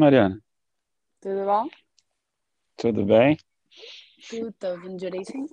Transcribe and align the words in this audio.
Mariana. 0.00 0.42
Tudo 1.20 1.44
bom? 1.44 1.68
Tudo 2.74 3.04
bem? 3.04 3.36
Tu 4.30 4.50
tá 4.52 4.70
ouvindo 4.70 4.96
direitinho? 4.96 5.46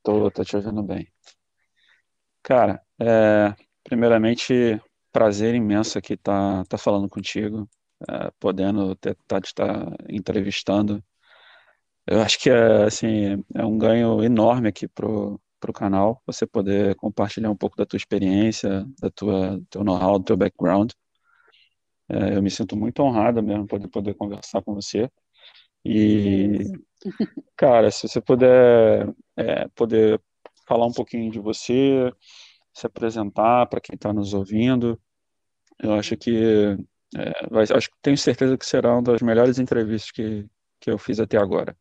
Tô, 0.00 0.30
tô 0.30 0.44
te 0.44 0.54
ouvindo 0.54 0.80
bem. 0.80 1.12
Cara, 2.40 2.80
é, 3.00 3.52
primeiramente, 3.82 4.80
prazer 5.12 5.56
imenso 5.56 5.98
aqui 5.98 6.14
estar 6.14 6.58
tá, 6.58 6.64
tá 6.64 6.78
falando 6.78 7.08
contigo, 7.08 7.68
é, 8.08 8.30
podendo 8.38 8.92
estar 8.92 9.16
tá, 9.26 9.40
te 9.40 9.52
tá 9.52 9.92
entrevistando. 10.08 11.02
Eu 12.06 12.20
acho 12.22 12.38
que 12.38 12.48
é, 12.48 12.84
assim, 12.84 13.44
é 13.54 13.64
um 13.64 13.76
ganho 13.76 14.22
enorme 14.22 14.68
aqui 14.68 14.86
pro, 14.86 15.40
pro 15.58 15.72
canal, 15.72 16.22
você 16.24 16.46
poder 16.46 16.94
compartilhar 16.94 17.50
um 17.50 17.56
pouco 17.56 17.76
da 17.76 17.86
tua 17.86 17.96
experiência, 17.96 18.86
da 19.00 19.10
tua 19.10 19.60
teu 19.68 19.82
know-how, 19.82 20.20
do 20.20 20.24
teu 20.24 20.36
background. 20.36 20.92
É, 22.12 22.36
eu 22.36 22.42
me 22.42 22.50
sinto 22.50 22.76
muito 22.76 23.02
honrado 23.02 23.42
mesmo 23.42 23.66
por 23.66 23.80
poder 23.88 24.14
conversar 24.14 24.60
com 24.62 24.74
você. 24.74 25.10
E, 25.82 26.58
cara, 27.56 27.90
se 27.90 28.06
você 28.06 28.20
puder, 28.20 29.08
é, 29.34 29.66
poder 29.68 30.20
falar 30.68 30.86
um 30.86 30.92
pouquinho 30.92 31.30
de 31.30 31.40
você, 31.40 32.12
se 32.74 32.86
apresentar 32.86 33.66
para 33.66 33.80
quem 33.80 33.94
está 33.94 34.12
nos 34.12 34.34
ouvindo, 34.34 35.00
eu 35.82 35.94
acho 35.94 36.14
que 36.18 36.76
é, 37.16 37.46
vai, 37.50 37.64
acho 37.64 37.90
tenho 38.02 38.18
certeza 38.18 38.58
que 38.58 38.66
será 38.66 38.92
uma 38.92 39.02
das 39.02 39.22
melhores 39.22 39.58
entrevistas 39.58 40.10
que, 40.10 40.46
que 40.78 40.90
eu 40.90 40.98
fiz 40.98 41.18
até 41.18 41.38
agora. 41.38 41.74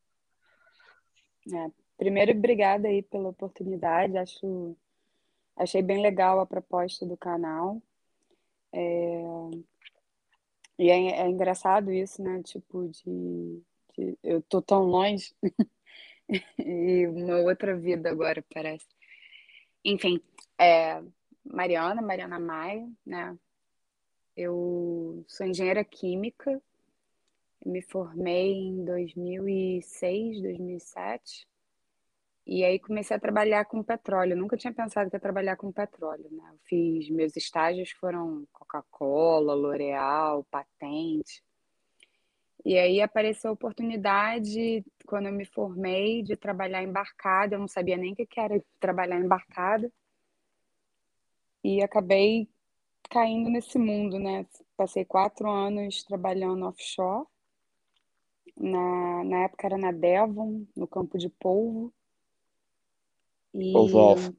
É, 1.54 1.72
primeiro, 1.98 2.32
obrigada 2.32 2.88
aí 2.88 3.02
pela 3.04 3.30
oportunidade. 3.30 4.18
Acho, 4.18 4.78
achei 5.58 5.82
bem 5.82 6.02
legal 6.02 6.40
a 6.40 6.46
proposta 6.46 7.06
do 7.06 7.18
canal. 7.18 7.82
É, 8.74 9.24
e 10.78 10.90
é, 10.90 11.22
é 11.22 11.28
engraçado 11.30 11.92
isso, 11.92 12.22
né? 12.22 12.42
Tipo, 12.44 12.88
de, 12.90 13.62
de 13.98 14.18
eu 14.24 14.42
tô 14.42 14.62
tão 14.62 14.84
longe 14.84 15.34
e 16.60 17.08
uma 17.08 17.38
outra 17.40 17.76
vida 17.76 18.10
agora, 18.10 18.44
parece. 18.54 18.88
Enfim, 19.84 20.22
é, 20.60 21.02
Mariana, 21.44 22.02
Mariana 22.02 22.40
Maia, 22.40 22.88
né? 23.06 23.38
Eu 24.36 25.24
sou 25.28 25.46
engenheira 25.46 25.84
química, 25.84 26.62
me 27.66 27.82
formei 27.82 28.54
em 28.54 28.86
2006, 28.86 30.42
2007. 30.42 31.48
E 32.46 32.64
aí 32.64 32.80
comecei 32.80 33.16
a 33.16 33.20
trabalhar 33.20 33.66
com 33.66 33.84
petróleo. 33.84 34.36
Nunca 34.36 34.58
tinha 34.58 34.74
pensado 34.74 35.10
que 35.10 35.16
ia 35.16 35.20
trabalhar 35.20 35.56
com 35.58 35.72
petróleo, 35.72 36.28
né? 36.32 36.44
Eu 36.52 36.60
fiz 36.64 37.10
meus 37.10 37.36
estágios 37.38 37.92
foram 37.92 38.46
Coca-Cola, 38.52 39.54
L'Oréal, 39.54 40.44
Patente. 40.46 41.44
E 42.64 42.78
aí 42.78 43.02
apareceu 43.02 43.52
a 43.52 43.54
oportunidade, 43.54 44.86
quando 45.06 45.28
eu 45.28 45.34
me 45.34 45.46
formei, 45.46 46.22
de 46.22 46.36
trabalhar 46.36 46.84
embarcada. 46.84 47.56
Eu 47.56 47.60
não 47.60 47.68
sabia 47.68 47.98
nem 47.98 48.14
o 48.14 48.16
que 48.16 48.40
era 48.40 48.64
trabalhar 48.80 49.20
embarcada. 49.20 49.92
E 51.64 51.82
acabei 51.82 52.50
caindo 53.10 53.50
nesse 53.50 53.78
mundo, 53.78 54.18
né? 54.20 54.46
Passei 54.76 55.06
quatro 55.06 55.50
anos 55.50 56.04
trabalhando 56.04 56.66
offshore. 56.66 57.28
Na, 58.58 59.24
na 59.24 59.44
época 59.44 59.68
era 59.68 59.78
na 59.78 59.92
Devon, 59.92 60.66
no 60.76 60.88
campo 60.88 61.18
de 61.18 61.30
polvo. 61.30 61.94
E... 63.54 63.74
Polvo 63.74 64.36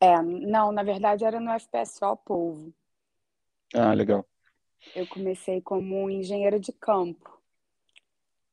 É, 0.00 0.20
não, 0.22 0.72
na 0.72 0.82
verdade 0.82 1.24
era 1.24 1.40
no 1.40 1.50
FPSO 1.52 2.16
Polvo. 2.18 2.74
Ah, 3.74 3.92
legal. 3.92 4.26
Eu 4.94 5.06
comecei 5.06 5.60
como 5.60 6.10
engenheira 6.10 6.60
de 6.60 6.72
campo. 6.72 7.30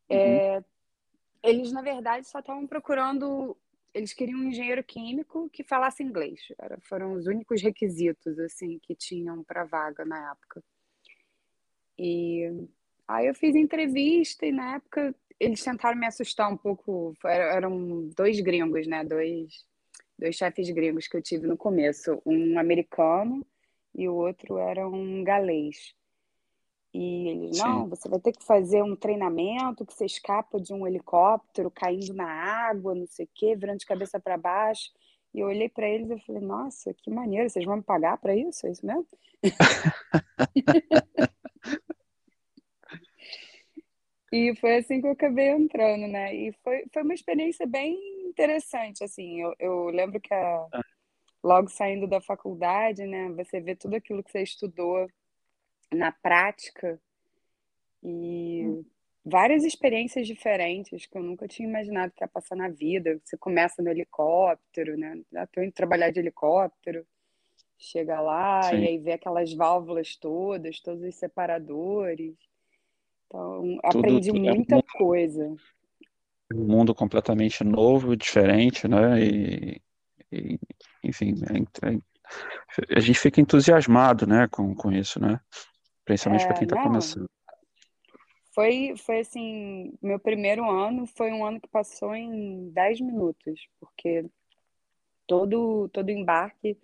Uhum. 0.09 0.17
É, 0.17 0.63
eles, 1.43 1.71
na 1.71 1.81
verdade, 1.81 2.27
só 2.27 2.39
estavam 2.39 2.67
procurando. 2.67 3.57
Eles 3.93 4.13
queriam 4.13 4.39
um 4.39 4.45
engenheiro 4.45 4.83
químico 4.83 5.49
que 5.49 5.63
falasse 5.63 6.01
inglês. 6.01 6.39
Era, 6.57 6.79
foram 6.81 7.13
os 7.13 7.27
únicos 7.27 7.61
requisitos 7.61 8.39
assim 8.39 8.79
que 8.79 8.95
tinham 8.95 9.43
para 9.43 9.65
vaga 9.65 10.05
na 10.05 10.31
época. 10.31 10.63
E 11.97 12.67
aí 13.07 13.27
eu 13.27 13.35
fiz 13.35 13.55
entrevista 13.55 14.45
e 14.45 14.51
na 14.51 14.75
época 14.75 15.13
eles 15.41 15.63
tentaram 15.63 15.97
me 15.97 16.05
assustar 16.05 16.51
um 16.51 16.55
pouco. 16.55 17.15
Eram 17.25 18.07
dois 18.15 18.39
gringos, 18.39 18.85
né? 18.85 19.03
Dois, 19.03 19.65
dois 20.17 20.35
chefes 20.35 20.69
gringos 20.69 21.07
que 21.07 21.17
eu 21.17 21.21
tive 21.21 21.47
no 21.47 21.57
começo. 21.57 22.21
Um 22.23 22.59
americano 22.59 23.43
e 23.95 24.07
o 24.07 24.13
outro 24.13 24.59
era 24.59 24.87
um 24.87 25.23
galês. 25.23 25.95
E 26.93 27.29
eles, 27.29 27.57
não, 27.57 27.89
você 27.89 28.07
vai 28.07 28.19
ter 28.19 28.33
que 28.33 28.43
fazer 28.43 28.83
um 28.83 28.95
treinamento 28.95 29.85
que 29.85 29.93
você 29.93 30.05
escapa 30.05 30.59
de 30.59 30.73
um 30.73 30.85
helicóptero 30.85 31.71
caindo 31.71 32.13
na 32.13 32.29
água, 32.29 32.93
não 32.93 33.07
sei 33.07 33.25
o 33.25 33.29
quê, 33.33 33.55
virando 33.55 33.79
de 33.79 33.85
cabeça 33.85 34.19
para 34.19 34.37
baixo. 34.37 34.91
E 35.33 35.39
eu 35.39 35.47
olhei 35.47 35.69
para 35.69 35.89
eles 35.89 36.11
e 36.11 36.19
falei, 36.19 36.41
nossa, 36.41 36.93
que 36.93 37.09
maneiro, 37.09 37.49
vocês 37.49 37.65
vão 37.65 37.77
me 37.77 37.83
pagar 37.83 38.17
para 38.17 38.35
isso? 38.35 38.67
É 38.67 38.71
isso 38.71 38.85
mesmo? 38.85 39.07
E 44.31 44.55
foi 44.55 44.77
assim 44.77 45.01
que 45.01 45.07
eu 45.07 45.11
acabei 45.11 45.49
entrando, 45.49 46.07
né? 46.07 46.33
E 46.33 46.53
foi, 46.63 46.85
foi 46.93 47.03
uma 47.03 47.13
experiência 47.13 47.67
bem 47.67 47.99
interessante, 48.25 49.03
assim. 49.03 49.41
Eu, 49.41 49.53
eu 49.59 49.85
lembro 49.87 50.21
que 50.21 50.33
a, 50.33 50.67
ah. 50.71 50.81
logo 51.43 51.67
saindo 51.67 52.07
da 52.07 52.21
faculdade, 52.21 53.05
né? 53.05 53.29
Você 53.31 53.59
vê 53.59 53.75
tudo 53.75 53.95
aquilo 53.95 54.23
que 54.23 54.31
você 54.31 54.41
estudou 54.41 55.05
na 55.91 56.13
prática 56.13 56.97
e 58.01 58.63
hum. 58.65 58.85
várias 59.25 59.65
experiências 59.65 60.25
diferentes 60.25 61.05
que 61.05 61.17
eu 61.17 61.23
nunca 61.23 61.45
tinha 61.45 61.67
imaginado 61.67 62.13
que 62.13 62.23
ia 62.23 62.27
passar 62.27 62.55
na 62.55 62.69
vida. 62.69 63.19
Você 63.25 63.35
começa 63.35 63.81
no 63.81 63.89
helicóptero, 63.89 64.97
né? 64.97 65.21
Já 65.29 65.45
tô 65.45 65.61
indo 65.61 65.73
trabalhar 65.73 66.09
de 66.09 66.19
helicóptero. 66.19 67.05
Chega 67.77 68.21
lá 68.21 68.63
Sim. 68.63 68.77
e 68.77 68.87
aí 68.87 68.97
vê 68.97 69.11
aquelas 69.13 69.53
válvulas 69.53 70.15
todas, 70.15 70.79
todos 70.79 71.03
os 71.03 71.15
separadores 71.15 72.37
então, 73.31 73.79
aprendi 73.83 74.29
tudo, 74.29 74.41
muita 74.41 74.75
é 74.75 74.83
coisa. 74.97 75.55
Um 76.53 76.65
mundo 76.65 76.93
completamente 76.93 77.63
novo, 77.63 78.15
diferente, 78.15 78.87
né? 78.87 79.23
E, 79.23 79.81
e 80.31 80.59
enfim, 81.03 81.35
é, 81.49 81.89
é, 81.89 81.99
a 82.95 82.99
gente 82.99 83.19
fica 83.19 83.39
entusiasmado, 83.39 84.27
né, 84.27 84.47
com, 84.49 84.75
com 84.75 84.91
isso, 84.91 85.19
né? 85.19 85.39
Principalmente 86.03 86.45
para 86.45 86.55
quem 86.55 86.63
está 86.63 86.83
começando. 86.83 87.29
Foi, 88.53 88.93
foi 88.97 89.21
assim, 89.21 89.93
meu 90.01 90.19
primeiro 90.19 90.69
ano 90.69 91.07
foi 91.07 91.31
um 91.31 91.45
ano 91.45 91.61
que 91.61 91.69
passou 91.69 92.13
em 92.13 92.69
10 92.71 92.99
minutos, 92.99 93.61
porque 93.79 94.25
todo, 95.25 95.87
todo 95.87 96.09
embarque 96.09 96.77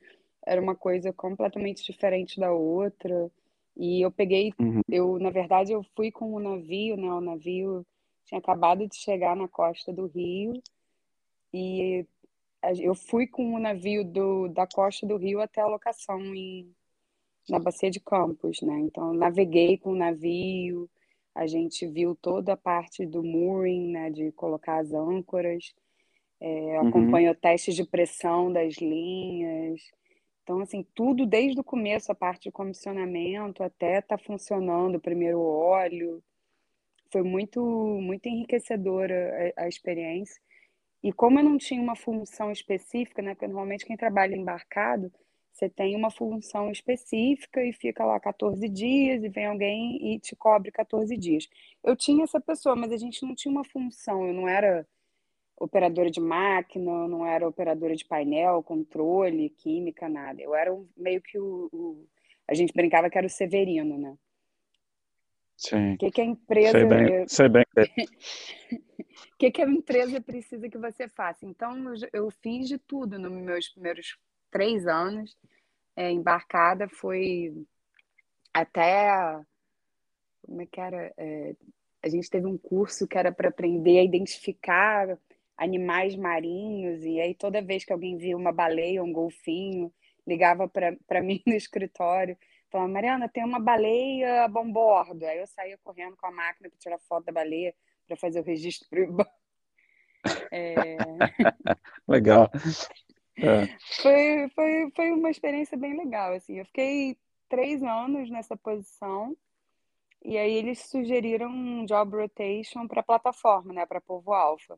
era 0.45 0.61
uma 0.61 0.75
coisa 0.75 1.11
completamente 1.11 1.83
diferente 1.83 2.39
da 2.39 2.53
outra. 2.53 3.29
E 3.77 4.01
eu 4.01 4.11
peguei, 4.11 4.51
uhum. 4.59 4.81
eu 4.89 5.19
na 5.19 5.29
verdade 5.29 5.71
eu 5.71 5.83
fui 5.95 6.11
com 6.11 6.33
o 6.33 6.39
navio, 6.39 6.97
né? 6.97 7.11
O 7.13 7.21
navio 7.21 7.85
tinha 8.25 8.39
acabado 8.39 8.87
de 8.87 8.95
chegar 8.95 9.35
na 9.35 9.47
costa 9.47 9.93
do 9.93 10.07
Rio 10.07 10.53
e 11.53 12.05
eu 12.79 12.95
fui 12.95 13.27
com 13.27 13.53
o 13.53 13.59
navio 13.59 14.03
do, 14.03 14.47
da 14.49 14.67
costa 14.67 15.05
do 15.05 15.15
Rio 15.15 15.39
até 15.39 15.61
a 15.61 15.67
locação 15.67 16.19
em, 16.33 16.73
na 17.47 17.59
bacia 17.59 17.89
de 17.89 17.99
Campos, 17.99 18.61
né? 18.61 18.79
Então 18.79 19.13
naveguei 19.13 19.77
com 19.77 19.91
o 19.91 19.95
navio, 19.95 20.89
a 21.35 21.45
gente 21.45 21.85
viu 21.85 22.15
toda 22.15 22.53
a 22.53 22.57
parte 22.57 23.05
do 23.05 23.23
mooring, 23.23 23.91
né? 23.91 24.09
De 24.09 24.31
colocar 24.31 24.79
as 24.79 24.91
âncoras, 24.91 25.73
é, 26.39 26.81
uhum. 26.81 26.87
acompanhou 26.87 27.35
testes 27.35 27.75
de 27.75 27.85
pressão 27.85 28.51
das 28.51 28.75
linhas. 28.75 29.81
Então, 30.47 30.61
assim, 30.61 30.81
tudo 30.95 31.25
desde 31.25 31.59
o 31.59 31.63
começo, 31.63 32.09
a 32.09 32.15
parte 32.15 32.43
de 32.43 32.51
comissionamento 32.53 33.61
até 33.61 33.99
tá 33.99 34.17
funcionando 34.17 34.95
o 34.95 35.01
primeiro 35.01 35.41
óleo. 35.41 36.23
Foi 37.11 37.21
muito, 37.21 37.61
muito 37.61 38.27
enriquecedora 38.29 39.53
a, 39.57 39.63
a 39.63 39.67
experiência. 39.67 40.41
E 41.03 41.11
como 41.11 41.37
eu 41.37 41.43
não 41.43 41.57
tinha 41.57 41.81
uma 41.81 41.97
função 41.97 42.49
específica, 42.49 43.21
né? 43.21 43.35
Porque 43.35 43.45
normalmente 43.45 43.85
quem 43.85 43.97
trabalha 43.97 44.37
embarcado, 44.37 45.11
você 45.51 45.67
tem 45.69 45.97
uma 45.97 46.09
função 46.09 46.71
específica 46.71 47.61
e 47.61 47.73
fica 47.73 48.05
lá 48.05 48.17
14 48.17 48.69
dias 48.69 49.25
e 49.25 49.27
vem 49.27 49.47
alguém 49.47 50.13
e 50.13 50.19
te 50.19 50.33
cobre 50.33 50.71
14 50.71 51.17
dias. 51.17 51.45
Eu 51.83 51.93
tinha 51.93 52.23
essa 52.23 52.39
pessoa, 52.39 52.73
mas 52.73 52.93
a 52.93 52.97
gente 52.97 53.21
não 53.25 53.35
tinha 53.35 53.51
uma 53.51 53.65
função, 53.65 54.25
eu 54.25 54.33
não 54.33 54.47
era 54.47 54.87
operadora 55.59 56.09
de 56.09 56.19
máquina, 56.19 57.07
não 57.07 57.25
era 57.25 57.47
operadora 57.47 57.95
de 57.95 58.05
painel, 58.05 58.63
controle, 58.63 59.49
química, 59.49 60.07
nada. 60.07 60.41
Eu 60.41 60.55
era 60.55 60.71
meio 60.95 61.21
que 61.21 61.37
o, 61.39 61.69
o, 61.71 62.07
A 62.47 62.53
gente 62.53 62.73
brincava 62.73 63.09
que 63.09 63.17
era 63.17 63.27
o 63.27 63.29
Severino, 63.29 63.97
né? 63.97 64.17
Sim. 65.55 65.93
O 65.93 65.97
que, 65.97 66.11
que 66.11 66.21
a 66.21 66.25
empresa. 66.25 66.71
Sei 66.71 66.85
bem. 66.85 67.27
Sei 67.27 67.49
bem. 67.49 67.65
O 69.33 69.37
que, 69.37 69.51
que 69.51 69.61
a 69.61 69.67
empresa 69.67 70.21
precisa 70.21 70.69
que 70.69 70.77
você 70.77 71.07
faça? 71.07 71.45
Então, 71.45 71.93
eu, 71.93 72.09
eu 72.13 72.31
fiz 72.31 72.67
de 72.67 72.77
tudo 72.77 73.19
nos 73.19 73.31
meus 73.31 73.69
primeiros 73.69 74.17
três 74.51 74.87
anos. 74.87 75.37
É, 75.95 76.11
embarcada 76.11 76.87
foi 76.87 77.65
até 78.53 79.09
como 80.47 80.61
é 80.61 80.65
que 80.65 80.79
era? 80.79 81.13
É, 81.17 81.55
a 82.01 82.09
gente 82.09 82.29
teve 82.29 82.45
um 82.45 82.57
curso 82.57 83.07
que 83.07 83.17
era 83.17 83.31
para 83.31 83.49
aprender 83.49 83.99
a 83.99 84.03
identificar 84.03 85.17
animais 85.57 86.15
marinhos, 86.15 87.03
e 87.03 87.19
aí 87.19 87.33
toda 87.33 87.61
vez 87.61 87.83
que 87.83 87.91
alguém 87.91 88.17
via 88.17 88.37
uma 88.37 88.51
baleia, 88.51 89.03
um 89.03 89.11
golfinho, 89.11 89.91
ligava 90.25 90.67
para 90.67 91.21
mim 91.23 91.41
no 91.45 91.53
escritório, 91.53 92.37
falava, 92.69 92.91
Mariana, 92.91 93.27
tem 93.29 93.43
uma 93.43 93.59
baleia 93.59 94.43
a 94.43 94.47
bombordo. 94.47 95.25
Aí 95.25 95.39
eu 95.39 95.47
saía 95.47 95.77
correndo 95.83 96.15
com 96.15 96.27
a 96.27 96.31
máquina 96.31 96.69
para 96.69 96.77
tirar 96.77 96.99
foto 96.99 97.25
da 97.25 97.31
baleia, 97.31 97.73
para 98.05 98.15
fazer 98.15 98.39
o 98.39 98.43
registro 98.43 98.87
para 98.89 99.27
é... 100.51 100.97
Legal. 102.07 102.49
É. 103.37 103.67
Foi, 104.01 104.49
foi, 104.53 104.91
foi 104.95 105.11
uma 105.11 105.29
experiência 105.29 105.77
bem 105.77 105.95
legal, 105.95 106.33
assim. 106.33 106.57
Eu 106.57 106.65
fiquei 106.65 107.17
três 107.49 107.81
anos 107.83 108.29
nessa 108.29 108.55
posição 108.57 109.35
e 110.23 110.37
aí 110.37 110.53
eles 110.53 110.79
sugeriram 110.89 111.49
um 111.49 111.85
job 111.85 112.17
rotation 112.17 112.87
para 112.87 113.01
a 113.01 113.03
plataforma, 113.03 113.73
né, 113.73 113.85
para 113.85 114.01
Povo 114.01 114.33
Alfa, 114.33 114.77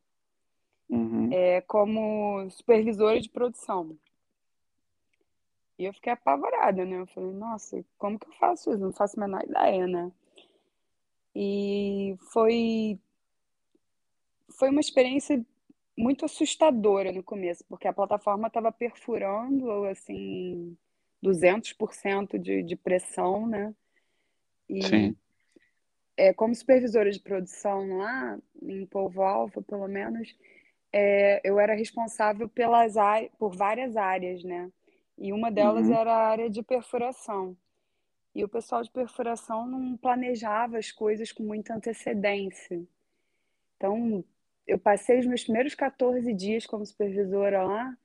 uhum. 0.89 1.29
é, 1.31 1.61
como 1.61 2.49
supervisora 2.49 3.19
de 3.19 3.29
produção. 3.29 3.97
E 5.77 5.85
eu 5.85 5.93
fiquei 5.93 6.11
apavorada, 6.11 6.83
né? 6.83 6.99
Eu 6.99 7.07
falei, 7.07 7.31
nossa, 7.31 7.83
como 7.97 8.19
que 8.19 8.27
eu 8.27 8.33
faço 8.33 8.69
isso? 8.69 8.79
Não 8.79 8.91
faço 8.91 9.17
a 9.17 9.25
menor 9.25 9.43
ideia, 9.43 9.87
né? 9.87 10.11
E 11.33 12.17
foi 12.33 12.99
foi 14.49 14.69
uma 14.69 14.81
experiência 14.81 15.41
muito 15.97 16.25
assustadora 16.25 17.13
no 17.13 17.23
começo, 17.23 17.63
porque 17.69 17.87
a 17.87 17.93
plataforma 17.93 18.47
estava 18.47 18.71
perfurando, 18.71 19.85
assim, 19.85 20.75
200% 21.23 22.37
de, 22.37 22.63
de 22.63 22.75
pressão, 22.75 23.47
né? 23.47 23.73
E 24.67 24.83
Sim. 24.83 25.15
É, 26.17 26.33
como 26.33 26.53
supervisora 26.53 27.09
de 27.09 27.19
produção 27.21 27.97
lá, 27.97 28.37
em 28.61 28.85
Polvo 28.85 29.21
Alfa, 29.21 29.61
pelo 29.61 29.87
menos, 29.87 30.35
é, 30.91 31.41
eu 31.43 31.59
era 31.59 31.73
responsável 31.73 32.47
pelas 32.49 32.95
por 33.37 33.55
várias 33.55 33.95
áreas, 33.95 34.43
né? 34.43 34.71
E 35.17 35.33
uma 35.33 35.51
delas 35.51 35.87
uhum. 35.87 35.93
era 35.93 36.11
a 36.11 36.27
área 36.27 36.49
de 36.49 36.63
perfuração. 36.63 37.55
E 38.33 38.43
o 38.43 38.49
pessoal 38.49 38.81
de 38.81 38.91
perfuração 38.91 39.67
não 39.67 39.97
planejava 39.97 40.77
as 40.77 40.91
coisas 40.91 41.31
com 41.31 41.43
muita 41.43 41.73
antecedência. 41.73 42.81
Então, 43.75 44.23
eu 44.65 44.77
passei 44.77 45.19
os 45.19 45.25
meus 45.25 45.43
primeiros 45.43 45.75
14 45.75 46.33
dias 46.33 46.65
como 46.65 46.85
supervisora 46.85 47.63
lá 47.63 47.97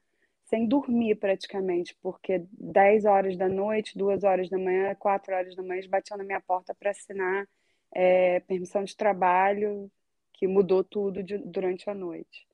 sem 0.44 0.66
dormir 0.66 1.16
praticamente, 1.16 1.96
porque 2.02 2.44
10 2.52 3.06
horas 3.06 3.36
da 3.36 3.48
noite, 3.48 3.96
2 3.96 4.24
horas 4.24 4.48
da 4.48 4.58
manhã, 4.58 4.94
4 4.94 5.34
horas 5.34 5.56
da 5.56 5.62
manhã, 5.62 5.76
eles 5.76 5.90
batiam 5.90 6.18
na 6.18 6.24
minha 6.24 6.40
porta 6.40 6.74
para 6.74 6.90
assinar 6.90 7.48
é, 7.90 8.40
permissão 8.40 8.84
de 8.84 8.96
trabalho, 8.96 9.90
que 10.32 10.46
mudou 10.46 10.84
tudo 10.84 11.22
de, 11.22 11.38
durante 11.38 11.88
a 11.88 11.94
noite. 11.94 12.46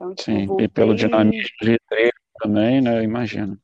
Então, 0.00 0.14
tipo, 0.14 0.30
Sim, 0.30 0.46
voltei... 0.46 0.64
e 0.64 0.68
pelo 0.68 0.94
dinamismo 0.94 1.50
de 1.60 1.78
treino 1.86 2.12
também, 2.38 2.80
né? 2.80 3.02
Imagino. 3.02 3.60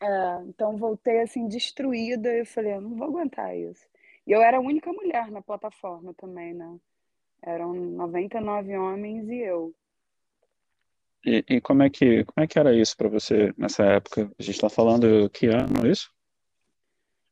É, 0.00 0.40
então 0.46 0.76
voltei 0.76 1.20
assim 1.20 1.48
destruída 1.48 2.32
e 2.32 2.44
falei, 2.44 2.74
eu 2.74 2.80
não 2.80 2.94
vou 2.94 3.08
aguentar 3.08 3.56
isso. 3.56 3.84
E 4.24 4.30
eu 4.30 4.40
era 4.40 4.58
a 4.58 4.60
única 4.60 4.92
mulher 4.92 5.32
na 5.32 5.42
plataforma 5.42 6.14
também, 6.14 6.54
né? 6.54 6.78
Eram 7.42 7.74
99 7.74 8.76
homens 8.76 9.28
e 9.28 9.40
eu. 9.40 9.74
E, 11.26 11.44
e 11.48 11.60
como, 11.60 11.82
é 11.82 11.90
que, 11.90 12.24
como 12.24 12.44
é 12.44 12.46
que 12.46 12.56
era 12.56 12.72
isso 12.72 12.96
para 12.96 13.08
você 13.08 13.52
nessa 13.58 13.84
época? 13.84 14.30
A 14.38 14.42
gente 14.42 14.54
está 14.54 14.68
falando 14.68 15.28
que 15.30 15.48
ano 15.48 15.84
isso? 15.90 16.08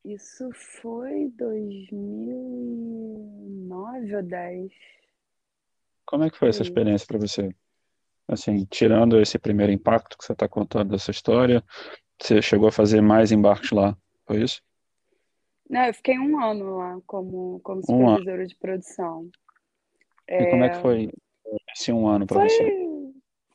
Isso 0.05 0.50
foi 0.82 1.31
2009 1.37 4.17
ou 4.17 4.22
10. 4.25 4.72
Como 6.05 6.25
é 6.25 6.31
que 6.31 6.38
foi 6.38 6.49
essa 6.49 6.62
experiência 6.62 7.06
para 7.06 7.19
você? 7.19 7.55
Assim, 8.28 8.64
tirando 8.64 9.20
esse 9.20 9.38
primeiro 9.38 9.73
impacto 9.73 10.19
que 10.19 10.25
você 10.25 10.32
está 10.32 10.49
contando 10.49 10.90
dessa 10.90 11.11
história, 11.11 11.62
você 12.20 12.43
chegou 12.43 12.69
a 12.69 12.73
fazer 12.73 13.00
mais 13.00 13.31
embarques 13.31 13.70
lá, 13.70 13.96
foi 14.26 14.43
isso? 14.43 14.62
Não, 15.69 15.84
eu 15.84 15.94
fiquei 15.94 16.19
um 16.19 16.40
ano 16.40 16.76
lá 16.76 16.99
como, 17.06 17.61
como 17.61 17.84
supervisora 17.84 18.43
um 18.43 18.46
de 18.46 18.56
produção. 18.56 19.31
E 20.28 20.34
é... 20.34 20.50
como 20.50 20.64
é 20.64 20.70
que 20.70 20.76
é, 20.76 20.81
foi 20.81 21.11
esse 21.73 21.93
um 21.93 22.06
ano 22.08 22.26
para 22.26 22.49
você? 22.49 22.87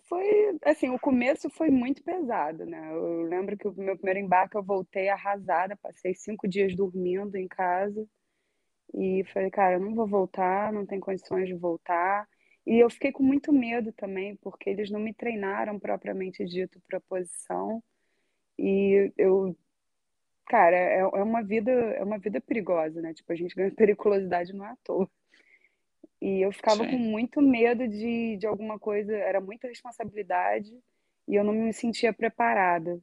Foi, 0.08 0.58
assim, 0.66 0.90
o 0.90 1.00
começo 1.00 1.50
foi 1.50 1.70
muito 1.70 2.04
pesado, 2.04 2.66
né? 2.66 2.92
Eu 2.92 3.24
lembro 3.24 3.58
que 3.58 3.68
o 3.68 3.74
meu 3.74 3.96
primeiro 3.96 4.20
embarque 4.20 4.58
eu 4.58 4.64
voltei 4.64 5.08
arrasada, 5.08 5.78
passei 5.78 6.14
cinco 6.14 6.48
dias 6.50 6.76
dormindo 6.76 7.38
em 7.38 7.48
casa 7.48 8.06
e 8.94 9.24
falei, 9.34 9.50
cara, 9.50 9.76
eu 9.76 9.80
não 9.80 9.96
vou 9.96 10.06
voltar, 10.06 10.74
não 10.74 10.86
tem 10.86 11.00
condições 11.00 11.48
de 11.48 11.56
voltar. 11.56 12.28
E 12.66 12.80
eu 12.80 12.90
fiquei 12.90 13.12
com 13.12 13.24
muito 13.24 13.52
medo 13.52 13.92
também, 13.94 14.36
porque 14.36 14.70
eles 14.70 14.92
não 14.92 15.00
me 15.00 15.14
treinaram 15.14 15.80
propriamente 15.80 16.46
dito 16.46 16.80
para 16.88 17.00
a 17.00 17.02
posição. 17.02 17.84
E 18.58 19.12
eu, 19.18 19.58
cara, 20.46 20.76
é, 20.78 21.00
é 21.00 21.24
uma 21.24 21.42
vida, 21.42 21.72
é 21.72 22.04
uma 22.04 22.20
vida 22.20 22.40
perigosa, 22.40 23.02
né? 23.02 23.14
Tipo, 23.14 23.32
a 23.32 23.36
gente 23.36 23.56
ganha 23.56 23.72
periculosidade 23.76 24.54
no 24.54 24.64
ator. 24.64 25.10
E 26.22 26.42
eu 26.46 26.52
ficava 26.52 26.84
Sim. 26.84 26.92
com 26.92 26.98
muito 26.98 27.42
medo 27.42 27.88
de, 27.88 28.38
de 28.38 28.46
alguma 28.46 28.78
coisa, 28.78 29.16
era 29.16 29.42
muita 29.42 29.68
responsabilidade 29.68 30.72
e 31.28 31.34
eu 31.34 31.44
não 31.44 31.54
me 31.54 31.74
sentia 31.74 32.14
preparada. 32.14 33.02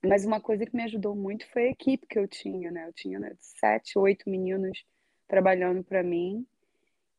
Mas 0.00 0.24
uma 0.24 0.40
coisa 0.40 0.64
que 0.64 0.76
me 0.76 0.84
ajudou 0.84 1.16
muito 1.16 1.50
foi 1.50 1.64
a 1.64 1.70
equipe 1.70 2.06
que 2.06 2.18
eu 2.18 2.28
tinha, 2.28 2.70
né? 2.70 2.86
Eu 2.86 2.92
tinha 2.92 3.18
né, 3.18 3.34
sete, 3.40 3.98
oito 3.98 4.30
meninos 4.30 4.84
trabalhando 5.26 5.82
para 5.82 6.04
mim 6.04 6.46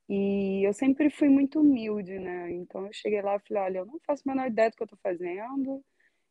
e 0.08 0.64
eu 0.64 0.74
sempre 0.74 1.10
fui 1.10 1.30
muito 1.30 1.60
humilde, 1.60 2.20
né? 2.20 2.52
Então 2.52 2.86
eu 2.86 2.94
cheguei 2.94 3.22
lá 3.22 3.36
e 3.36 3.48
falei: 3.48 3.64
olha, 3.64 3.78
eu 3.80 3.86
não 3.86 4.00
faço 4.06 4.24
a 4.26 4.32
menor 4.32 4.48
ideia 4.48 4.70
do 4.70 4.76
que 4.76 4.84
eu 4.84 4.86
estou 4.86 5.00
fazendo, 5.02 5.84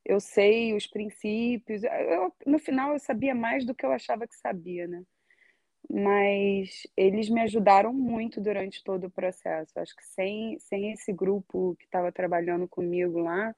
eu 0.04 0.20
sei 0.20 0.74
os 0.74 0.86
princípios. 0.86 1.82
Eu, 1.82 2.32
no 2.46 2.58
final 2.58 2.92
eu 2.92 2.98
sabia 2.98 3.34
mais 3.34 3.64
do 3.64 3.74
que 3.74 3.84
eu 3.84 3.92
achava 3.92 4.26
que 4.28 4.36
sabia, 4.36 4.86
né? 4.86 5.02
Mas 5.90 6.86
eles 6.96 7.28
me 7.28 7.40
ajudaram 7.42 7.92
muito 7.92 8.40
durante 8.40 8.82
todo 8.82 9.06
o 9.06 9.10
processo. 9.10 9.72
Acho 9.78 9.94
que 9.96 10.04
sem, 10.04 10.58
sem 10.58 10.92
esse 10.92 11.12
grupo 11.12 11.76
que 11.78 11.84
estava 11.84 12.12
trabalhando 12.12 12.68
comigo 12.68 13.18
lá, 13.18 13.54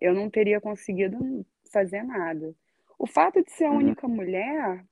eu 0.00 0.14
não 0.14 0.28
teria 0.28 0.60
conseguido 0.60 1.46
fazer 1.72 2.02
nada. 2.02 2.54
O 2.98 3.06
fato 3.06 3.42
de 3.42 3.50
ser 3.52 3.64
a 3.64 3.70
uhum. 3.70 3.78
única 3.78 4.06
mulher 4.08 4.84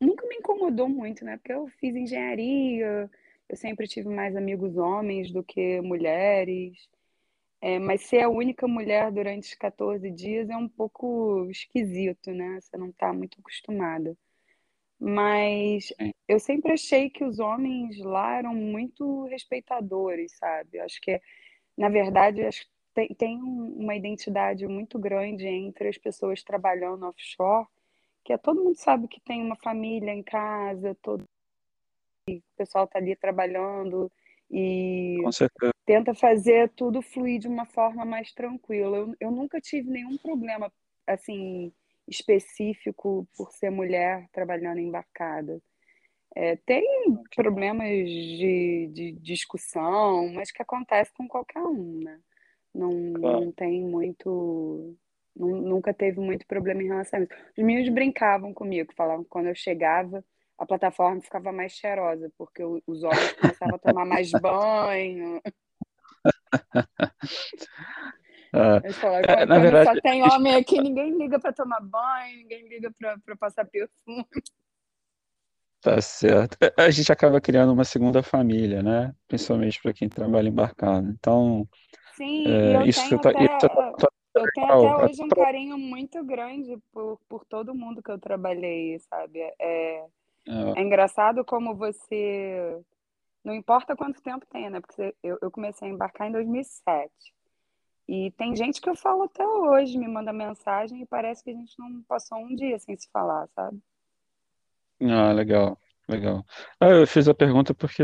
nunca 0.00 0.26
me 0.26 0.36
incomodou 0.36 0.88
muito, 0.88 1.24
né? 1.24 1.36
Porque 1.36 1.52
eu 1.52 1.68
fiz 1.78 1.94
engenharia, 1.94 3.10
eu 3.48 3.56
sempre 3.56 3.86
tive 3.88 4.08
mais 4.08 4.36
amigos 4.36 4.76
homens 4.76 5.30
do 5.32 5.42
que 5.44 5.80
mulheres. 5.80 6.88
É, 7.60 7.78
mas 7.78 8.02
ser 8.02 8.22
a 8.22 8.28
única 8.28 8.68
mulher 8.68 9.10
durante 9.12 9.48
os 9.48 9.54
14 9.54 10.10
dias 10.10 10.50
é 10.50 10.56
um 10.56 10.68
pouco 10.68 11.46
esquisito, 11.50 12.30
né? 12.32 12.60
Você 12.60 12.76
não 12.76 12.90
está 12.90 13.12
muito 13.12 13.38
acostumada. 13.40 14.16
Mas 14.98 15.92
eu 16.28 16.40
sempre 16.40 16.72
achei 16.72 17.10
que 17.10 17.24
os 17.24 17.38
homens 17.38 17.98
lá 18.00 18.38
eram 18.38 18.54
muito 18.54 19.24
respeitadores, 19.26 20.32
sabe? 20.38 20.80
Acho 20.80 21.00
que, 21.00 21.20
na 21.76 21.88
verdade, 21.88 22.42
acho 22.44 22.66
tem, 22.94 23.08
tem 23.08 23.42
uma 23.42 23.94
identidade 23.96 24.66
muito 24.66 24.98
grande 24.98 25.46
entre 25.46 25.88
as 25.88 25.98
pessoas 25.98 26.42
trabalhando 26.42 27.06
offshore, 27.06 27.66
que 28.24 28.32
é 28.32 28.38
todo 28.38 28.62
mundo 28.62 28.76
sabe 28.76 29.08
que 29.08 29.20
tem 29.20 29.42
uma 29.42 29.56
família 29.56 30.12
em 30.12 30.22
casa, 30.22 30.96
todo 31.02 31.24
o 32.28 32.42
pessoal 32.56 32.84
está 32.84 32.98
ali 32.98 33.14
trabalhando 33.16 34.10
e 34.50 35.18
tenta 35.84 36.14
fazer 36.14 36.70
tudo 36.70 37.02
fluir 37.02 37.40
de 37.40 37.48
uma 37.48 37.66
forma 37.66 38.04
mais 38.04 38.32
tranquila. 38.32 38.96
Eu, 38.96 39.14
eu 39.20 39.30
nunca 39.30 39.60
tive 39.60 39.90
nenhum 39.90 40.16
problema 40.16 40.72
assim 41.06 41.72
específico 42.08 43.26
por 43.36 43.50
ser 43.52 43.70
mulher 43.70 44.26
trabalhando 44.32 44.78
embarcada. 44.78 45.60
É, 46.36 46.56
tem 46.56 46.84
problemas 47.34 47.88
de, 48.08 48.90
de, 48.92 49.12
discussão, 49.12 50.32
mas 50.32 50.50
que 50.50 50.60
acontece 50.60 51.12
com 51.14 51.28
qualquer 51.28 51.62
um, 51.62 52.00
né? 52.02 52.18
Não, 52.74 52.90
não 52.90 53.52
tem 53.52 53.82
muito. 53.82 54.96
Nunca 55.36 55.94
teve 55.94 56.20
muito 56.20 56.44
problema 56.46 56.82
em 56.82 56.88
relação 56.88 57.20
a 57.20 57.22
isso. 57.22 57.32
Os 57.56 57.64
meninos 57.64 57.88
brincavam 57.88 58.52
comigo, 58.52 58.92
falavam 58.96 59.22
que 59.22 59.30
quando 59.30 59.46
eu 59.46 59.54
chegava, 59.54 60.24
a 60.64 60.66
plataforma 60.66 61.20
ficava 61.20 61.52
mais 61.52 61.72
cheirosa, 61.72 62.30
porque 62.36 62.62
os 62.64 63.02
homens 63.02 63.32
começavam 63.34 63.76
a 63.76 63.78
tomar 63.78 64.04
mais 64.04 64.30
banho. 64.40 65.40
Uh, 68.54 68.78
é, 69.26 69.44
na 69.46 69.58
verdade, 69.58 69.96
só 69.96 70.00
tem 70.00 70.22
homem 70.22 70.54
aqui, 70.54 70.80
ninguém 70.80 71.18
liga 71.18 71.40
para 71.40 71.52
tomar 71.52 71.80
banho, 71.80 72.36
ninguém 72.36 72.68
liga 72.68 72.88
para 73.24 73.36
passar 73.36 73.64
perfume. 73.64 74.24
Tá 75.80 76.00
certo. 76.00 76.56
É, 76.62 76.84
a 76.84 76.88
gente 76.88 77.10
acaba 77.10 77.40
criando 77.40 77.72
uma 77.72 77.82
segunda 77.82 78.22
família, 78.22 78.80
né? 78.80 79.12
Principalmente 79.26 79.82
para 79.82 79.92
quem 79.92 80.08
trabalha 80.08 80.48
embarcado. 80.48 81.10
Então, 81.10 81.68
Sim, 82.16 82.46
é, 82.46 82.76
eu 82.76 82.82
isso 82.82 83.08
tenho 83.08 83.20
tá, 83.20 83.30
até, 83.30 83.42
isso 83.42 83.58
tá, 83.58 83.68
tá 83.68 84.08
eu 84.34 84.44
tenho 84.54 84.66
até 84.66 85.04
hoje 85.04 85.22
um 85.22 85.28
carinho 85.28 85.76
muito 85.76 86.24
grande 86.24 86.78
por, 86.92 87.18
por 87.28 87.44
todo 87.44 87.74
mundo 87.74 88.02
que 88.02 88.10
eu 88.10 88.20
trabalhei, 88.20 89.00
sabe? 89.00 89.40
É, 89.60 90.04
É, 90.46 90.80
É 90.80 90.82
engraçado 90.82 91.44
como 91.44 91.74
você. 91.74 92.80
Não 93.44 93.54
importa 93.54 93.96
quanto 93.96 94.22
tempo 94.22 94.46
tenha, 94.50 94.70
né? 94.70 94.80
Porque 94.80 94.94
você- 94.94 95.14
eu, 95.22 95.38
eu 95.42 95.50
comecei 95.50 95.88
a 95.88 95.90
embarcar 95.90 96.28
em 96.28 96.32
2007. 96.32 97.12
E 98.08 98.30
tem 98.32 98.54
gente 98.54 98.80
que 98.80 98.88
eu 98.88 98.94
falo 98.96 99.24
até 99.24 99.46
hoje, 99.46 99.98
me 99.98 100.06
manda 100.08 100.32
mensagem 100.32 101.02
e 101.02 101.06
parece 101.06 101.42
que 101.42 101.50
a 101.50 101.54
gente 101.54 101.74
não 101.78 102.02
passou 102.02 102.38
um 102.38 102.54
dia 102.54 102.78
sem 102.78 102.96
se 102.96 103.08
falar, 103.10 103.48
sabe? 103.54 103.78
Ah, 105.00 105.32
legal, 105.32 105.78
legal. 106.08 106.44
Ah, 106.80 106.88
eu 106.90 107.06
fiz 107.06 107.28
a 107.28 107.34
pergunta 107.34 107.74
porque 107.74 108.02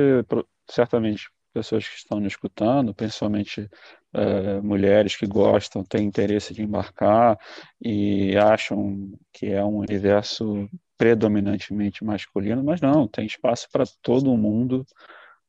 certamente 0.69 1.31
pessoas 1.53 1.87
que 1.89 1.97
estão 1.97 2.19
nos 2.21 2.33
escutando, 2.33 2.95
principalmente 2.95 3.69
eh, 4.13 4.61
mulheres 4.61 5.17
que 5.17 5.27
gostam, 5.27 5.85
têm 5.85 6.07
interesse 6.07 6.55
de 6.55 6.63
embarcar 6.63 7.39
e 7.81 8.37
acham 8.37 9.13
que 9.33 9.47
é 9.47 9.63
um 9.65 9.79
universo 9.79 10.69
predominantemente 11.01 12.05
masculino, 12.05 12.63
mas 12.63 12.79
não, 12.79 13.09
tem 13.09 13.25
espaço 13.25 13.67
para 13.73 13.85
todo 14.03 14.37
mundo. 14.37 14.85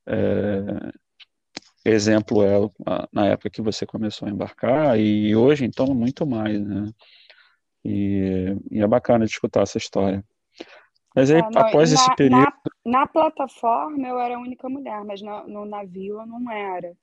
Eh, 0.06 0.92
exemplo 1.84 2.42
é 2.42 2.56
na 3.12 3.26
época 3.26 3.50
que 3.50 3.60
você 3.60 3.84
começou 3.84 4.26
a 4.26 4.30
embarcar 4.30 4.98
e 4.98 5.36
hoje 5.36 5.66
então 5.66 5.88
muito 5.88 6.26
mais, 6.26 6.58
né? 6.58 6.90
E, 7.84 8.56
e 8.70 8.80
é 8.80 8.86
bacana 8.86 9.26
de 9.26 9.30
escutar 9.32 9.60
essa 9.60 9.76
história. 9.76 10.24
Mas 11.14 11.30
aí, 11.30 11.40
É, 11.40 11.50
não, 11.50 11.60
após 11.60 11.92
esse 11.92 12.08
na, 12.08 12.16
período, 12.16 12.40
na, 12.40 13.00
na 13.00 13.06
plataforma 13.06 14.08
eu 14.08 14.18
era 14.18 14.36
a 14.36 14.40
única 14.40 14.70
mulher, 14.70 15.04
mas 15.04 15.20
no, 15.20 15.46
no 15.46 15.64
navio 15.66 16.18
eu 16.18 16.26
não 16.26 16.50
era. 16.50 16.96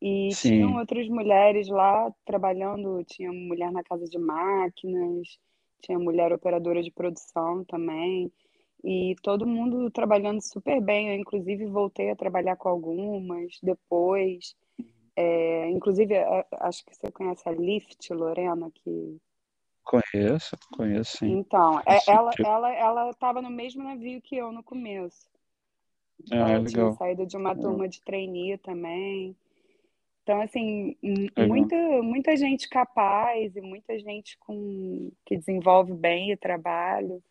E 0.00 0.28
tinham 0.28 0.70
sim. 0.70 0.78
outras 0.78 1.08
mulheres 1.08 1.66
lá 1.66 2.12
trabalhando, 2.24 3.02
tinha 3.08 3.32
mulher 3.32 3.72
na 3.72 3.82
casa 3.82 4.04
de 4.04 4.18
máquinas, 4.20 5.36
tinha 5.80 5.98
mulher 5.98 6.32
operadora 6.32 6.82
de 6.82 6.90
produção 6.90 7.64
também, 7.64 8.30
e 8.84 9.14
todo 9.22 9.46
mundo 9.46 9.90
trabalhando 9.90 10.40
super 10.40 10.80
bem. 10.80 11.08
Eu, 11.10 11.14
inclusive, 11.16 11.66
voltei 11.66 12.10
a 12.10 12.16
trabalhar 12.16 12.56
com 12.56 12.68
algumas 12.68 13.58
depois. 13.62 14.54
É, 15.16 15.68
inclusive, 15.70 16.14
acho 16.60 16.84
que 16.84 16.94
você 16.94 17.10
conhece 17.10 17.48
a 17.48 17.52
Lift, 17.52 18.12
Lorena, 18.12 18.70
que 18.72 19.18
Conheço, 19.82 20.54
conheço 20.76 21.16
sim. 21.16 21.38
Então, 21.38 21.80
é- 21.80 22.10
ela 22.10 22.30
tipo- 22.30 22.46
ela 22.46 22.72
ela 22.72 23.10
estava 23.10 23.40
no 23.40 23.48
mesmo 23.50 23.82
navio 23.82 24.20
que 24.20 24.36
eu 24.36 24.52
no 24.52 24.62
começo. 24.62 25.26
Ah, 26.30 26.36
é 26.36 26.40
Ela 26.40 26.52
tinha 26.52 26.64
legal, 26.64 26.94
saído 26.96 27.26
de 27.26 27.36
uma 27.36 27.50
legal, 27.54 27.70
turma 27.70 27.88
de 27.88 28.02
trainee 28.02 28.58
também. 28.58 29.34
Então, 30.28 30.42
assim, 30.42 30.94
m- 31.02 31.30
legal. 31.34 31.48
muita 31.48 32.02
muita 32.02 32.36
gente 32.36 32.68
capaz 32.68 33.56
e 33.56 33.62
muita 33.62 33.98
gente 33.98 34.36
com 34.40 35.10
que 35.24 35.38
desenvolve 35.38 35.94
bem 35.94 36.34
o 36.34 36.36
trabalho. 36.36 37.22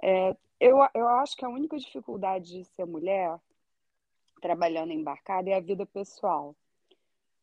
É, 0.00 0.30
eu, 0.60 0.78
eu 0.94 1.08
acho 1.08 1.36
que 1.36 1.44
a 1.44 1.48
única 1.48 1.76
dificuldade 1.76 2.52
de 2.52 2.64
ser 2.66 2.86
mulher 2.86 3.36
trabalhando 4.40 4.92
embarcada 4.92 5.50
é 5.50 5.54
a 5.54 5.60
vida 5.60 5.84
pessoal. 5.86 6.54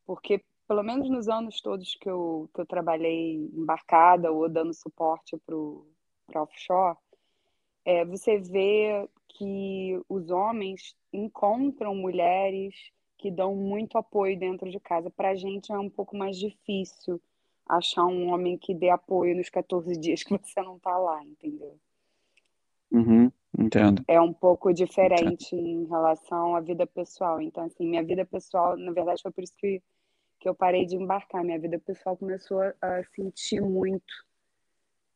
Porque, 0.05 0.41
pelo 0.69 0.83
menos 0.83 1.10
nos 1.10 1.27
anos 1.27 1.60
todos 1.60 1.95
que 1.95 2.10
eu, 2.10 2.50
que 2.53 2.62
eu 2.62 2.65
trabalhei 2.65 3.36
embarcada 3.53 4.31
ou 4.31 4.48
dando 4.48 4.74
suporte 4.74 5.36
para 5.45 5.53
o 5.53 5.86
offshore, 6.33 6.98
é, 7.83 8.05
você 8.05 8.38
vê 8.38 9.05
que 9.27 10.01
os 10.07 10.29
homens 10.29 10.95
encontram 11.12 11.93
mulheres 11.93 12.74
que 13.23 13.31
dão 13.31 13.55
muito 13.55 13.97
apoio 13.97 14.37
dentro 14.37 14.69
de 14.69 14.81
casa. 14.81 15.09
Para 15.09 15.29
a 15.29 15.35
gente 15.35 15.71
é 15.71 15.79
um 15.79 15.89
pouco 15.89 16.17
mais 16.17 16.37
difícil 16.37 17.21
achar 17.65 18.05
um 18.05 18.27
homem 18.27 18.57
que 18.57 18.73
dê 18.75 18.89
apoio 18.89 19.33
nos 19.33 19.49
14 19.49 19.97
dias 19.97 20.23
que 20.23 20.31
você 20.37 20.61
não 20.61 20.75
está 20.75 20.97
lá, 20.97 21.23
entendeu? 21.23 21.79
Uhum, 22.91 23.31
entendo, 23.57 24.05
É 24.05 24.19
um 24.19 24.33
pouco 24.33 24.69
entendo. 24.69 24.85
diferente 24.89 25.55
em 25.55 25.85
relação 25.85 26.53
à 26.53 26.59
vida 26.59 26.85
pessoal. 26.85 27.41
Então, 27.41 27.63
assim, 27.63 27.87
minha 27.87 28.03
vida 28.03 28.25
pessoal, 28.25 28.75
na 28.75 28.91
verdade, 28.91 29.21
foi 29.21 29.31
por 29.31 29.41
isso 29.41 29.55
que, 29.57 29.81
que 30.37 30.49
eu 30.49 30.53
parei 30.53 30.85
de 30.85 30.97
embarcar. 30.97 31.45
Minha 31.45 31.57
vida 31.57 31.79
pessoal 31.79 32.17
começou 32.17 32.59
a, 32.61 32.73
a 32.81 33.05
sentir 33.05 33.61
muito 33.61 34.13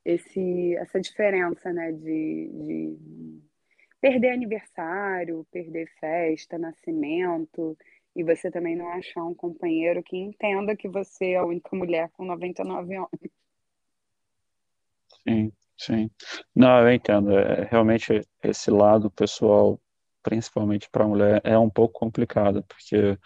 esse, 0.06 0.76
essa 0.78 1.02
diferença, 1.02 1.74
né, 1.74 1.92
de, 1.92 2.50
de 2.54 2.98
perder 4.00 4.30
aniversário, 4.30 5.46
perder 5.52 5.92
festa, 6.00 6.58
nascimento, 6.58 7.78
e 8.18 8.24
você 8.24 8.50
também 8.50 8.76
não 8.76 8.88
achar 8.90 9.24
um 9.24 9.36
companheiro 9.36 10.02
que 10.02 10.18
entenda 10.18 10.76
que 10.76 10.90
você 10.90 11.34
é 11.34 11.38
a 11.38 11.46
única 11.46 11.76
mulher 11.76 12.10
com 12.14 12.26
99 12.26 12.96
anos. 12.96 13.10
Sim, 15.28 15.52
sim. 15.78 16.10
Não, 16.56 16.80
eu 16.80 16.92
entendo. 16.92 17.38
É, 17.38 17.66
realmente 17.66 18.28
esse 18.44 18.72
lado 18.72 19.12
pessoal, 19.12 19.80
principalmente 20.24 20.90
para 20.90 21.04
a 21.04 21.08
mulher, 21.08 21.42
é 21.44 21.56
um 21.60 21.70
pouco 21.70 22.00
complicado, 22.00 22.64
porque 22.64 23.20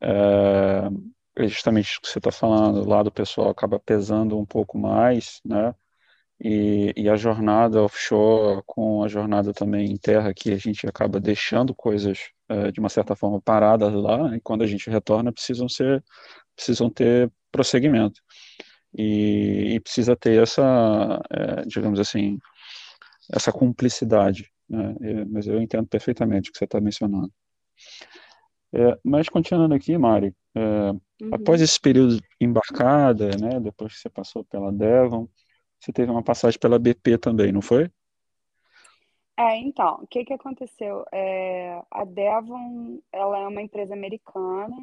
é, 0.00 1.44
é 1.44 1.46
justamente 1.46 1.92
isso 1.92 2.00
que 2.00 2.08
você 2.08 2.18
está 2.18 2.32
falando, 2.32 2.82
o 2.82 2.88
lado 2.88 3.12
pessoal 3.12 3.50
acaba 3.50 3.78
pesando 3.78 4.36
um 4.36 4.44
pouco 4.44 4.76
mais, 4.76 5.40
né? 5.44 5.72
E, 6.44 6.92
e 6.96 7.08
a 7.08 7.14
jornada 7.16 7.82
offshore 7.82 8.62
com 8.66 9.04
a 9.04 9.08
jornada 9.08 9.52
também 9.52 9.90
em 9.92 9.96
terra, 9.96 10.34
que 10.34 10.52
a 10.52 10.56
gente 10.56 10.86
acaba 10.88 11.20
deixando 11.20 11.74
coisas 11.74 12.18
eh, 12.48 12.72
de 12.72 12.80
uma 12.80 12.88
certa 12.88 13.14
forma 13.14 13.40
paradas 13.40 13.92
lá, 13.92 14.36
e 14.36 14.40
quando 14.40 14.62
a 14.62 14.66
gente 14.66 14.90
retorna 14.90 15.32
precisam 15.32 15.68
ser, 15.68 16.02
precisam 16.56 16.90
ter 16.90 17.30
prosseguimento. 17.52 18.20
E, 18.96 19.74
e 19.74 19.80
precisa 19.80 20.16
ter 20.16 20.42
essa, 20.42 21.22
eh, 21.30 21.62
digamos 21.66 22.00
assim, 22.00 22.38
essa 23.32 23.52
cumplicidade, 23.52 24.50
né? 24.68 24.94
Mas 25.30 25.46
eu 25.46 25.60
entendo 25.60 25.86
perfeitamente 25.86 26.50
o 26.50 26.52
que 26.52 26.58
você 26.58 26.64
está 26.64 26.80
mencionando. 26.80 27.32
Eh, 28.72 28.98
mas 29.04 29.28
continuando 29.28 29.74
aqui, 29.74 29.96
Mari, 29.98 30.34
eh, 30.54 30.92
após 31.30 31.60
Uhum. 31.60 31.64
esse 31.64 31.80
período 31.80 32.18
embarcada, 32.40 33.30
né, 33.36 33.60
depois 33.60 33.92
que 33.94 34.00
você 34.00 34.08
passou 34.08 34.44
pela 34.44 34.72
Devon, 34.72 35.28
você 35.82 35.92
teve 35.92 36.12
uma 36.12 36.22
passagem 36.22 36.60
pela 36.60 36.78
BP 36.78 37.18
também, 37.18 37.50
não 37.50 37.60
foi? 37.60 37.90
É, 39.36 39.56
então, 39.58 39.98
o 40.00 40.06
que 40.06 40.24
que 40.24 40.32
aconteceu? 40.32 41.04
É, 41.10 41.82
a 41.90 42.04
Devon, 42.04 43.00
ela 43.10 43.40
é 43.40 43.48
uma 43.48 43.62
empresa 43.62 43.92
americana. 43.92 44.76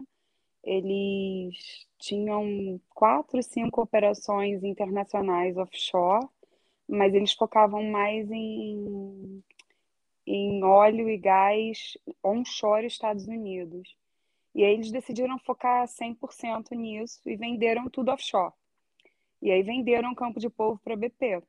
Eles 0.62 1.88
tinham 1.98 2.82
quatro, 2.90 3.42
cinco 3.42 3.82
operações 3.82 4.62
internacionais 4.62 5.56
offshore, 5.56 6.28
mas 6.86 7.14
eles 7.14 7.32
focavam 7.32 7.82
mais 7.84 8.30
em, 8.30 9.42
em 10.28 10.64
óleo 10.66 11.10
e 11.10 11.18
gás 11.18 11.98
onshore 12.22 12.88
Estados 12.88 13.26
Unidos. 13.26 13.96
E 14.54 14.66
aí 14.66 14.74
eles 14.74 14.92
decidiram 14.92 15.40
focar 15.40 15.88
100% 15.88 16.76
nisso 16.76 17.22
e 17.26 17.38
venderam 17.38 17.90
tudo 17.90 18.12
offshore. 18.12 18.52
E 19.42 19.52
aí 19.52 19.64
venderam 19.64 20.12
o 20.12 20.16
Campo 20.16 20.40
de 20.40 20.50
Polvo 20.50 20.80
para 20.84 20.94
a 20.94 20.98
BP. 20.98 21.42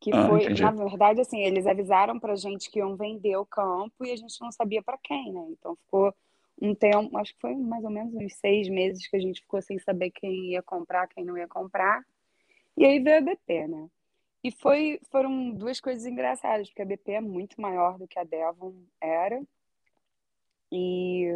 que 0.00 0.10
Ah, 0.12 0.26
foi, 0.26 0.44
na 0.44 0.70
entendi. 0.70 0.78
verdade, 0.84 1.20
assim, 1.20 1.40
eles 1.40 1.66
avisaram 1.66 2.18
pra 2.20 2.36
gente 2.36 2.70
que 2.70 2.78
iam 2.78 2.96
vender 2.96 3.36
o 3.36 3.44
campo 3.44 4.04
e 4.04 4.12
a 4.12 4.16
gente 4.16 4.40
não 4.40 4.52
sabia 4.52 4.82
para 4.82 4.96
quem, 4.98 5.32
né? 5.32 5.46
Então 5.50 5.74
ficou 5.76 6.14
um 6.60 6.74
tempo, 6.74 7.16
acho 7.18 7.34
que 7.34 7.40
foi 7.40 7.54
mais 7.56 7.84
ou 7.84 7.90
menos 7.90 8.14
uns 8.14 8.34
seis 8.34 8.68
meses 8.68 9.06
que 9.06 9.16
a 9.16 9.20
gente 9.20 9.40
ficou 9.40 9.60
sem 9.60 9.78
saber 9.78 10.10
quem 10.10 10.52
ia 10.52 10.62
comprar, 10.62 11.08
quem 11.08 11.24
não 11.24 11.36
ia 11.36 11.48
comprar. 11.48 12.04
E 12.76 12.84
aí 12.84 13.00
veio 13.00 13.18
a 13.18 13.20
BP, 13.20 13.66
né? 13.66 13.88
E 14.42 14.52
foi, 14.52 15.00
foram 15.10 15.50
duas 15.50 15.80
coisas 15.80 16.06
engraçadas, 16.06 16.68
porque 16.68 16.82
a 16.82 16.86
BP 16.86 17.12
é 17.12 17.20
muito 17.20 17.60
maior 17.60 17.98
do 17.98 18.06
que 18.06 18.18
a 18.18 18.24
Devon 18.24 18.74
era. 19.00 19.42
E 20.70 21.26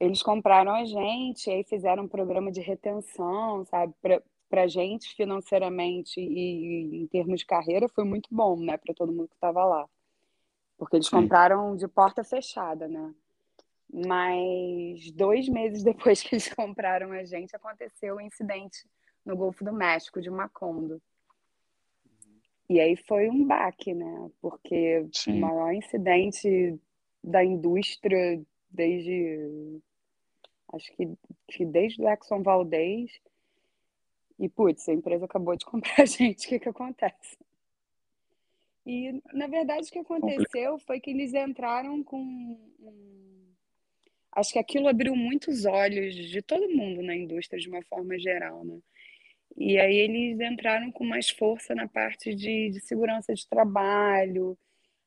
eles 0.00 0.22
compraram 0.22 0.74
a 0.74 0.84
gente, 0.86 1.48
e 1.48 1.52
aí 1.52 1.64
fizeram 1.64 2.04
um 2.04 2.08
programa 2.08 2.50
de 2.50 2.62
retenção, 2.62 3.66
sabe? 3.66 3.94
Pra, 4.00 4.22
pra 4.48 4.66
gente, 4.66 5.14
financeiramente 5.14 6.18
e 6.18 7.02
em 7.02 7.06
termos 7.06 7.40
de 7.40 7.46
carreira, 7.46 7.86
foi 7.86 8.04
muito 8.04 8.28
bom, 8.32 8.58
né? 8.58 8.78
Para 8.78 8.94
todo 8.94 9.12
mundo 9.12 9.28
que 9.28 9.34
estava 9.34 9.62
lá. 9.62 9.86
Porque 10.78 10.96
eles 10.96 11.06
Sim. 11.06 11.16
compraram 11.16 11.76
de 11.76 11.86
porta 11.86 12.24
fechada, 12.24 12.88
né? 12.88 13.14
Mas 13.92 15.10
dois 15.12 15.46
meses 15.50 15.84
depois 15.84 16.22
que 16.22 16.34
eles 16.34 16.52
compraram 16.54 17.12
a 17.12 17.22
gente, 17.24 17.54
aconteceu 17.54 18.16
o 18.16 18.20
incidente 18.20 18.88
no 19.22 19.36
Golfo 19.36 19.62
do 19.62 19.72
México, 19.72 20.22
de 20.22 20.30
Macondo. 20.30 21.00
E 22.70 22.80
aí 22.80 22.96
foi 22.96 23.28
um 23.28 23.46
baque, 23.46 23.92
né? 23.92 24.30
Porque 24.40 25.00
o 25.00 25.10
Sim. 25.12 25.40
maior 25.40 25.74
incidente 25.74 26.80
da 27.22 27.44
indústria 27.44 28.40
desde 28.70 29.80
acho 30.72 30.92
que, 30.92 31.12
que 31.48 31.64
desde 31.64 32.02
o 32.02 32.08
Exxon 32.08 32.42
Valdez. 32.42 33.10
E, 34.38 34.48
putz, 34.48 34.88
a 34.88 34.94
empresa 34.94 35.24
acabou 35.26 35.56
de 35.56 35.64
comprar 35.66 36.02
a 36.02 36.06
gente, 36.06 36.46
o 36.46 36.48
que 36.48 36.58
que 36.58 36.68
acontece? 36.68 37.36
E, 38.86 39.22
na 39.32 39.46
verdade, 39.46 39.88
o 39.88 39.92
que 39.92 39.98
aconteceu 39.98 40.78
foi 40.78 41.00
que 41.00 41.10
eles 41.10 41.34
entraram 41.34 42.02
com. 42.02 42.58
Acho 44.32 44.52
que 44.52 44.58
aquilo 44.58 44.88
abriu 44.88 45.14
muitos 45.14 45.64
olhos 45.64 46.14
de 46.14 46.40
todo 46.40 46.74
mundo 46.74 47.02
na 47.02 47.14
indústria, 47.14 47.60
de 47.60 47.68
uma 47.68 47.82
forma 47.82 48.18
geral, 48.18 48.64
né? 48.64 48.78
E 49.56 49.78
aí 49.78 49.96
eles 49.96 50.40
entraram 50.40 50.90
com 50.92 51.04
mais 51.04 51.28
força 51.28 51.74
na 51.74 51.88
parte 51.88 52.34
de, 52.34 52.70
de 52.70 52.80
segurança 52.80 53.34
de 53.34 53.46
trabalho. 53.46 54.56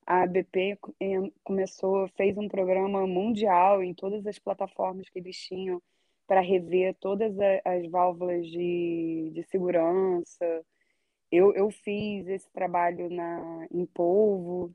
A 0.05 0.25
BP 0.27 0.77
começou, 1.43 2.07
fez 2.09 2.37
um 2.37 2.47
programa 2.47 3.05
mundial 3.07 3.83
em 3.83 3.93
todas 3.93 4.25
as 4.27 4.37
plataformas 4.37 5.09
que 5.09 5.19
eles 5.19 5.37
tinham 5.37 5.81
para 6.27 6.41
rever 6.41 6.95
todas 6.95 7.35
as 7.65 7.89
válvulas 7.89 8.47
de, 8.47 9.31
de 9.33 9.43
segurança. 9.43 10.65
Eu, 11.31 11.53
eu 11.53 11.69
fiz 11.71 12.27
esse 12.27 12.49
trabalho 12.51 13.09
na, 13.09 13.67
em 13.71 13.85
Polvo, 13.85 14.73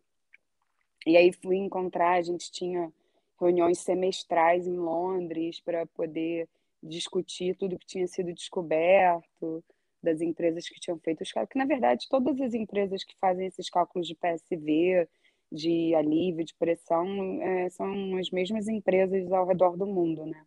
e 1.06 1.16
aí 1.16 1.32
fui 1.32 1.56
encontrar, 1.56 2.14
a 2.14 2.22
gente 2.22 2.50
tinha 2.50 2.92
reuniões 3.40 3.78
semestrais 3.78 4.66
em 4.66 4.76
Londres 4.76 5.60
para 5.60 5.86
poder 5.86 6.48
discutir 6.82 7.56
tudo 7.56 7.78
que 7.78 7.86
tinha 7.86 8.06
sido 8.06 8.32
descoberto 8.32 9.64
das 10.02 10.20
empresas 10.20 10.68
que 10.68 10.80
tinham 10.80 10.98
feito 10.98 11.22
os 11.22 11.32
cálculos, 11.32 11.52
que 11.52 11.58
na 11.58 11.64
verdade 11.64 12.06
todas 12.08 12.40
as 12.40 12.54
empresas 12.54 13.04
que 13.04 13.16
fazem 13.18 13.46
esses 13.46 13.68
cálculos 13.68 14.06
de 14.06 14.14
PSV, 14.14 15.08
de 15.50 15.94
alívio, 15.94 16.44
de 16.44 16.54
pressão, 16.54 17.42
é, 17.42 17.70
são 17.70 18.16
as 18.16 18.30
mesmas 18.30 18.68
empresas 18.68 19.30
ao 19.32 19.46
redor 19.46 19.76
do 19.76 19.86
mundo, 19.86 20.26
né? 20.26 20.44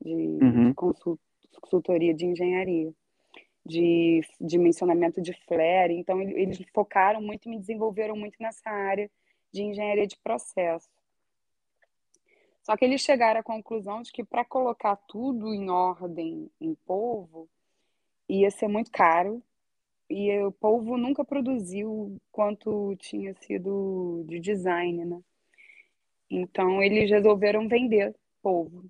De, 0.00 0.12
uhum. 0.12 0.68
de 0.68 0.74
consultoria 1.60 2.14
de 2.14 2.26
engenharia, 2.26 2.92
de 3.64 4.20
dimensionamento 4.40 5.20
de 5.20 5.32
flare. 5.46 5.94
Então, 5.94 6.20
eles 6.20 6.58
focaram 6.72 7.20
muito 7.20 7.46
e 7.46 7.50
me 7.50 7.58
desenvolveram 7.58 8.16
muito 8.16 8.36
nessa 8.40 8.70
área 8.70 9.10
de 9.52 9.62
engenharia 9.62 10.06
de 10.06 10.16
processo. 10.18 10.88
Só 12.62 12.76
que 12.76 12.84
eles 12.84 13.02
chegaram 13.02 13.40
à 13.40 13.42
conclusão 13.42 14.02
de 14.02 14.10
que 14.10 14.24
para 14.24 14.44
colocar 14.44 14.96
tudo 14.96 15.52
em 15.52 15.68
ordem 15.68 16.50
em 16.60 16.74
polvo 16.74 17.48
ia 18.28 18.50
ser 18.50 18.68
muito 18.68 18.90
caro 18.90 19.42
e 20.08 20.38
o 20.40 20.52
polvo 20.52 20.96
nunca 20.96 21.24
produziu 21.24 22.20
quanto 22.30 22.94
tinha 22.96 23.34
sido 23.34 24.24
de 24.26 24.38
design, 24.38 25.04
né? 25.04 25.20
Então 26.30 26.82
eles 26.82 27.10
resolveram 27.10 27.68
vender 27.68 28.14
polvo. 28.42 28.84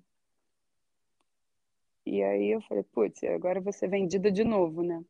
E 2.05 2.21
aí 2.21 2.51
eu 2.51 2.61
falei, 2.61 2.83
putz, 2.83 3.23
agora 3.23 3.59
vou 3.59 3.73
ser 3.73 3.89
vendida 3.89 4.31
de 4.31 4.43
novo, 4.43 4.83
né? 4.83 5.03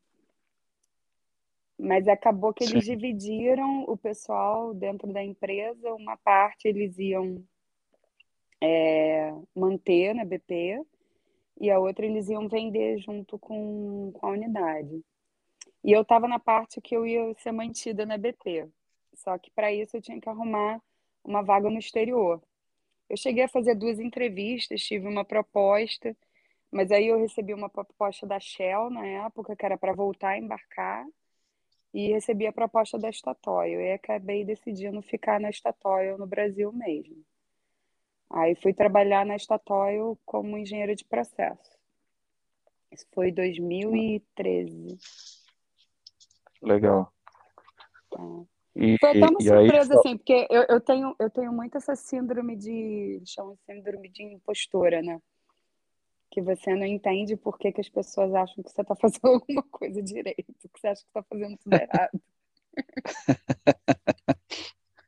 Mas 1.77 2.07
acabou 2.07 2.53
que 2.53 2.63
eles 2.63 2.85
Sim. 2.85 2.95
dividiram 2.95 3.83
o 3.83 3.97
pessoal 3.97 4.73
dentro 4.73 5.11
da 5.11 5.21
empresa, 5.21 5.93
uma 5.93 6.15
parte 6.15 6.67
eles 6.67 6.97
iam 6.97 7.43
é, 8.61 9.33
manter 9.53 10.13
na 10.15 10.23
BP 10.23 10.85
e 11.59 11.71
a 11.71 11.79
outra 11.79 12.05
eles 12.05 12.29
iam 12.29 12.47
vender 12.47 12.97
junto 12.99 13.39
com, 13.39 14.11
com 14.13 14.27
a 14.27 14.31
unidade. 14.31 15.03
E 15.83 15.91
eu 15.91 16.01
estava 16.01 16.27
na 16.27 16.39
parte 16.39 16.81
que 16.81 16.95
eu 16.95 17.05
ia 17.05 17.33
ser 17.35 17.51
mantida 17.51 18.05
na 18.05 18.17
BP. 18.17 18.67
Só 19.13 19.37
que 19.37 19.51
para 19.51 19.71
isso 19.71 19.95
eu 19.97 20.01
tinha 20.01 20.19
que 20.19 20.29
arrumar 20.29 20.81
uma 21.23 21.41
vaga 21.41 21.69
no 21.69 21.79
exterior. 21.79 22.41
Eu 23.09 23.17
cheguei 23.17 23.43
a 23.43 23.47
fazer 23.49 23.75
duas 23.75 23.99
entrevistas, 23.99 24.81
tive 24.81 25.07
uma 25.07 25.23
proposta, 25.23 26.15
mas 26.71 26.91
aí 26.91 27.07
eu 27.07 27.19
recebi 27.19 27.53
uma 27.53 27.69
proposta 27.69 28.25
da 28.25 28.39
Shell 28.39 28.89
na 28.89 29.05
época, 29.05 29.55
que 29.55 29.65
era 29.65 29.77
para 29.77 29.93
voltar 29.93 30.29
a 30.29 30.37
embarcar 30.37 31.05
e 31.93 32.11
recebi 32.11 32.45
a 32.45 32.51
proposta 32.51 32.99
da 32.99 33.11
Statoil 33.11 33.79
e 33.79 33.93
acabei 33.93 34.43
decidindo 34.43 35.01
ficar 35.01 35.39
na 35.39 35.51
Statoil 35.51 36.17
no 36.17 36.27
Brasil 36.27 36.71
mesmo. 36.73 37.23
Aí 38.29 38.55
fui 38.55 38.73
trabalhar 38.73 39.25
na 39.25 39.37
Statoil 39.37 40.17
como 40.25 40.57
engenheira 40.57 40.95
de 40.95 41.05
processo. 41.05 41.77
Isso 42.91 43.05
foi 43.13 43.31
2013. 43.31 44.97
Legal. 46.61 47.11
É. 48.17 48.45
E, 48.77 48.97
foi 48.99 49.09
até 49.09 49.19
uma 49.19 49.41
surpresa, 49.41 49.93
aí... 49.93 49.99
assim, 49.99 50.17
porque 50.17 50.47
eu, 50.49 50.63
eu, 50.63 50.81
tenho, 50.81 51.15
eu 51.17 51.29
tenho 51.29 51.53
muito 51.53 51.77
essa 51.77 51.95
síndrome 51.95 52.55
de. 52.55 53.21
chamam 53.25 53.57
síndrome 53.65 54.09
de 54.09 54.23
impostora, 54.23 55.01
né? 55.01 55.21
que 56.35 56.41
você 56.41 56.75
não 56.75 56.85
entende 56.85 57.37
por 57.37 57.57
que, 57.57 57.71
que 57.71 57.79
as 57.79 57.87
pessoas 57.87 58.33
acham 58.33 58.61
que 58.61 58.69
você 58.69 58.81
está 58.81 58.93
fazendo 58.99 59.25
alguma 59.25 59.63
coisa 59.63 60.03
direito, 60.03 60.53
que 60.53 60.69
você 60.79 60.87
acha 60.87 61.01
que 61.01 61.07
está 61.07 61.23
fazendo 61.23 61.57
tudo 61.57 61.73
errado. 61.73 62.21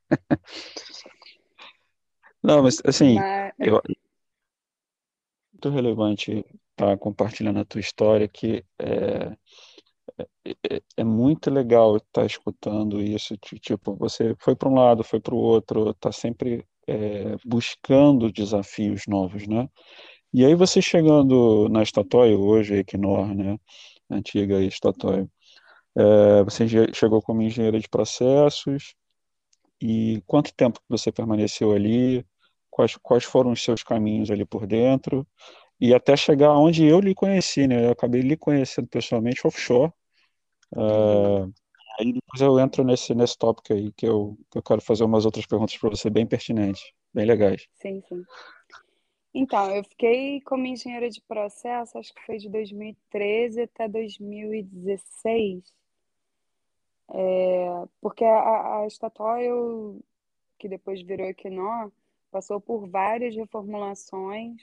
Não, 2.48 2.64
mas 2.64 2.82
assim, 2.86 3.16
mas... 3.16 3.54
Eu, 3.60 3.82
muito 5.52 5.70
relevante 5.70 6.32
estar 6.32 6.92
tá 6.92 6.98
compartilhando 6.98 7.60
a 7.60 7.66
tua 7.66 7.82
história, 7.82 8.26
que 8.26 8.64
é, 8.80 9.36
é, 10.46 10.52
é, 10.72 10.82
é 10.98 11.04
muito 11.04 11.50
legal 11.52 11.98
estar 11.98 12.22
tá 12.22 12.26
escutando 12.26 13.02
isso, 13.02 13.36
tipo, 13.38 13.96
você 13.98 14.34
foi 14.40 14.56
para 14.56 14.70
um 14.70 14.76
lado, 14.76 15.04
foi 15.04 15.20
para 15.20 15.36
o 15.36 15.38
outro, 15.38 15.90
está 15.90 16.12
sempre 16.12 16.66
é, 16.88 17.36
buscando 17.46 18.32
desafios 18.32 19.04
novos, 19.08 19.46
né? 19.46 19.68
E 20.34 20.46
aí 20.46 20.56
você 20.56 20.82
chegando 20.82 21.68
na 21.70 21.84
Statoil, 21.84 22.40
hoje 22.40 22.76
Equinor, 22.76 23.34
né, 23.36 23.58
antiga 24.10 24.62
Statoil, 24.70 25.30
é, 25.96 26.44
você 26.44 26.66
chegou 26.94 27.22
como 27.22 27.42
engenheira 27.42 27.80
de 27.80 27.90
processos, 27.90 28.96
e 29.82 30.22
quanto 30.26 30.54
tempo 30.54 30.80
você 30.90 31.12
permaneceu 31.12 31.72
ali? 31.72 32.26
Quais, 32.78 32.96
quais 32.98 33.24
foram 33.24 33.54
os 33.54 33.63
seus 33.63 33.82
caminhos 33.82 34.30
ali 34.30 34.46
por 34.46 34.68
dentro? 34.68 35.26
E 35.82 35.96
até 35.96 36.16
chegar 36.16 36.56
onde 36.56 36.86
eu 36.86 37.00
lhe 37.00 37.16
conheci, 37.16 37.66
né? 37.66 37.88
Eu 37.88 37.90
acabei 37.90 38.22
lhe 38.22 38.38
conhecendo 38.38 38.88
pessoalmente 38.88 39.48
offshore. 39.48 39.92
Uh, 40.76 41.52
aí 42.00 42.13
depois 42.13 42.40
eu 42.40 42.60
entro 42.60 42.84
nesse, 42.84 43.16
nesse 43.16 43.36
tópico 43.36 43.74
aí, 43.74 43.92
que 43.94 44.06
eu, 44.06 44.38
que 44.52 44.60
eu 44.60 44.62
quero 44.62 44.80
fazer 44.80 45.04
umas 45.06 45.26
outras 45.26 45.48
perguntas 45.48 45.76
para 45.76 45.90
você 45.90 46.08
bem 46.08 46.28
pertinentes, 46.28 46.84
bem 47.12 47.26
legais. 47.26 47.68
Sim, 47.74 48.00
sim. 48.08 48.24
Então, 49.34 49.76
eu 49.76 49.84
fiquei 49.84 50.40
como 50.42 50.68
engenheira 50.68 51.10
de 51.10 51.20
processo, 51.22 51.98
acho 51.98 52.13
que 52.13 52.24
foi 52.28 52.38
de 52.38 52.48
2013 52.48 53.63
até 53.63 53.88
2016, 53.88 55.63
é, 57.10 57.86
porque 58.00 58.24
a, 58.24 58.84
a 58.84 58.88
que 60.60 60.70
depois 60.70 61.02
virou 61.02 61.26
Equinor, 61.26 61.92
passou 62.32 62.60
por 62.60 62.88
várias 62.88 63.36
reformulações 63.36 64.62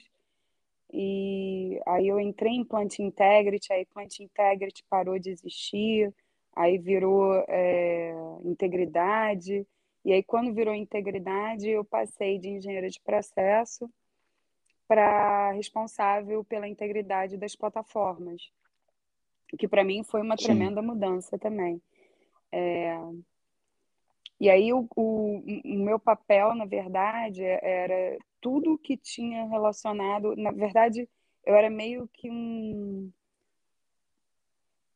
e 0.93 1.79
aí 1.85 2.07
eu 2.07 2.19
entrei 2.19 2.53
em 2.53 2.63
Plant 2.63 2.99
Integrity, 2.99 3.73
aí 3.73 3.85
Plant 3.85 4.19
Integrity 4.19 4.83
parou 4.89 5.19
de 5.19 5.29
existir, 5.29 6.13
aí 6.55 6.77
virou 6.77 7.33
é, 7.47 8.13
integridade, 8.43 9.67
e 10.03 10.13
aí 10.13 10.23
quando 10.23 10.53
virou 10.53 10.73
integridade 10.73 11.69
eu 11.69 11.83
passei 11.83 12.39
de 12.39 12.49
engenheira 12.49 12.89
de 12.89 13.01
processo 13.01 13.89
para 14.87 15.51
responsável 15.51 16.43
pela 16.43 16.67
integridade 16.67 17.37
das 17.37 17.55
plataformas, 17.55 18.49
que 19.57 19.67
para 19.67 19.83
mim 19.83 20.03
foi 20.03 20.21
uma 20.21 20.37
Sim. 20.37 20.45
tremenda 20.45 20.81
mudança 20.81 21.37
também. 21.37 21.81
É... 22.51 22.95
E 24.39 24.49
aí 24.49 24.73
o, 24.73 24.87
o, 24.95 25.37
o, 25.65 25.77
meu 25.83 25.99
papel, 25.99 26.53
na 26.55 26.65
verdade, 26.65 27.43
era 27.43 28.17
tudo 28.41 28.77
que 28.77 28.97
tinha 28.97 29.45
relacionado. 29.47 30.35
Na 30.35 30.51
verdade, 30.51 31.09
eu 31.45 31.55
era 31.55 31.69
meio 31.69 32.07
que 32.13 32.29
um. 32.29 33.11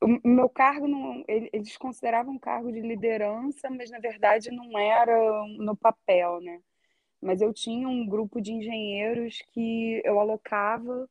O 0.02 0.28
meu 0.30 0.50
cargo, 0.50 0.88
não, 0.88 1.24
eles 1.28 1.76
consideravam 1.78 2.34
um 2.34 2.40
cargo 2.40 2.72
de 2.72 2.80
liderança, 2.80 3.70
mas 3.70 3.92
na 3.92 4.00
verdade 4.00 4.50
não 4.50 4.78
era 4.80 5.46
no 5.58 5.76
papel, 5.76 6.40
né? 6.40 6.62
mas 7.22 7.42
eu 7.42 7.54
tinha 7.54 7.88
um 7.88 8.08
grupo 8.08 8.42
de 8.42 8.54
engenheiros 8.54 9.42
que 9.54 10.02
eu 10.06 10.20
alocava 10.20 11.08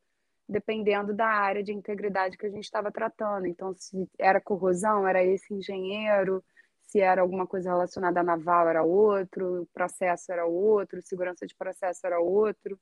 dependendo 0.48 1.12
da 1.12 1.26
área 1.26 1.62
de 1.62 1.72
integridade 1.72 2.38
que 2.38 2.46
a 2.46 2.50
gente 2.50 2.64
estava 2.64 2.90
tratando. 2.90 3.46
Então, 3.46 3.74
se 3.74 4.08
era 4.18 4.40
corrosão, 4.40 5.06
era 5.06 5.22
esse 5.22 5.52
engenheiro, 5.52 6.42
se 6.88 7.00
era 7.00 7.20
alguma 7.20 7.46
coisa 7.46 7.68
relacionada 7.68 8.20
à 8.20 8.22
naval, 8.24 8.66
era 8.66 8.82
outro, 8.82 9.68
processo 9.74 10.32
era 10.32 10.46
outro, 10.46 11.02
segurança 11.02 11.46
de 11.46 11.54
processo 11.54 12.06
era 12.06 12.18
outro. 12.18 12.80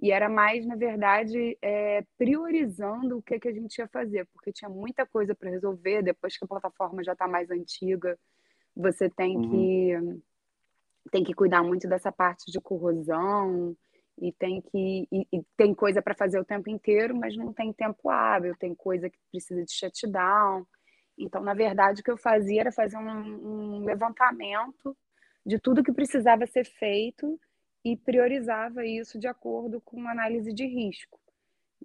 E 0.00 0.10
era 0.10 0.28
mais, 0.28 0.66
na 0.66 0.74
verdade, 0.74 1.56
é, 1.60 2.02
priorizando 2.18 3.18
o 3.18 3.22
que, 3.22 3.38
que 3.38 3.48
a 3.48 3.52
gente 3.52 3.76
ia 3.78 3.88
fazer, 3.88 4.26
porque 4.32 4.52
tinha 4.52 4.70
muita 4.70 5.06
coisa 5.06 5.34
para 5.34 5.50
resolver. 5.50 6.02
Depois 6.02 6.36
que 6.36 6.44
a 6.44 6.48
plataforma 6.48 7.04
já 7.04 7.12
está 7.12 7.28
mais 7.28 7.50
antiga, 7.50 8.18
você 8.74 9.08
tem 9.10 9.36
uhum. 9.36 9.50
que 9.50 10.22
tem 11.10 11.22
que 11.22 11.34
cuidar 11.34 11.62
muito 11.62 11.88
dessa 11.88 12.10
parte 12.10 12.50
de 12.50 12.60
corrosão 12.60 13.76
e 14.18 14.32
tem 14.32 14.60
que 14.60 15.06
e, 15.12 15.26
e 15.32 15.42
tem 15.56 15.74
coisa 15.74 16.02
para 16.02 16.14
fazer 16.14 16.40
o 16.40 16.44
tempo 16.44 16.68
inteiro, 16.68 17.14
mas 17.14 17.36
não 17.36 17.52
tem 17.52 17.72
tempo 17.72 18.10
hábil, 18.10 18.56
tem 18.56 18.74
coisa 18.74 19.08
que 19.08 19.18
precisa 19.30 19.62
de 19.62 19.72
shutdown. 19.72 20.66
Então, 21.18 21.42
na 21.42 21.54
verdade, 21.54 22.00
o 22.00 22.04
que 22.04 22.10
eu 22.10 22.16
fazia 22.16 22.60
era 22.60 22.72
fazer 22.72 22.96
um, 22.96 23.80
um 23.80 23.84
levantamento 23.84 24.96
de 25.44 25.58
tudo 25.58 25.82
que 25.82 25.92
precisava 25.92 26.46
ser 26.46 26.64
feito 26.64 27.40
e 27.84 27.96
priorizava 27.96 28.84
isso 28.84 29.18
de 29.18 29.28
acordo 29.28 29.80
com 29.80 30.08
análise 30.08 30.52
de 30.52 30.66
risco. 30.66 31.20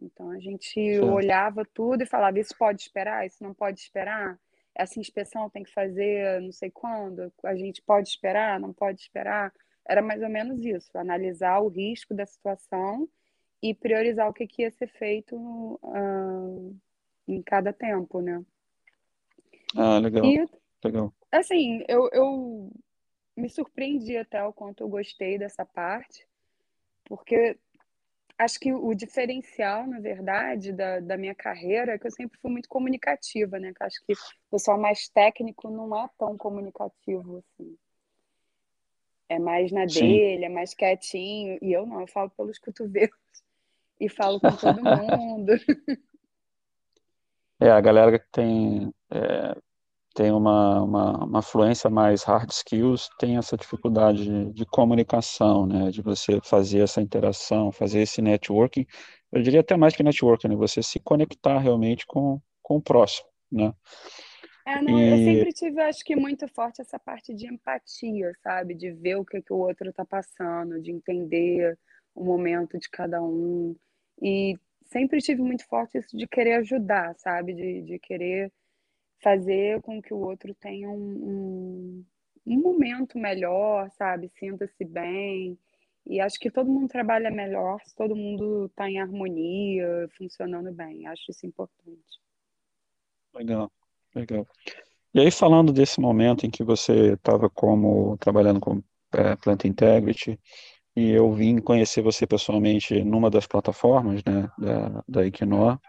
Então 0.01 0.31
a 0.31 0.39
gente 0.39 0.73
certo. 0.73 1.05
olhava 1.05 1.63
tudo 1.63 2.01
e 2.01 2.07
falava: 2.07 2.39
isso 2.39 2.57
pode 2.57 2.81
esperar, 2.81 3.25
isso 3.25 3.43
não 3.43 3.53
pode 3.53 3.79
esperar. 3.79 4.39
Essa 4.73 4.99
inspeção 4.99 5.49
tem 5.49 5.63
que 5.63 5.71
fazer 5.71 6.41
não 6.41 6.51
sei 6.51 6.71
quando, 6.71 7.31
a 7.43 7.55
gente 7.55 7.81
pode 7.81 8.09
esperar, 8.09 8.59
não 8.59 8.73
pode 8.73 9.01
esperar. 9.01 9.53
Era 9.87 10.01
mais 10.01 10.21
ou 10.21 10.29
menos 10.29 10.63
isso, 10.65 10.97
analisar 10.97 11.59
o 11.59 11.67
risco 11.67 12.13
da 12.13 12.25
situação 12.25 13.07
e 13.61 13.73
priorizar 13.75 14.27
o 14.27 14.33
que, 14.33 14.47
que 14.47 14.63
ia 14.63 14.71
ser 14.71 14.87
feito 14.87 15.35
uh, 15.35 16.75
em 17.27 17.41
cada 17.43 17.73
tempo, 17.73 18.21
né? 18.21 18.43
Ah, 19.75 19.99
legal. 19.99 20.25
E, 20.25 20.45
legal. 20.83 21.13
assim, 21.31 21.83
eu, 21.87 22.09
eu 22.11 22.71
me 23.35 23.49
surpreendi 23.49 24.17
até 24.17 24.43
o 24.43 24.53
quanto 24.53 24.83
eu 24.83 24.89
gostei 24.89 25.37
dessa 25.37 25.65
parte, 25.65 26.27
porque 27.05 27.57
acho 28.37 28.59
que 28.59 28.73
o 28.73 28.93
diferencial, 28.93 29.87
na 29.87 29.99
verdade, 29.99 30.71
da, 30.73 30.99
da 30.99 31.17
minha 31.17 31.35
carreira 31.35 31.93
é 31.93 31.99
que 31.99 32.07
eu 32.07 32.11
sempre 32.11 32.39
fui 32.39 32.51
muito 32.51 32.67
comunicativa, 32.67 33.59
né? 33.59 33.73
Que 33.73 33.83
acho 33.83 34.05
que 34.05 34.13
o 34.13 34.51
pessoal 34.51 34.79
mais 34.79 35.07
técnico 35.09 35.69
não 35.69 35.95
é 35.95 36.09
tão 36.17 36.37
comunicativo 36.37 37.37
assim. 37.37 37.77
É 39.29 39.39
mais 39.39 39.71
na 39.71 39.87
Sim. 39.87 39.99
dele, 39.99 40.45
é 40.45 40.49
mais 40.49 40.73
quietinho. 40.73 41.57
E 41.61 41.71
eu 41.71 41.85
não, 41.85 42.01
eu 42.01 42.07
falo 42.07 42.29
pelos 42.31 42.59
cotovelos 42.59 43.15
e 43.99 44.09
falo 44.09 44.39
com 44.39 44.55
todo 44.55 44.81
mundo. 44.83 45.53
É, 47.61 47.69
a 47.69 47.79
galera 47.79 48.17
que 48.17 48.25
tem, 48.31 48.91
é, 49.11 49.55
tem 50.15 50.31
uma, 50.31 50.81
uma, 50.81 51.25
uma 51.25 51.41
fluência 51.43 51.91
mais 51.91 52.23
hard 52.23 52.49
skills 52.49 53.07
tem 53.19 53.37
essa 53.37 53.55
dificuldade 53.55 54.23
de, 54.23 54.51
de, 54.51 54.65
comunicação, 54.65 55.67
né? 55.67 55.91
De 55.91 56.01
você 56.01 56.39
fazer 56.43 56.79
essa 56.79 56.99
interação, 56.99 57.71
fazer 57.71 58.01
esse 58.01 58.19
networking. 58.19 58.87
Eu 59.31 59.43
diria 59.43 59.59
até 59.59 59.77
mais 59.77 59.95
que 59.95 60.01
networking, 60.01 60.47
né? 60.47 60.55
Você 60.55 60.81
se 60.81 60.99
conectar 60.99 61.59
realmente 61.59 62.07
com, 62.07 62.41
com 62.63 62.77
o 62.77 62.81
próximo, 62.81 63.27
né? 63.51 63.71
É, 64.65 64.81
não, 64.81 64.99
e... 64.99 65.09
eu 65.09 65.17
sempre 65.17 65.53
tive, 65.53 65.81
acho 65.81 66.03
que, 66.03 66.15
muito 66.15 66.47
forte 66.47 66.81
essa 66.81 66.97
parte 66.97 67.31
de 67.31 67.45
empatia, 67.45 68.31
sabe? 68.41 68.73
De 68.73 68.91
ver 68.91 69.17
o 69.17 69.25
que, 69.25 69.39
que 69.39 69.53
o 69.53 69.57
outro 69.57 69.87
está 69.87 70.03
passando, 70.03 70.81
de 70.81 70.91
entender 70.91 71.77
o 72.15 72.23
momento 72.23 72.79
de 72.79 72.89
cada 72.89 73.21
um. 73.21 73.75
E 74.19 74.57
sempre 74.91 75.19
tive 75.19 75.41
muito 75.41 75.65
forte 75.65 75.97
isso 75.97 76.15
de 76.15 76.27
querer 76.27 76.55
ajudar, 76.55 77.15
sabe? 77.15 77.53
De, 77.53 77.81
de 77.81 77.99
querer 77.99 78.51
fazer 79.23 79.81
com 79.81 80.01
que 80.01 80.13
o 80.13 80.19
outro 80.19 80.53
tenha 80.55 80.89
um, 80.89 80.95
um, 80.95 82.05
um 82.45 82.61
momento 82.61 83.17
melhor, 83.17 83.89
sabe? 83.91 84.29
Sinta-se 84.37 84.83
bem. 84.83 85.57
E 86.05 86.19
acho 86.19 86.39
que 86.39 86.51
todo 86.51 86.69
mundo 86.69 86.87
trabalha 86.87 87.29
melhor 87.29 87.79
se 87.85 87.95
todo 87.95 88.15
mundo 88.15 88.65
está 88.65 88.89
em 88.89 88.99
harmonia, 88.99 90.09
funcionando 90.17 90.71
bem. 90.71 91.07
Acho 91.07 91.31
isso 91.31 91.45
importante. 91.45 92.19
Legal, 93.33 93.71
legal. 94.15 94.47
E 95.13 95.19
aí, 95.19 95.29
falando 95.29 95.71
desse 95.71 95.99
momento 95.99 96.45
em 96.45 96.49
que 96.49 96.63
você 96.63 97.13
estava 97.13 97.49
como 97.49 98.17
trabalhando 98.17 98.59
com 98.59 98.81
é, 99.13 99.35
Plant 99.35 99.65
Integrity, 99.65 100.39
e 100.95 101.11
eu 101.11 101.31
vim 101.33 101.59
conhecer 101.59 102.01
você 102.01 102.27
pessoalmente 102.27 103.03
numa 103.03 103.29
das 103.29 103.47
plataformas, 103.47 104.23
né, 104.25 104.49
da, 104.57 105.03
da 105.07 105.25
Equinor, 105.25 105.79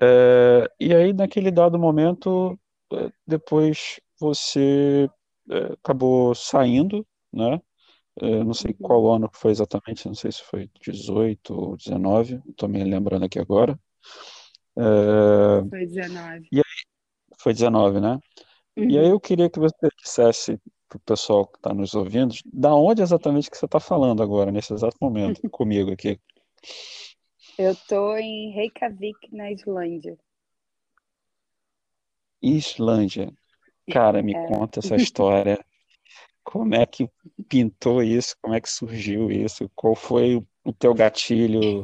é, 0.00 0.70
e 0.80 0.94
aí, 0.94 1.12
naquele 1.12 1.50
dado 1.50 1.78
momento, 1.78 2.58
é, 2.92 3.10
depois 3.26 4.00
você 4.20 5.08
é, 5.50 5.72
acabou 5.74 6.34
saindo, 6.34 7.06
né? 7.32 7.60
Eu 8.20 8.44
não 8.44 8.54
sei 8.54 8.74
qual 8.74 9.04
Uhum. 9.04 9.14
ano 9.16 9.30
que 9.30 9.38
foi 9.38 9.52
exatamente, 9.52 10.06
não 10.06 10.14
sei 10.14 10.32
se 10.32 10.42
foi 10.44 10.70
18 10.82 11.54
ou 11.54 11.76
19, 11.76 12.42
estou 12.48 12.68
me 12.68 12.82
lembrando 12.84 13.24
aqui 13.26 13.38
agora. 13.40 13.78
É, 14.78 15.62
Foi 15.68 15.86
19. 15.86 16.50
e 16.52 16.58
aí, 16.58 16.62
foi 17.40 17.52
19, 17.54 18.00
né? 18.00 18.18
E 18.88 18.98
aí 18.98 19.06
Uhum. 19.06 19.10
eu 19.10 19.20
queria 19.20 19.50
que 19.50 19.58
você 19.60 19.88
dissesse 20.02 20.60
para 20.88 20.96
o 20.96 21.00
pessoal 21.00 21.46
que 21.46 21.58
está 21.58 21.74
nos 21.74 21.94
ouvindo, 21.94 22.34
da 22.52 22.74
onde 22.74 23.02
exatamente 23.02 23.50
que 23.50 23.56
você 23.56 23.66
está 23.66 23.78
falando 23.78 24.22
agora, 24.22 24.50
nesse 24.50 24.72
exato 24.72 24.96
momento, 25.00 25.40
comigo 25.50 25.92
aqui. 25.92 26.18
Eu 27.58 27.74
tô 27.88 28.16
em 28.16 28.50
Reykjavik, 28.52 29.34
na 29.34 29.50
Islândia. 29.50 30.16
Islândia. 32.40 33.32
Cara, 33.90 34.22
me 34.22 34.34
É. 34.34 34.46
conta 34.46 34.78
essa 34.80 34.96
história. 35.12 35.64
Como 36.44 36.74
é 36.74 36.86
que 36.86 37.10
pintou 37.48 38.02
isso? 38.02 38.34
Como 38.40 38.54
é 38.54 38.60
que 38.60 38.70
surgiu 38.70 39.30
isso? 39.30 39.70
Qual 39.74 39.94
foi 39.94 40.42
o 40.64 40.72
teu 40.72 40.94
gatilho 40.94 41.82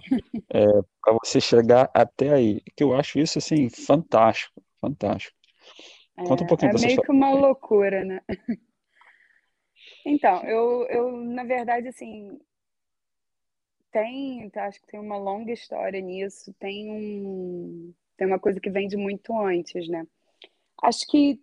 é, 0.49 0.65
para 1.03 1.15
você 1.23 1.41
chegar 1.41 1.91
até 1.93 2.33
aí? 2.33 2.61
Que 2.75 2.83
eu 2.83 2.95
acho 2.95 3.19
isso 3.19 3.39
assim 3.39 3.69
fantástico, 3.69 4.63
fantástico. 4.81 5.37
Conta 6.27 6.45
um 6.45 6.47
pouquinho 6.47 6.73
É, 6.73 6.77
é 6.77 6.87
meio 6.87 7.03
que 7.03 7.13
uma 7.13 7.31
loucura, 7.33 8.05
né? 8.05 8.21
Então, 10.05 10.43
eu, 10.45 10.87
eu, 10.89 11.17
na 11.17 11.45
verdade, 11.45 11.89
assim, 11.89 12.39
tem, 13.91 14.51
acho 14.57 14.81
que 14.81 14.87
tem 14.89 15.01
uma 15.01 15.17
longa 15.17 15.53
história 15.53 16.01
nisso, 16.01 16.53
tem 16.59 16.91
um, 16.91 17.95
tem 18.17 18.27
uma 18.27 18.39
coisa 18.39 18.61
que 18.61 18.71
vem 18.71 18.87
de 18.87 18.97
muito 18.97 19.33
antes, 19.39 19.89
né? 19.89 20.07
Acho 20.83 21.07
que 21.07 21.41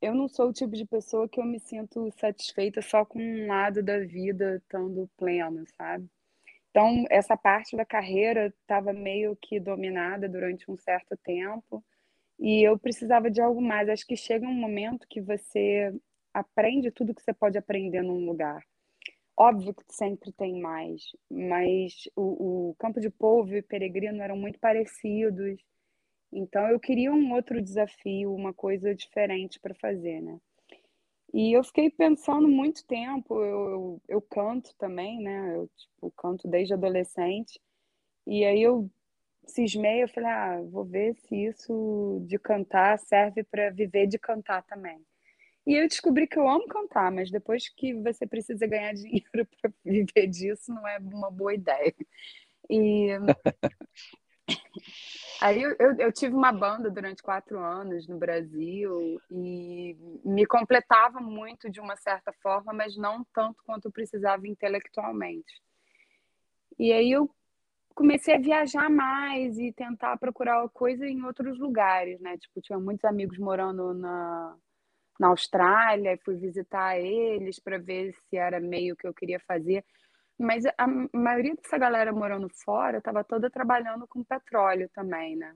eu 0.00 0.14
não 0.14 0.28
sou 0.28 0.48
o 0.48 0.52
tipo 0.52 0.76
de 0.76 0.84
pessoa 0.84 1.28
que 1.28 1.40
eu 1.40 1.44
me 1.44 1.58
sinto 1.60 2.10
satisfeita 2.18 2.82
só 2.82 3.04
com 3.04 3.18
um 3.20 3.46
lado 3.46 3.82
da 3.82 3.98
vida 4.00 4.56
estando 4.56 5.08
pleno, 5.16 5.64
sabe? 5.76 6.08
Então, 6.70 7.04
essa 7.10 7.36
parte 7.36 7.76
da 7.76 7.84
carreira 7.84 8.46
estava 8.46 8.92
meio 8.92 9.36
que 9.36 9.60
dominada 9.60 10.28
durante 10.28 10.70
um 10.70 10.76
certo 10.76 11.16
tempo 11.18 11.84
e 12.38 12.66
eu 12.66 12.78
precisava 12.78 13.30
de 13.30 13.40
algo 13.40 13.60
mais. 13.60 13.88
Acho 13.88 14.06
que 14.06 14.16
chega 14.16 14.46
um 14.46 14.54
momento 14.54 15.06
que 15.08 15.20
você 15.20 15.94
aprende 16.32 16.90
tudo 16.90 17.14
que 17.14 17.22
você 17.22 17.32
pode 17.32 17.58
aprender 17.58 18.02
num 18.02 18.24
lugar. 18.24 18.62
Óbvio 19.36 19.74
que 19.74 19.84
sempre 19.88 20.30
tem 20.32 20.60
mais, 20.60 21.02
mas 21.30 22.08
o, 22.14 22.70
o 22.70 22.74
Campo 22.78 23.00
de 23.00 23.10
Polvo 23.10 23.56
e 23.56 23.62
Peregrino 23.62 24.22
eram 24.22 24.36
muito 24.36 24.58
parecidos. 24.58 25.60
Então 26.32 26.68
eu 26.68 26.78
queria 26.78 27.12
um 27.12 27.32
outro 27.32 27.62
desafio, 27.62 28.34
uma 28.34 28.52
coisa 28.52 28.94
diferente 28.94 29.58
para 29.60 29.74
fazer, 29.74 30.20
né? 30.20 30.38
E 31.32 31.56
eu 31.56 31.64
fiquei 31.64 31.90
pensando 31.90 32.46
muito 32.46 32.86
tempo, 32.86 33.42
eu, 33.42 33.70
eu, 33.70 34.02
eu 34.08 34.22
canto 34.22 34.74
também, 34.76 35.18
né? 35.22 35.56
Eu 35.56 35.68
tipo, 35.76 36.10
canto 36.12 36.46
desde 36.46 36.74
adolescente. 36.74 37.58
E 38.26 38.44
aí 38.44 38.62
eu 38.62 38.90
cismei, 39.46 40.02
eu 40.02 40.08
falei, 40.08 40.30
ah, 40.30 40.62
vou 40.70 40.84
ver 40.84 41.14
se 41.16 41.34
isso 41.46 42.22
de 42.26 42.38
cantar 42.38 42.98
serve 42.98 43.42
para 43.44 43.70
viver 43.70 44.06
de 44.06 44.18
cantar 44.18 44.62
também. 44.64 45.04
E 45.66 45.74
eu 45.74 45.86
descobri 45.86 46.26
que 46.26 46.38
eu 46.38 46.48
amo 46.48 46.66
cantar, 46.66 47.12
mas 47.12 47.30
depois 47.30 47.68
que 47.68 47.94
você 47.94 48.26
precisa 48.26 48.66
ganhar 48.66 48.92
dinheiro 48.94 49.46
para 49.60 49.72
viver 49.84 50.26
disso, 50.26 50.72
não 50.72 50.86
é 50.86 50.98
uma 50.98 51.30
boa 51.30 51.54
ideia. 51.54 51.94
E 52.68 53.08
aí 55.40 55.62
eu, 55.62 55.76
eu, 55.78 55.96
eu, 55.98 56.12
tive 56.12 56.34
uma 56.34 56.52
banda 56.52 56.90
durante 56.90 57.22
quatro 57.22 57.58
anos 57.58 58.08
no 58.08 58.18
Brasil 58.18 59.20
e 59.30 59.96
me 60.24 60.46
completava 60.46 61.20
muito 61.20 61.70
de 61.70 61.80
uma 61.80 61.96
certa 61.96 62.32
forma, 62.42 62.72
mas 62.72 62.96
não 62.96 63.24
tanto 63.32 63.62
quanto 63.64 63.86
eu 63.86 63.92
precisava 63.92 64.46
intelectualmente. 64.48 65.62
E 66.78 66.92
aí 66.92 67.12
eu 67.12 67.30
comecei 67.94 68.34
a 68.34 68.40
viajar 68.40 68.90
mais 68.90 69.58
e 69.58 69.72
tentar 69.72 70.16
procurar 70.16 70.68
coisa 70.70 71.06
em 71.06 71.22
outros 71.24 71.58
lugares, 71.58 72.18
né? 72.20 72.36
Tipo, 72.38 72.60
tinha 72.60 72.78
muitos 72.78 73.04
amigos 73.04 73.38
morando 73.38 73.94
na, 73.94 74.56
na 75.22 75.28
Austrália, 75.28 76.18
fui 76.24 76.36
visitar 76.36 76.98
eles 76.98 77.60
para 77.60 77.78
ver 77.78 78.12
se 78.12 78.36
era 78.36 78.58
meio 78.58 78.96
que 78.96 79.06
eu 79.06 79.14
queria 79.14 79.38
fazer. 79.46 79.84
Mas 80.36 80.64
a 80.76 80.86
maioria 81.12 81.54
dessa 81.54 81.78
galera 81.78 82.12
morando 82.12 82.48
fora 82.48 82.98
estava 82.98 83.22
toda 83.22 83.48
trabalhando 83.48 84.04
com 84.08 84.24
petróleo 84.24 84.90
também, 84.92 85.36
né? 85.36 85.54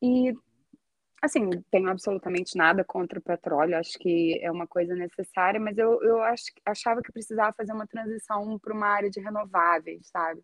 E, 0.00 0.32
assim, 1.20 1.50
tenho 1.70 1.90
absolutamente 1.90 2.56
nada 2.56 2.82
contra 2.82 3.18
o 3.18 3.22
petróleo, 3.22 3.76
acho 3.76 3.98
que 3.98 4.40
é 4.40 4.50
uma 4.50 4.66
coisa 4.66 4.94
necessária, 4.94 5.60
mas 5.60 5.76
eu, 5.76 6.02
eu 6.02 6.22
ach, 6.22 6.44
achava 6.64 7.02
que 7.02 7.12
precisava 7.12 7.52
fazer 7.52 7.72
uma 7.74 7.86
transição 7.86 8.58
para 8.58 8.72
uma 8.72 8.86
área 8.86 9.10
de 9.10 9.20
renováveis, 9.20 10.08
sabe? 10.08 10.40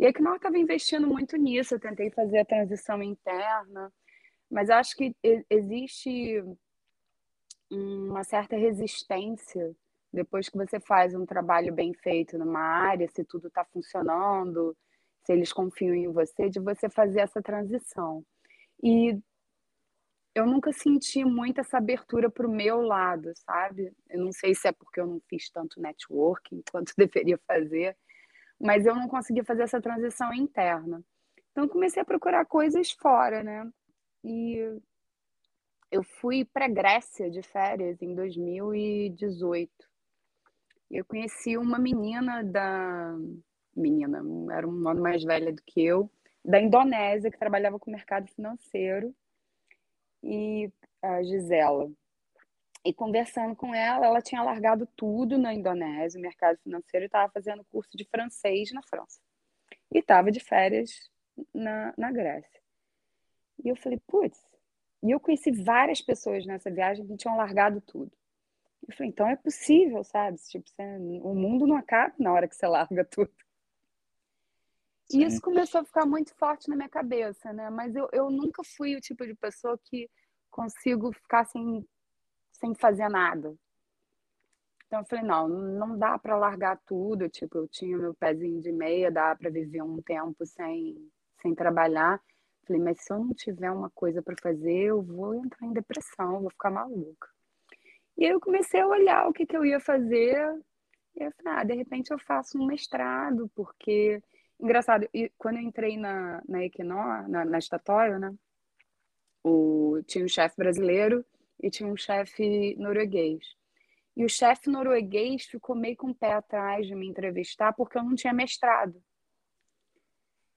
E 0.00 0.04
a 0.04 0.08
Equinor 0.08 0.36
estava 0.36 0.58
investindo 0.58 1.06
muito 1.06 1.36
nisso, 1.36 1.74
eu 1.76 1.80
tentei 1.80 2.10
fazer 2.10 2.38
a 2.38 2.44
transição 2.44 3.00
interna, 3.00 3.92
mas 4.50 4.68
acho 4.68 4.96
que 4.96 5.14
existe 5.48 6.42
uma 7.70 8.24
certa 8.24 8.56
resistência 8.56 9.74
depois 10.12 10.48
que 10.48 10.56
você 10.56 10.80
faz 10.80 11.14
um 11.14 11.26
trabalho 11.26 11.72
bem 11.74 11.92
feito 11.92 12.38
numa 12.38 12.60
área, 12.60 13.08
se 13.08 13.24
tudo 13.24 13.48
está 13.48 13.64
funcionando, 13.64 14.76
se 15.24 15.32
eles 15.32 15.52
confiam 15.52 15.94
em 15.94 16.10
você, 16.10 16.48
de 16.48 16.60
você 16.60 16.88
fazer 16.88 17.20
essa 17.20 17.42
transição. 17.42 18.24
E 18.82 19.18
eu 20.34 20.46
nunca 20.46 20.72
senti 20.72 21.24
muito 21.24 21.60
essa 21.60 21.78
abertura 21.78 22.30
para 22.30 22.46
o 22.46 22.50
meu 22.50 22.80
lado, 22.82 23.32
sabe? 23.36 23.92
Eu 24.08 24.20
não 24.20 24.32
sei 24.32 24.54
se 24.54 24.68
é 24.68 24.72
porque 24.72 25.00
eu 25.00 25.06
não 25.06 25.20
fiz 25.28 25.50
tanto 25.50 25.80
networking 25.80 26.62
quanto 26.70 26.92
deveria 26.96 27.38
fazer, 27.46 27.96
mas 28.60 28.86
eu 28.86 28.94
não 28.94 29.08
conseguia 29.08 29.44
fazer 29.44 29.62
essa 29.62 29.80
transição 29.80 30.32
interna. 30.32 31.02
Então 31.50 31.68
comecei 31.68 32.02
a 32.02 32.06
procurar 32.06 32.44
coisas 32.44 32.90
fora, 32.92 33.42
né? 33.42 33.70
E 34.22 34.78
eu 35.90 36.02
fui 36.02 36.44
para 36.44 36.68
Grécia 36.68 37.30
de 37.30 37.42
férias 37.42 38.00
em 38.02 38.14
2018. 38.14 39.70
Eu 40.90 41.04
conheci 41.04 41.56
uma 41.56 41.78
menina 41.78 42.42
da 42.44 43.14
menina, 43.74 44.22
era 44.52 44.66
um 44.66 44.88
ano 44.88 45.02
mais 45.02 45.22
velha 45.22 45.52
do 45.52 45.62
que 45.62 45.84
eu, 45.84 46.10
da 46.44 46.60
Indonésia 46.60 47.30
que 47.30 47.38
trabalhava 47.38 47.78
com 47.78 47.90
o 47.90 47.94
mercado 47.94 48.28
financeiro 48.28 49.14
e 50.22 50.70
a 51.02 51.22
Gisela. 51.22 51.90
E 52.84 52.94
conversando 52.94 53.56
com 53.56 53.74
ela, 53.74 54.06
ela 54.06 54.22
tinha 54.22 54.42
largado 54.42 54.88
tudo 54.96 55.36
na 55.36 55.52
Indonésia, 55.52 56.18
o 56.18 56.22
mercado 56.22 56.56
financeiro, 56.62 57.04
e 57.04 57.06
estava 57.06 57.30
fazendo 57.32 57.64
curso 57.64 57.96
de 57.96 58.04
francês 58.04 58.70
na 58.72 58.80
França. 58.82 59.20
E 59.92 59.98
estava 59.98 60.30
de 60.30 60.38
férias 60.38 61.10
na, 61.52 61.92
na 61.98 62.12
Grécia. 62.12 62.60
E 63.64 63.68
eu 63.68 63.76
falei, 63.76 64.00
putz. 64.06 64.45
E 65.02 65.10
eu 65.10 65.20
conheci 65.20 65.50
várias 65.50 66.00
pessoas 66.00 66.46
nessa 66.46 66.70
viagem 66.70 67.06
que 67.06 67.16
tinham 67.16 67.36
largado 67.36 67.80
tudo. 67.80 68.10
Eu 68.88 68.94
falei, 68.94 69.10
então 69.10 69.28
é 69.28 69.36
possível, 69.36 70.02
sabe? 70.04 70.38
Tipo, 70.38 70.68
você, 70.68 70.82
o 71.22 71.34
mundo 71.34 71.66
não 71.66 71.76
acaba 71.76 72.14
na 72.18 72.32
hora 72.32 72.48
que 72.48 72.56
você 72.56 72.66
larga 72.68 73.04
tudo. 73.04 73.32
E 75.12 75.22
isso 75.22 75.40
começou 75.40 75.80
a 75.80 75.84
ficar 75.84 76.04
muito 76.04 76.34
forte 76.34 76.68
na 76.68 76.74
minha 76.74 76.88
cabeça, 76.88 77.52
né? 77.52 77.70
Mas 77.70 77.94
eu, 77.94 78.08
eu 78.12 78.28
nunca 78.28 78.62
fui 78.64 78.96
o 78.96 79.00
tipo 79.00 79.24
de 79.24 79.34
pessoa 79.34 79.78
que 79.84 80.10
consigo 80.50 81.12
ficar 81.12 81.44
sem 81.44 81.86
sem 82.52 82.74
fazer 82.74 83.08
nada. 83.08 83.54
Então 84.86 85.00
eu 85.00 85.04
falei, 85.04 85.24
não, 85.24 85.48
não 85.48 85.98
dá 85.98 86.18
para 86.18 86.38
largar 86.38 86.80
tudo, 86.86 87.28
tipo, 87.28 87.58
eu 87.58 87.68
tinha 87.68 87.98
meu 87.98 88.14
pezinho 88.14 88.60
de 88.60 88.72
meia, 88.72 89.10
dá 89.10 89.34
para 89.36 89.50
viver 89.50 89.82
um 89.82 90.00
tempo 90.00 90.44
sem 90.46 91.10
sem 91.40 91.54
trabalhar. 91.54 92.20
Falei, 92.66 92.82
mas 92.82 93.00
se 93.00 93.12
eu 93.12 93.18
não 93.18 93.32
tiver 93.32 93.70
uma 93.70 93.90
coisa 93.90 94.20
para 94.20 94.34
fazer, 94.42 94.86
eu 94.86 95.00
vou 95.02 95.34
entrar 95.34 95.66
em 95.66 95.72
depressão, 95.72 96.40
vou 96.40 96.50
ficar 96.50 96.70
maluca. 96.70 97.28
E 98.18 98.24
aí 98.24 98.32
eu 98.32 98.40
comecei 98.40 98.80
a 98.80 98.86
olhar 98.86 99.28
o 99.28 99.32
que, 99.32 99.46
que 99.46 99.56
eu 99.56 99.64
ia 99.64 99.78
fazer. 99.78 100.36
E 101.14 101.22
eu 101.22 101.32
falei, 101.32 101.60
ah, 101.60 101.64
de 101.64 101.74
repente 101.74 102.10
eu 102.10 102.18
faço 102.18 102.58
um 102.58 102.66
mestrado, 102.66 103.50
porque. 103.54 104.20
Engraçado, 104.58 105.06
quando 105.36 105.56
eu 105.56 105.62
entrei 105.62 105.98
na, 105.98 106.42
na 106.48 106.64
Equinor, 106.64 107.28
na, 107.28 107.44
na 107.44 107.58
né? 108.18 108.34
O, 109.44 110.00
tinha 110.06 110.24
um 110.24 110.28
chefe 110.28 110.56
brasileiro 110.56 111.24
e 111.62 111.70
tinha 111.70 111.88
um 111.88 111.96
chefe 111.96 112.74
norueguês. 112.78 113.44
E 114.16 114.24
o 114.24 114.28
chefe 114.30 114.70
norueguês 114.70 115.44
ficou 115.44 115.76
meio 115.76 115.96
com 115.96 116.10
o 116.10 116.14
pé 116.14 116.32
atrás 116.32 116.86
de 116.86 116.94
me 116.94 117.06
entrevistar 117.06 117.74
porque 117.74 117.98
eu 117.98 118.02
não 118.02 118.14
tinha 118.14 118.32
mestrado. 118.32 119.00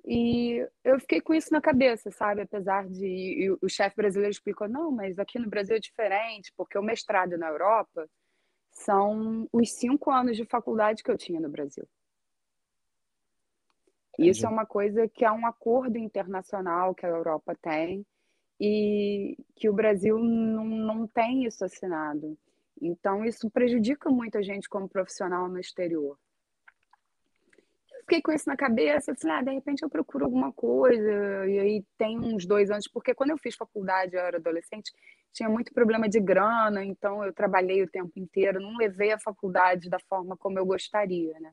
E 0.05 0.65
eu 0.83 0.99
fiquei 0.99 1.21
com 1.21 1.33
isso 1.33 1.51
na 1.51 1.61
cabeça, 1.61 2.09
sabe? 2.11 2.41
Apesar 2.41 2.87
de. 2.87 3.55
o 3.61 3.69
chefe 3.69 3.95
brasileiro 3.95 4.31
explicou: 4.31 4.67
não, 4.67 4.91
mas 4.91 5.19
aqui 5.19 5.37
no 5.37 5.49
Brasil 5.49 5.75
é 5.75 5.79
diferente, 5.79 6.53
porque 6.55 6.77
o 6.77 6.83
mestrado 6.83 7.37
na 7.37 7.47
Europa 7.47 8.09
são 8.71 9.47
os 9.51 9.73
cinco 9.73 10.09
anos 10.09 10.37
de 10.37 10.45
faculdade 10.45 11.03
que 11.03 11.11
eu 11.11 11.17
tinha 11.17 11.39
no 11.39 11.49
Brasil. 11.49 11.87
Entendi. 14.13 14.29
Isso 14.31 14.45
é 14.45 14.49
uma 14.49 14.65
coisa 14.65 15.07
que 15.07 15.23
é 15.23 15.31
um 15.31 15.45
acordo 15.45 15.97
internacional 15.97 16.93
que 16.95 17.05
a 17.05 17.09
Europa 17.09 17.55
tem 17.61 18.05
e 18.59 19.37
que 19.55 19.69
o 19.69 19.73
Brasil 19.73 20.17
não, 20.19 20.65
não 20.65 21.07
tem 21.07 21.45
isso 21.45 21.63
assinado. 21.63 22.37
Então, 22.81 23.23
isso 23.25 23.49
prejudica 23.49 24.09
muito 24.09 24.37
a 24.37 24.41
gente 24.41 24.67
como 24.67 24.89
profissional 24.89 25.47
no 25.47 25.59
exterior. 25.59 26.17
Fiquei 28.09 28.23
com 28.23 28.31
isso 28.31 28.49
na 28.49 28.57
cabeça, 28.57 29.11
eu 29.11 29.15
falei, 29.15 29.37
ah, 29.37 29.41
de 29.43 29.51
repente 29.51 29.83
eu 29.83 29.89
procuro 29.89 30.25
alguma 30.25 30.51
coisa, 30.51 31.45
e 31.47 31.59
aí 31.59 31.85
tem 31.95 32.17
uns 32.17 32.43
dois 32.43 32.71
anos, 32.71 32.87
porque 32.87 33.13
quando 33.13 33.29
eu 33.29 33.37
fiz 33.37 33.55
faculdade, 33.55 34.15
eu 34.15 34.21
era 34.21 34.37
adolescente, 34.37 34.91
tinha 35.31 35.47
muito 35.47 35.71
problema 35.71 36.09
de 36.09 36.19
grana, 36.19 36.83
então 36.83 37.23
eu 37.23 37.31
trabalhei 37.31 37.83
o 37.83 37.87
tempo 37.87 38.11
inteiro, 38.15 38.59
não 38.59 38.75
levei 38.77 39.11
a 39.11 39.19
faculdade 39.19 39.91
da 39.91 39.99
forma 40.09 40.35
como 40.35 40.57
eu 40.57 40.65
gostaria, 40.65 41.39
né? 41.39 41.51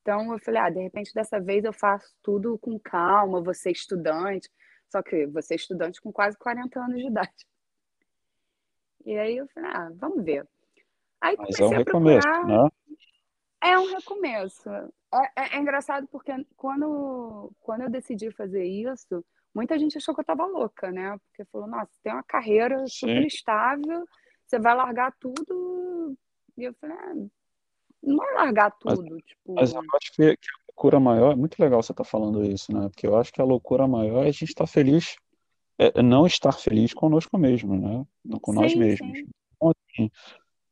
Então 0.00 0.32
eu 0.32 0.38
falei, 0.38 0.60
ah, 0.60 0.70
de 0.70 0.80
repente 0.80 1.12
dessa 1.12 1.40
vez 1.40 1.64
eu 1.64 1.72
faço 1.72 2.14
tudo 2.22 2.56
com 2.60 2.78
calma, 2.78 3.42
ser 3.52 3.72
estudante, 3.72 4.48
só 4.88 5.02
que 5.02 5.26
você 5.26 5.56
estudante 5.56 6.00
com 6.00 6.12
quase 6.12 6.38
40 6.38 6.78
anos 6.78 7.00
de 7.00 7.08
idade. 7.08 7.44
E 9.04 9.18
aí 9.18 9.36
eu 9.36 9.48
falei, 9.48 9.70
ah, 9.74 9.90
vamos 9.96 10.24
ver. 10.24 10.46
Aí 11.20 11.34
Mas 11.36 11.58
é 11.58 11.64
um 11.64 11.70
recomeço, 11.70 12.28
né? 12.46 12.68
É 13.62 13.78
um 13.78 13.86
recomeço. 13.86 14.68
É, 14.68 14.88
é, 15.36 15.56
é, 15.56 15.58
engraçado 15.58 16.08
porque 16.08 16.32
quando, 16.56 17.52
quando 17.60 17.82
eu 17.82 17.90
decidi 17.90 18.30
fazer 18.32 18.64
isso, 18.64 19.24
muita 19.54 19.78
gente 19.78 19.96
achou 19.96 20.14
que 20.14 20.20
eu 20.20 20.22
estava 20.22 20.44
louca, 20.46 20.90
né? 20.90 21.16
Porque 21.18 21.48
falou, 21.50 21.68
nossa, 21.68 21.92
tem 22.02 22.12
uma 22.12 22.24
carreira 22.24 22.84
super 22.88 23.24
estável, 23.24 24.04
você 24.44 24.58
vai 24.58 24.74
largar 24.74 25.14
tudo. 25.20 26.16
E 26.56 26.64
eu 26.64 26.74
falei, 26.74 26.96
ah, 26.96 27.14
não 28.02 28.24
é 28.24 28.32
largar 28.32 28.72
tudo. 28.72 29.04
Mas, 29.08 29.22
tipo... 29.22 29.54
mas 29.54 29.72
eu 29.72 29.80
acho 29.80 30.12
que, 30.12 30.36
que 30.36 30.48
loucura 30.68 30.98
maior, 30.98 31.32
é 31.32 31.36
muito 31.36 31.58
legal 31.60 31.80
você 31.80 31.92
estar 31.92 32.02
tá 32.02 32.10
falando 32.10 32.44
isso, 32.44 32.72
né? 32.72 32.88
Porque 32.88 33.06
eu 33.06 33.16
acho 33.16 33.32
que 33.32 33.40
a 33.40 33.44
loucura 33.44 33.86
maior 33.86 34.24
é 34.24 34.28
a 34.28 34.32
gente 34.32 34.44
estar 34.44 34.64
tá 34.64 34.70
feliz, 34.70 35.16
é, 35.78 36.00
é 36.00 36.02
não 36.02 36.26
estar 36.26 36.52
feliz 36.52 36.92
conosco 36.92 37.38
mesmo, 37.38 37.76
né? 37.76 38.04
Não 38.24 38.40
com 38.40 38.52
sim, 38.52 38.58
nós 38.60 38.74
mesmos. 38.74 39.18
Sim. 39.18 39.28
Então, 39.54 39.70
assim, 39.70 40.10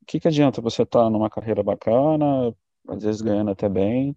o 0.03 0.07
que, 0.07 0.18
que 0.18 0.26
adianta 0.26 0.61
você 0.61 0.83
estar 0.83 1.05
tá 1.05 1.11
numa 1.11 1.31
carreira 1.31 1.62
bacana, 1.62 2.53
às 2.90 3.03
vezes 3.03 3.20
ganhando 3.20 3.50
até 3.50 3.68
bem, 3.68 4.16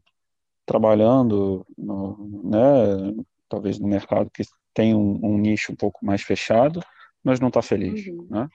trabalhando, 0.66 1.66
no, 1.78 2.44
né? 2.44 3.24
Talvez 3.48 3.80
no 3.80 3.88
mercado 3.88 4.30
que 4.32 4.44
tem 4.74 4.96
um, 4.96 5.20
um 5.24 5.38
nicho 5.38 5.72
um 5.72 5.76
pouco 5.76 6.06
mais 6.06 6.22
fechado, 6.22 6.82
mas 7.24 7.40
não 7.40 7.50
está 7.50 7.62
feliz, 7.62 8.08
uhum. 8.08 8.28
né? 8.30 8.50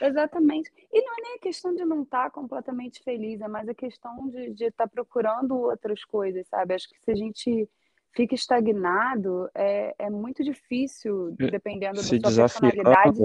Exatamente. 0.00 0.70
E 0.92 1.02
não 1.02 1.12
é 1.12 1.22
nem 1.22 1.34
a 1.34 1.40
questão 1.40 1.74
de 1.74 1.84
não 1.84 2.02
estar 2.02 2.24
tá 2.24 2.30
completamente 2.30 3.02
feliz, 3.02 3.40
é 3.40 3.48
mais 3.48 3.68
a 3.68 3.74
questão 3.74 4.28
de 4.28 4.64
estar 4.64 4.84
tá 4.84 4.88
procurando 4.88 5.56
outras 5.56 6.04
coisas, 6.04 6.46
sabe? 6.48 6.74
Acho 6.74 6.88
que 6.88 6.98
se 7.00 7.10
a 7.10 7.14
gente 7.14 7.68
fica 8.14 8.34
estagnado, 8.34 9.48
é, 9.54 9.94
é 9.98 10.10
muito 10.10 10.42
difícil, 10.44 11.32
dependendo 11.32 12.02
se 12.02 12.18
da 12.18 12.30
sua 12.30 12.44
personalidade. 12.44 13.18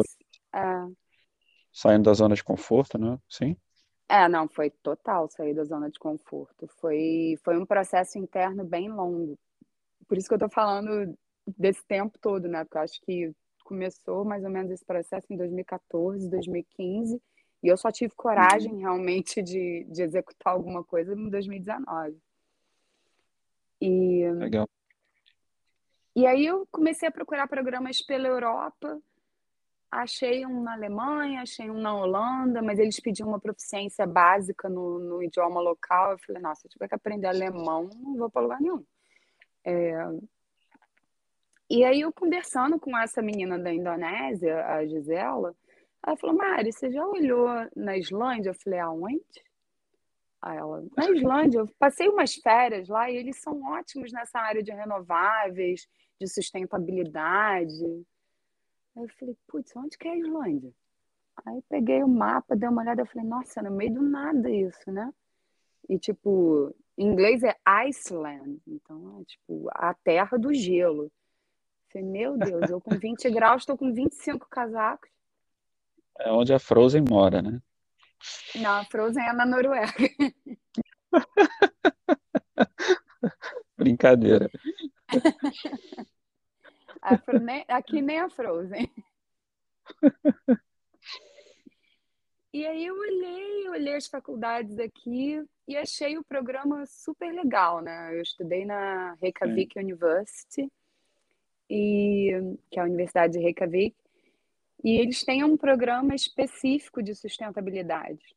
É... 0.53 0.87
Saindo 1.71 2.05
da 2.05 2.13
zona 2.13 2.33
de 2.33 2.43
conforto, 2.43 2.97
né? 2.97 3.19
Sim. 3.29 3.55
É, 4.09 4.27
não, 4.27 4.47
foi 4.47 4.71
total 4.71 5.29
sair 5.29 5.53
da 5.53 5.63
zona 5.63 5.87
de 5.87 5.99
conforto. 5.99 6.67
Foi, 6.81 7.37
foi 7.43 7.59
um 7.59 7.65
processo 7.65 8.17
interno 8.17 8.63
bem 8.63 8.89
longo. 8.89 9.37
Por 10.07 10.17
isso 10.17 10.27
que 10.27 10.33
eu 10.33 10.39
tô 10.39 10.49
falando 10.49 11.15
desse 11.45 11.85
tempo 11.85 12.17
todo, 12.19 12.47
né? 12.47 12.63
Porque 12.63 12.77
eu 12.77 12.81
acho 12.81 13.01
que 13.01 13.31
começou 13.63 14.25
mais 14.25 14.43
ou 14.43 14.49
menos 14.49 14.71
esse 14.71 14.83
processo 14.83 15.31
em 15.31 15.37
2014, 15.37 16.27
2015, 16.27 17.21
e 17.61 17.67
eu 17.67 17.77
só 17.77 17.91
tive 17.91 18.15
coragem 18.15 18.73
uhum. 18.73 18.79
realmente 18.79 19.41
de, 19.43 19.85
de 19.87 20.01
executar 20.01 20.53
alguma 20.53 20.83
coisa 20.83 21.13
em 21.13 21.29
2019. 21.29 22.17
E, 23.79 24.27
Legal. 24.31 24.67
E 26.15 26.25
aí 26.25 26.47
eu 26.47 26.67
comecei 26.71 27.07
a 27.07 27.11
procurar 27.11 27.47
programas 27.47 28.01
pela 28.01 28.27
Europa, 28.27 28.99
achei 29.91 30.45
um 30.45 30.61
na 30.61 30.73
Alemanha, 30.73 31.41
achei 31.41 31.69
um 31.69 31.79
na 31.79 31.95
Holanda, 31.95 32.61
mas 32.61 32.79
eles 32.79 32.99
pediam 32.99 33.27
uma 33.27 33.39
proficiência 33.39 34.05
básica 34.05 34.69
no, 34.69 34.99
no 34.99 35.23
idioma 35.23 35.59
local. 35.59 36.11
Eu 36.11 36.19
falei, 36.19 36.41
nossa, 36.41 36.61
se 36.61 36.67
eu 36.67 36.71
tiver 36.71 36.87
que 36.87 36.95
aprender 36.95 37.27
alemão, 37.27 37.89
não 37.95 38.15
vou 38.15 38.29
para 38.29 38.41
lugar 38.41 38.61
nenhum. 38.61 38.83
É, 39.65 39.93
e 41.69 41.83
aí 41.83 42.01
eu 42.01 42.11
conversando 42.11 42.79
com 42.79 42.97
essa 42.97 43.21
menina 43.21 43.59
da 43.59 43.71
Indonésia, 43.71 44.65
a 44.65 44.83
Gisela, 44.87 45.55
ela 46.05 46.17
falou, 46.17 46.35
Mari, 46.35 46.73
você 46.73 46.91
já 46.91 47.05
olhou 47.05 47.47
na 47.75 47.95
Islândia? 47.95 48.49
Eu 48.49 48.55
falei, 48.55 48.79
aonde? 48.79 49.43
Aí 50.41 50.57
ela, 50.57 50.83
na 50.97 51.11
Islândia, 51.11 51.59
eu 51.59 51.67
passei 51.77 52.07
umas 52.07 52.33
férias 52.33 52.87
lá 52.87 53.11
e 53.11 53.17
eles 53.17 53.39
são 53.39 53.61
ótimos 53.71 54.11
nessa 54.11 54.39
área 54.39 54.63
de 54.63 54.71
renováveis, 54.71 55.87
de 56.19 56.27
sustentabilidade. 56.27 58.05
Aí 58.99 59.05
eu 59.05 59.09
falei, 59.17 59.37
putz, 59.47 59.73
onde 59.77 59.97
que 59.97 60.09
é 60.09 60.11
a 60.11 60.17
Islândia? 60.17 60.73
Aí 61.45 61.63
peguei 61.69 62.03
o 62.03 62.07
mapa, 62.07 62.53
dei 62.53 62.67
uma 62.67 62.81
olhada, 62.81 63.01
eu 63.01 63.05
falei, 63.05 63.25
nossa, 63.25 63.61
no 63.61 63.71
meio 63.71 63.93
do 63.93 64.01
nada 64.01 64.49
isso, 64.49 64.91
né? 64.91 65.13
E 65.87 65.97
tipo, 65.97 66.75
em 66.97 67.07
inglês 67.07 67.41
é 67.43 67.55
Iceland, 67.65 68.61
então 68.67 69.21
é 69.21 69.23
tipo 69.23 69.69
a 69.71 69.93
terra 69.93 70.37
do 70.37 70.53
gelo. 70.53 71.09
Falei, 71.93 72.05
meu 72.05 72.37
Deus, 72.37 72.69
eu 72.69 72.81
com 72.81 72.97
20 72.97 73.29
graus 73.31 73.61
estou 73.61 73.77
com 73.77 73.93
25 73.93 74.49
casacos. 74.49 75.09
É 76.19 76.29
onde 76.29 76.53
a 76.53 76.59
Frozen 76.59 77.05
mora, 77.09 77.41
né? 77.41 77.61
Não, 78.55 78.71
a 78.71 78.83
Frozen 78.83 79.25
é 79.25 79.31
na 79.31 79.45
Noruega. 79.45 79.93
Brincadeira. 83.77 84.51
Aqui 87.01 88.01
nem 88.01 88.19
a 88.19 88.29
Frozen. 88.29 88.89
E 92.51 92.65
aí 92.65 92.83
eu 92.83 92.97
olhei, 92.97 93.69
olhei 93.69 93.95
as 93.95 94.07
faculdades 94.07 94.79
aqui 94.79 95.39
e 95.67 95.77
achei 95.77 96.17
o 96.17 96.23
programa 96.23 96.83
super 96.87 97.31
legal, 97.31 97.79
né? 97.79 98.15
Eu 98.15 98.23
estudei 98.23 98.65
na 98.65 99.13
Reykjavik 99.21 99.73
Sim. 99.73 99.79
University, 99.79 100.71
e, 101.69 102.31
que 102.71 102.79
é 102.79 102.81
a 102.81 102.85
Universidade 102.85 103.33
de 103.33 103.39
Reykjavik, 103.39 103.95
e 104.83 104.97
eles 104.97 105.23
têm 105.23 105.43
um 105.43 105.55
programa 105.55 106.15
específico 106.15 107.03
de 107.03 107.13
sustentabilidade. 107.13 108.35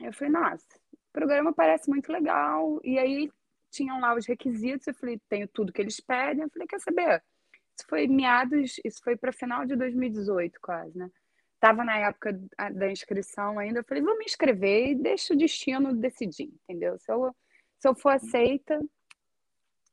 Eu 0.00 0.12
falei, 0.14 0.32
nossa, 0.32 0.66
o 0.94 1.12
programa 1.12 1.52
parece 1.52 1.90
muito 1.90 2.10
legal. 2.10 2.80
E 2.82 2.98
aí 2.98 3.30
tinham 3.70 4.00
lá 4.00 4.14
os 4.14 4.26
requisitos, 4.26 4.86
eu 4.86 4.94
falei, 4.94 5.20
tenho 5.28 5.48
tudo 5.48 5.72
que 5.72 5.80
eles 5.80 6.00
pedem. 6.00 6.44
Eu 6.44 6.50
falei, 6.50 6.66
quer 6.66 6.80
saber? 6.80 7.22
Isso 7.76 7.86
foi 7.88 8.06
meados, 8.06 8.80
isso 8.84 9.00
foi 9.02 9.16
para 9.16 9.32
final 9.32 9.64
de 9.64 9.76
2018, 9.76 10.58
quase, 10.60 10.98
né? 10.98 11.10
Tava 11.60 11.84
na 11.84 11.96
época 11.98 12.38
da 12.72 12.90
inscrição 12.90 13.58
ainda, 13.58 13.80
eu 13.80 13.84
falei, 13.84 14.02
vou 14.02 14.16
me 14.16 14.24
inscrever 14.24 14.90
e 14.90 14.94
deixa 14.94 15.34
o 15.34 15.36
destino 15.36 15.94
decidir, 15.94 16.52
entendeu? 16.62 16.98
Se 16.98 17.10
eu, 17.10 17.34
se 17.78 17.88
eu 17.88 17.94
for 17.94 18.10
aceita, 18.10 18.80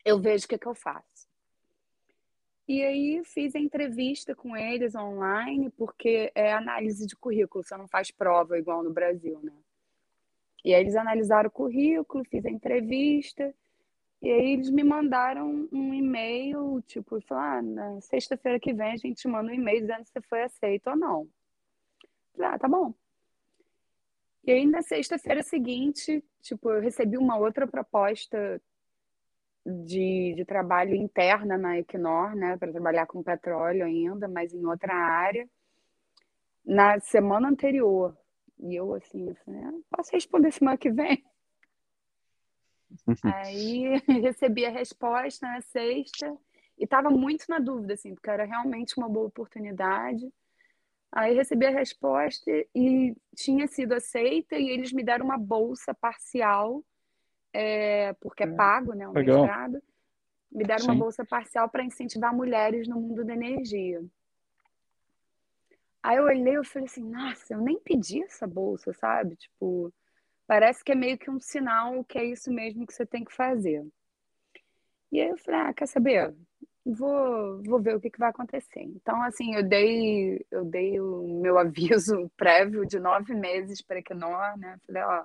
eu 0.04 0.20
vejo 0.20 0.46
o 0.46 0.48
que, 0.48 0.58
que 0.58 0.68
eu 0.68 0.76
faço. 0.76 1.28
E 2.68 2.84
aí 2.84 3.24
fiz 3.24 3.56
a 3.56 3.60
entrevista 3.60 4.36
com 4.36 4.58
eles 4.58 4.96
online, 4.96 5.70
porque 5.72 6.32
é 6.34 6.54
análise 6.54 7.06
de 7.06 7.16
currículo, 7.16 7.64
você 7.64 7.78
não 7.78 7.88
faz 7.88 8.10
prova 8.10 8.58
igual 8.58 8.84
no 8.84 8.92
Brasil, 8.92 9.40
né? 9.44 9.54
E 10.64 10.74
aí 10.74 10.82
eles 10.82 10.96
analisaram 10.96 11.48
o 11.48 11.52
currículo, 11.52 12.26
fiz 12.26 12.44
a 12.44 12.50
entrevista, 12.50 13.54
e 14.26 14.32
aí 14.32 14.54
eles 14.54 14.72
me 14.72 14.84
mandaram 14.84 15.70
um 15.72 15.94
e-mail, 15.94 16.82
tipo, 16.88 17.22
falaram, 17.22 17.60
ah, 17.60 17.62
na 17.62 18.02
sexta-feira 18.02 18.60
que 18.60 18.74
vem 18.74 18.94
a 18.94 18.98
gente 18.98 19.28
manda 19.28 19.52
um 19.52 19.54
e-mail 19.54 19.82
dizendo 19.82 20.04
se 20.04 20.20
foi 20.22 20.42
aceito 20.42 20.90
ou 20.90 20.96
não. 20.96 21.28
Ah, 22.40 22.58
tá 22.58 22.68
bom. 22.68 22.92
E 24.44 24.52
aí, 24.52 24.66
na 24.66 24.82
sexta-feira 24.82 25.44
seguinte, 25.44 26.24
tipo, 26.42 26.72
eu 26.72 26.82
recebi 26.82 27.20
uma 27.20 27.38
outra 27.38 27.68
proposta 27.68 28.60
de, 29.64 30.34
de 30.36 30.44
trabalho 30.44 30.96
interna 30.96 31.56
na 31.56 31.78
Equinor, 31.78 32.36
né, 32.36 32.58
para 32.58 32.72
trabalhar 32.72 33.06
com 33.06 33.22
petróleo 33.22 33.86
ainda, 33.86 34.28
mas 34.28 34.56
em 34.56 34.66
outra 34.66 34.96
área, 34.96 35.48
na 36.66 37.00
semana 37.00 37.48
anterior. 37.48 38.18
E 38.58 38.74
eu, 38.74 38.92
assim, 38.96 39.30
eu 39.30 39.36
falei, 39.46 39.62
ah, 39.66 39.74
posso 39.96 40.12
responder 40.14 40.52
semana 40.52 40.80
que 40.80 40.90
vem? 40.90 41.24
Aí 43.24 43.98
recebi 44.22 44.66
a 44.66 44.70
resposta 44.70 45.48
na 45.48 45.62
sexta 45.62 46.36
e 46.78 46.84
estava 46.84 47.10
muito 47.10 47.46
na 47.48 47.60
dúvida, 47.60 47.94
assim, 47.94 48.14
porque 48.14 48.30
era 48.30 48.46
realmente 48.46 48.98
uma 48.98 49.10
boa 49.10 49.28
oportunidade. 49.28 50.32
Aí 51.12 51.34
recebi 51.34 51.66
a 51.66 51.72
resposta 51.72 52.52
e 52.76 53.16
tinha 53.36 53.68
sido 53.68 53.94
aceita 53.94 54.58
e 54.58 54.70
eles 54.70 54.92
me 54.92 55.04
deram 55.04 55.26
uma 55.26 55.38
bolsa 55.38 55.94
parcial, 55.94 56.84
é, 57.54 58.14
porque 58.20 58.44
é, 58.44 58.48
é 58.48 58.52
pago, 58.56 58.94
né, 58.94 59.08
o 59.08 59.14
Legal. 59.14 59.42
mestrado. 59.42 59.82
Me 60.52 60.64
deram 60.64 60.82
Sim. 60.82 60.92
uma 60.92 60.96
bolsa 60.96 61.26
parcial 61.26 61.70
para 61.70 61.84
incentivar 61.84 62.34
mulheres 62.34 62.88
no 62.88 63.00
mundo 63.00 63.24
da 63.24 63.34
energia. 63.34 64.04
Aí 66.04 66.18
eu 66.18 66.26
olhei 66.26 66.56
e 66.56 66.64
falei 66.64 66.88
assim, 66.88 67.04
nossa, 67.04 67.54
eu 67.54 67.62
nem 67.62 67.80
pedi 67.80 68.22
essa 68.22 68.46
bolsa, 68.46 68.94
sabe? 68.94 69.36
Tipo, 69.38 69.92
parece 70.48 70.84
que 70.84 70.92
é 70.92 70.96
meio 70.96 71.18
que 71.18 71.30
um 71.30 71.40
sinal 71.40 72.04
que 72.04 72.18
é 72.18 72.26
isso 72.26 72.52
mesmo 72.52 72.86
que 72.86 72.94
você 72.94 73.06
tem 73.06 73.24
que 73.24 73.34
fazer. 73.34 73.86
E 75.12 75.22
aí 75.22 75.30
eu 75.30 75.38
falei, 75.38 75.62
ah, 75.62 75.74
quer 75.74 75.88
saber? 75.88 76.34
vou, 76.86 77.62
vou 77.64 77.82
ver 77.82 77.96
o 77.96 78.00
que, 78.00 78.12
que 78.12 78.20
vai 78.20 78.30
acontecer. 78.30 78.82
Então, 78.82 79.22
assim, 79.24 79.56
eu 79.56 79.64
dei, 79.64 80.46
eu 80.52 80.64
dei 80.64 81.00
o 81.00 81.42
meu 81.42 81.58
aviso 81.60 82.30
prévio 82.38 82.86
de 82.86 83.00
nove 83.00 83.34
meses 83.34 83.82
para 83.82 84.00
Equinor, 84.00 84.58
né? 84.58 84.80
Falei, 84.86 85.04
ó, 85.04 85.24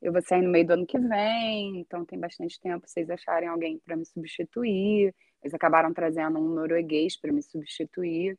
eu 0.00 0.12
vou 0.12 0.22
sair 0.22 0.42
no 0.42 0.50
meio 0.50 0.66
do 0.66 0.74
ano 0.74 0.86
que 0.86 0.98
vem, 0.98 1.80
então 1.80 2.04
tem 2.04 2.18
bastante 2.18 2.60
tempo 2.60 2.86
vocês 2.86 3.10
acharem 3.10 3.48
alguém 3.48 3.78
para 3.84 3.96
me 3.96 4.06
substituir. 4.06 5.14
Eles 5.42 5.54
acabaram 5.54 5.92
trazendo 5.92 6.38
um 6.38 6.48
norueguês 6.48 7.16
para 7.16 7.32
me 7.32 7.42
substituir. 7.42 8.38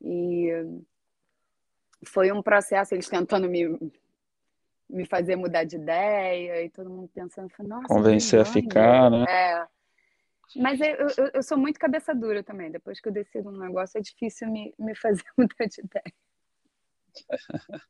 E 0.00 0.48
foi 2.06 2.32
um 2.32 2.42
processo, 2.42 2.94
eles 2.94 3.08
tentando 3.08 3.48
me, 3.48 3.78
me 4.88 5.04
fazer 5.06 5.36
mudar 5.36 5.64
de 5.64 5.76
ideia 5.76 6.62
e 6.62 6.70
todo 6.70 6.90
mundo 6.90 7.10
pensando, 7.12 7.50
nossa, 7.60 7.86
convencer 7.88 8.40
a 8.40 8.44
ficar, 8.44 9.10
né? 9.10 9.24
É. 9.28 9.66
Mas 10.54 10.80
eu, 10.80 10.86
eu, 10.86 11.30
eu, 11.34 11.42
sou 11.42 11.58
muito 11.58 11.78
cabeça 11.78 12.14
dura 12.14 12.42
também. 12.42 12.70
Depois 12.70 13.00
que 13.00 13.08
eu 13.08 13.12
decido 13.12 13.48
um 13.48 13.58
negócio, 13.58 13.98
é 13.98 14.00
difícil 14.00 14.48
me, 14.48 14.72
me 14.78 14.94
fazer 14.94 15.24
mudar 15.36 15.66
de 15.66 15.80
ideia. 15.80 16.14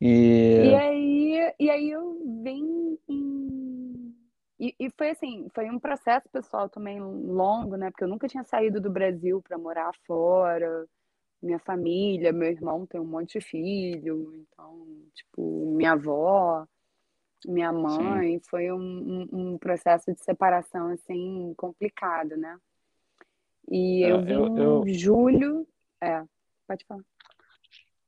e... 0.00 0.70
e 0.70 0.74
aí, 0.74 1.54
e 1.58 1.70
aí 1.70 1.90
eu 1.90 2.40
vim 2.42 2.98
em... 3.08 4.14
e, 4.58 4.74
e 4.78 4.90
foi 4.96 5.10
assim, 5.10 5.48
foi 5.54 5.68
um 5.68 5.78
processo 5.78 6.28
pessoal 6.30 6.68
também 6.68 6.98
longo, 7.00 7.76
né? 7.76 7.90
Porque 7.90 8.04
eu 8.04 8.08
nunca 8.08 8.26
tinha 8.26 8.44
saído 8.44 8.80
do 8.80 8.90
Brasil 8.90 9.42
para 9.42 9.58
morar 9.58 9.92
fora. 10.06 10.86
Minha 11.42 11.58
família, 11.58 12.32
meu 12.32 12.48
irmão 12.50 12.86
tem 12.86 13.00
um 13.00 13.04
monte 13.04 13.38
de 13.38 13.44
filho, 13.44 14.34
então, 14.34 14.86
tipo, 15.14 15.74
minha 15.74 15.92
avó 15.92 16.66
minha 17.46 17.72
mãe, 17.72 18.38
Sim. 18.38 18.40
foi 18.48 18.70
um, 18.70 18.78
um, 18.78 19.28
um, 19.32 19.58
processo 19.58 20.12
de 20.12 20.22
separação 20.22 20.88
assim 20.88 21.54
complicado, 21.56 22.36
né? 22.36 22.58
E 23.70 24.04
é, 24.04 24.10
eu 24.10 24.22
vi 24.22 24.32
eu, 24.32 24.56
eu... 24.56 24.84
julho, 24.88 25.66
é, 26.00 26.22
pode 26.66 26.84
falar. 26.86 27.02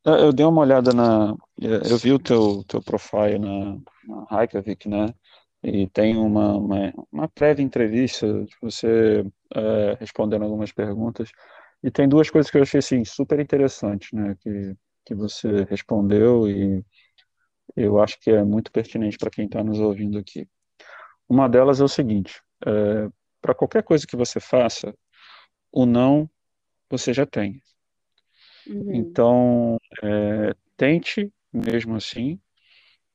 Eu 0.04 0.32
dei 0.32 0.44
uma 0.44 0.62
olhada 0.62 0.92
na, 0.92 1.36
eu 1.58 1.96
vi 1.96 2.12
o 2.12 2.18
teu 2.18 2.64
teu 2.64 2.82
profile 2.82 3.38
na, 3.38 3.78
na 4.06 4.26
Reykjavik, 4.28 4.88
né? 4.88 5.14
E 5.62 5.86
tem 5.90 6.16
uma, 6.16 6.56
uma, 6.56 6.92
uma 7.10 7.28
prévia 7.28 7.62
entrevista, 7.62 8.26
você 8.60 9.24
é, 9.54 9.96
respondendo 10.00 10.42
algumas 10.42 10.72
perguntas. 10.72 11.30
E 11.82 11.90
tem 11.90 12.08
duas 12.08 12.30
coisas 12.30 12.50
que 12.50 12.56
eu 12.56 12.62
achei 12.62 12.78
assim, 12.78 13.04
super 13.04 13.40
interessantes, 13.40 14.12
né? 14.12 14.36
Que, 14.40 14.76
que 15.04 15.14
você 15.14 15.64
respondeu 15.64 16.48
e 16.48 16.84
eu 17.76 18.00
acho 18.00 18.18
que 18.20 18.30
é 18.30 18.44
muito 18.44 18.70
pertinente 18.70 19.18
para 19.18 19.30
quem 19.30 19.46
está 19.46 19.62
nos 19.64 19.80
ouvindo 19.80 20.18
aqui. 20.18 20.48
Uma 21.28 21.48
delas 21.48 21.80
é 21.80 21.84
o 21.84 21.88
seguinte: 21.88 22.40
é, 22.66 23.08
para 23.40 23.54
qualquer 23.54 23.82
coisa 23.82 24.06
que 24.06 24.16
você 24.16 24.38
faça, 24.38 24.94
o 25.70 25.86
não 25.86 26.28
você 26.88 27.12
já 27.12 27.26
tem. 27.26 27.60
Uhum. 28.66 28.94
Então, 28.94 29.78
é, 30.02 30.54
tente 30.76 31.32
mesmo 31.52 31.96
assim 31.96 32.38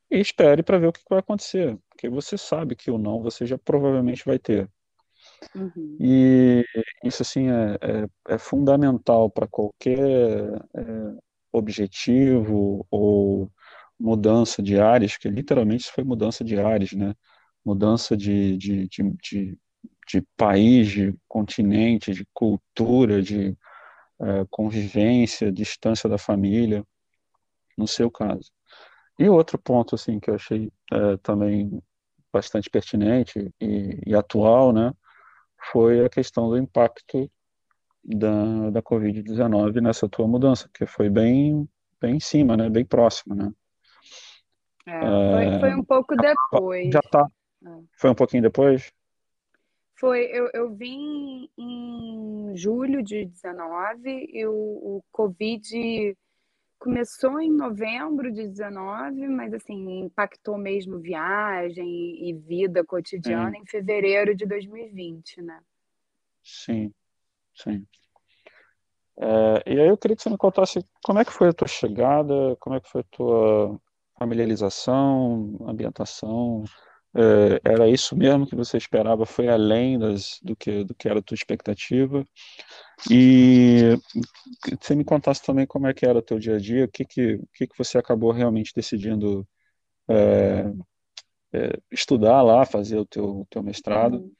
e 0.09 0.19
espere 0.19 0.63
para 0.63 0.77
ver 0.77 0.87
o 0.87 0.93
que 0.93 1.01
vai 1.09 1.19
acontecer, 1.19 1.77
porque 1.89 2.09
você 2.09 2.37
sabe 2.37 2.75
que 2.75 2.89
o 2.89 2.97
não 2.97 3.21
você 3.21 3.45
já 3.45 3.57
provavelmente 3.57 4.25
vai 4.25 4.39
ter. 4.39 4.69
Uhum. 5.55 5.97
E 5.99 6.65
isso 7.03 7.21
assim 7.21 7.49
é, 7.49 7.77
é, 7.81 8.33
é 8.35 8.37
fundamental 8.37 9.29
para 9.29 9.47
qualquer 9.47 9.99
é, 9.99 11.17
objetivo 11.51 12.85
ou 12.91 13.51
mudança 13.99 14.61
de 14.61 14.79
áreas, 14.79 15.17
que 15.17 15.29
literalmente 15.29 15.83
isso 15.85 15.93
foi 15.93 16.03
mudança 16.03 16.43
de 16.43 16.59
áreas, 16.59 16.91
né? 16.93 17.15
Mudança 17.65 18.15
de, 18.15 18.55
de, 18.57 18.87
de, 18.87 19.03
de, 19.21 19.57
de 20.07 20.21
país, 20.37 20.89
de 20.89 21.15
continente, 21.27 22.13
de 22.13 22.25
cultura, 22.33 23.21
de 23.21 23.57
uh, 24.19 24.47
convivência, 24.49 25.51
distância 25.51 26.09
da 26.09 26.17
família, 26.17 26.85
no 27.77 27.87
seu 27.87 28.09
caso. 28.09 28.51
E 29.19 29.27
outro 29.27 29.57
ponto, 29.57 29.95
assim, 29.95 30.19
que 30.19 30.29
eu 30.29 30.35
achei 30.35 30.71
uh, 30.93 31.17
também 31.23 31.81
bastante 32.31 32.69
pertinente 32.69 33.51
e, 33.59 33.99
e, 34.05 34.15
atual, 34.15 34.71
né, 34.71 34.93
foi 35.71 36.05
a 36.05 36.09
questão 36.09 36.49
do 36.49 36.57
impacto 36.57 37.29
da, 38.03 38.69
da 38.69 38.81
Covid-19 38.81 39.81
nessa 39.81 40.07
tua 40.07 40.27
mudança, 40.27 40.69
que 40.73 40.85
foi 40.85 41.09
bem, 41.09 41.67
bem 41.99 42.15
em 42.15 42.19
cima, 42.19 42.55
né, 42.55 42.69
bem 42.69 42.85
próximo, 42.85 43.35
né? 43.35 43.51
É, 44.85 44.99
foi, 44.99 45.59
foi, 45.59 45.75
um 45.75 45.83
pouco 45.83 46.15
depois. 46.15 46.93
Já 46.93 47.01
tá. 47.01 47.27
É. 47.65 47.69
Foi 47.97 48.09
um 48.09 48.15
pouquinho 48.15 48.43
depois? 48.43 48.93
Foi, 49.95 50.21
eu, 50.25 50.49
eu 50.53 50.73
vim 50.73 51.49
em 51.57 52.55
julho 52.55 53.03
de 53.03 53.25
19 53.25 54.29
e 54.31 54.45
o, 54.45 54.53
o 54.53 55.03
Covid 55.11 56.15
começou 56.79 57.39
em 57.39 57.51
novembro 57.51 58.31
de 58.31 58.47
19, 58.47 59.27
mas 59.27 59.53
assim, 59.53 59.99
impactou 59.99 60.57
mesmo 60.57 60.99
viagem 60.99 62.29
e 62.29 62.33
vida 62.33 62.83
cotidiana 62.83 63.51
sim. 63.51 63.61
em 63.61 63.65
fevereiro 63.65 64.35
de 64.35 64.45
2020, 64.45 65.41
né? 65.41 65.59
Sim, 66.43 66.93
sim. 67.53 67.85
É, 69.19 69.73
e 69.73 69.79
aí 69.79 69.87
eu 69.87 69.97
queria 69.97 70.15
que 70.15 70.21
você 70.21 70.29
me 70.29 70.37
contasse 70.37 70.79
como 71.03 71.19
é 71.19 71.25
que 71.25 71.33
foi 71.33 71.49
a 71.49 71.53
tua 71.53 71.67
chegada, 71.67 72.55
como 72.59 72.75
é 72.75 72.79
que 72.79 72.89
foi 72.89 73.01
a 73.01 73.05
tua 73.11 73.81
familiarização, 74.17 75.57
ambientação, 75.67 76.63
é, 77.17 77.59
era 77.63 77.89
isso 77.89 78.15
mesmo 78.15 78.45
que 78.45 78.55
você 78.55 78.77
esperava? 78.77 79.25
Foi 79.25 79.47
além 79.47 79.97
das, 79.97 80.39
do, 80.43 80.55
que, 80.55 80.83
do 80.83 80.93
que 80.93 81.09
era 81.09 81.17
a 81.17 81.23
tua 81.23 81.33
expectativa? 81.33 82.23
E 83.09 83.97
você 84.79 84.93
me 84.93 85.03
contasse 85.03 85.43
também 85.43 85.65
como 85.65 85.87
é 85.87 85.93
que 85.93 86.05
era 86.05 86.19
o 86.19 86.21
teu 86.21 86.37
dia 86.37 86.55
a 86.55 86.59
dia, 86.59 86.85
o 86.85 86.87
que 86.87 87.03
que, 87.03 87.35
o 87.35 87.47
que, 87.53 87.67
que 87.67 87.77
você 87.77 87.97
acabou 87.97 88.31
realmente 88.31 88.71
decidindo 88.73 89.47
é, 90.07 90.71
é, 91.53 91.79
estudar 91.91 92.43
lá, 92.43 92.65
fazer 92.65 92.97
o 92.97 93.05
teu, 93.05 93.47
teu 93.49 93.63
mestrado? 93.63 94.31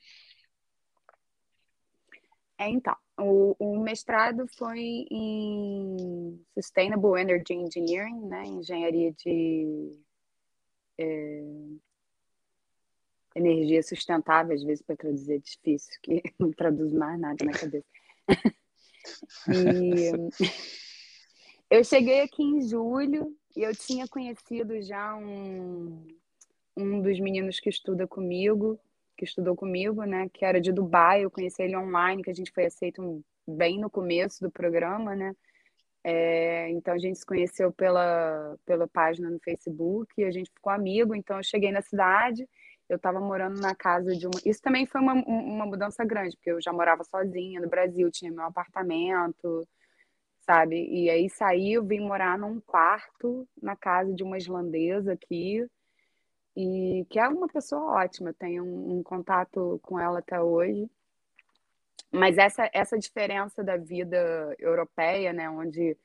É, 2.59 2.69
então, 2.69 2.95
o, 3.19 3.55
o, 3.59 3.79
mestrado 3.79 4.47
foi 4.55 5.05
em 5.11 6.39
Sustainable 6.53 7.19
Energy 7.19 7.53
Engineering, 7.53 8.19
né, 8.27 8.45
engenharia 8.45 9.11
de 9.13 9.99
é, 10.99 11.43
energia 13.37 13.81
sustentável, 13.83 14.55
às 14.55 14.63
vezes 14.63 14.81
para 14.81 14.95
traduzir 14.95 15.35
é 15.35 15.37
difícil, 15.37 15.99
que 16.01 16.21
não 16.39 16.51
traduz 16.51 16.91
mais 16.93 17.19
nada 17.19 17.45
na 17.45 17.51
cabeça. 17.51 17.85
e 19.47 20.11
eu 21.69 21.83
cheguei 21.83 22.21
aqui 22.21 22.43
em 22.43 22.61
julho 22.61 23.35
e 23.55 23.61
eu 23.61 23.75
tinha 23.75 24.07
conhecido 24.07 24.81
já 24.81 25.15
um, 25.15 26.05
um 26.75 27.01
dos 27.01 27.19
meninos 27.19 27.59
que 27.59 27.69
estuda 27.69 28.07
comigo, 28.07 28.79
que 29.17 29.25
estudou 29.25 29.55
comigo, 29.55 30.03
né, 30.03 30.29
que 30.31 30.45
era 30.45 30.61
de 30.61 30.71
Dubai, 30.71 31.23
eu 31.23 31.31
conheci 31.31 31.63
ele 31.63 31.75
online, 31.75 32.23
que 32.23 32.29
a 32.29 32.33
gente 32.33 32.51
foi 32.51 32.65
aceito 32.65 33.23
bem 33.47 33.79
no 33.79 33.89
começo 33.89 34.43
do 34.43 34.51
programa, 34.51 35.15
né, 35.15 35.35
é, 36.03 36.69
então 36.69 36.93
a 36.93 36.97
gente 36.97 37.19
se 37.19 37.25
conheceu 37.25 37.71
pela, 37.71 38.55
pela 38.65 38.87
página 38.87 39.29
no 39.29 39.39
Facebook 39.39 40.13
e 40.17 40.23
a 40.23 40.31
gente 40.31 40.51
ficou 40.53 40.71
amigo, 40.71 41.13
então 41.13 41.37
eu 41.37 41.43
cheguei 41.43 41.71
na 41.71 41.81
cidade, 41.81 42.47
eu 42.89 42.97
estava 42.97 43.19
morando 43.19 43.59
na 43.59 43.75
casa 43.75 44.15
de 44.15 44.25
uma... 44.27 44.39
Isso 44.45 44.61
também 44.61 44.85
foi 44.85 45.01
uma, 45.01 45.13
uma 45.13 45.65
mudança 45.65 46.05
grande, 46.05 46.35
porque 46.37 46.51
eu 46.51 46.61
já 46.61 46.71
morava 46.71 47.03
sozinha 47.03 47.59
no 47.59 47.69
Brasil, 47.69 48.09
tinha 48.11 48.31
meu 48.31 48.45
apartamento, 48.45 49.67
sabe? 50.45 50.87
E 50.89 51.09
aí 51.09 51.29
saí, 51.29 51.73
eu 51.73 51.83
vim 51.83 51.99
morar 51.99 52.37
num 52.37 52.59
quarto 52.61 53.47
na 53.61 53.75
casa 53.75 54.13
de 54.13 54.23
uma 54.23 54.37
islandesa 54.37 55.13
aqui, 55.13 55.67
e 56.55 57.05
que 57.09 57.19
é 57.19 57.27
uma 57.27 57.47
pessoa 57.47 58.01
ótima, 58.01 58.33
tenho 58.33 58.63
um, 58.63 58.97
um 58.97 59.03
contato 59.03 59.79
com 59.83 59.99
ela 59.99 60.19
até 60.19 60.41
hoje. 60.41 60.89
Mas 62.11 62.37
essa, 62.37 62.69
essa 62.73 62.97
diferença 62.97 63.63
da 63.63 63.77
vida 63.77 64.55
europeia, 64.57 65.33
né, 65.33 65.49
onde 65.49 65.95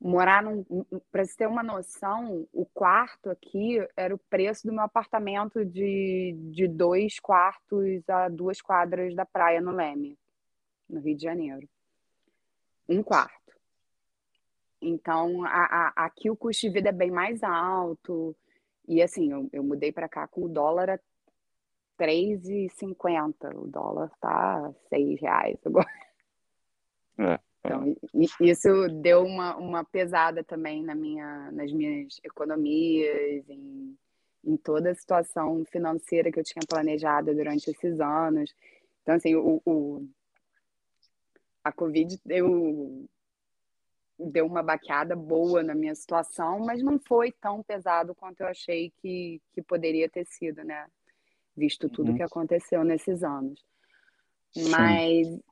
morar 0.00 0.42
num. 0.42 0.64
Para 1.10 1.24
você 1.24 1.36
ter 1.36 1.46
uma 1.46 1.62
noção, 1.62 2.46
o 2.52 2.66
quarto 2.66 3.30
aqui 3.30 3.78
era 3.96 4.14
o 4.14 4.18
preço 4.18 4.66
do 4.66 4.72
meu 4.72 4.82
apartamento 4.82 5.64
de, 5.64 6.36
de 6.52 6.68
dois 6.68 7.18
quartos 7.18 8.08
a 8.08 8.28
duas 8.28 8.60
quadras 8.60 9.14
da 9.14 9.24
praia 9.24 9.60
no 9.60 9.72
Leme, 9.72 10.18
no 10.88 11.00
Rio 11.00 11.16
de 11.16 11.22
Janeiro. 11.22 11.68
Um 12.88 13.02
quarto. 13.02 13.46
Então, 14.80 15.44
a, 15.44 15.48
a, 15.48 15.92
aqui 16.04 16.30
o 16.30 16.36
custo 16.36 16.66
de 16.66 16.72
vida 16.72 16.90
é 16.90 16.92
bem 16.92 17.10
mais 17.10 17.42
alto. 17.42 18.36
E 18.86 19.02
assim, 19.02 19.32
eu, 19.32 19.48
eu 19.52 19.64
mudei 19.64 19.90
para 19.90 20.08
cá 20.08 20.28
com 20.28 20.44
o 20.44 20.48
dólar 20.48 20.90
a 20.90 21.00
3,50. 21.98 23.56
O 23.56 23.66
dólar 23.66 24.10
tá 24.20 24.72
6 24.88 25.20
reais 25.20 25.58
agora. 25.64 25.88
É, 27.18 27.40
então, 27.66 27.96
é. 28.20 28.46
isso 28.48 28.88
deu 29.00 29.24
uma, 29.24 29.56
uma 29.56 29.84
pesada 29.84 30.42
também 30.42 30.82
na 30.82 30.94
minha, 30.94 31.50
nas 31.52 31.72
minhas 31.72 32.18
economias, 32.22 33.48
em, 33.48 33.96
em 34.44 34.56
toda 34.56 34.90
a 34.90 34.94
situação 34.94 35.64
financeira 35.66 36.30
que 36.30 36.38
eu 36.38 36.44
tinha 36.44 36.62
planejado 36.68 37.34
durante 37.34 37.70
esses 37.70 38.00
anos. 38.00 38.54
Então, 39.02 39.14
assim, 39.14 39.34
o, 39.34 39.60
o 39.64 40.08
a 41.62 41.72
Covid 41.72 42.20
deu 42.24 43.08
deu 44.18 44.46
uma 44.46 44.62
baqueada 44.62 45.14
boa 45.14 45.62
na 45.62 45.74
minha 45.74 45.94
situação, 45.94 46.60
mas 46.60 46.82
não 46.82 46.98
foi 46.98 47.30
tão 47.32 47.62
pesado 47.62 48.14
quanto 48.14 48.40
eu 48.40 48.46
achei 48.46 48.90
que, 49.02 49.42
que 49.52 49.60
poderia 49.60 50.08
ter 50.08 50.24
sido, 50.24 50.64
né? 50.64 50.86
Visto 51.54 51.88
tudo 51.88 52.12
uhum. 52.12 52.16
que 52.16 52.22
aconteceu 52.22 52.82
nesses 52.82 53.22
anos. 53.22 53.62
Sim. 54.54 55.42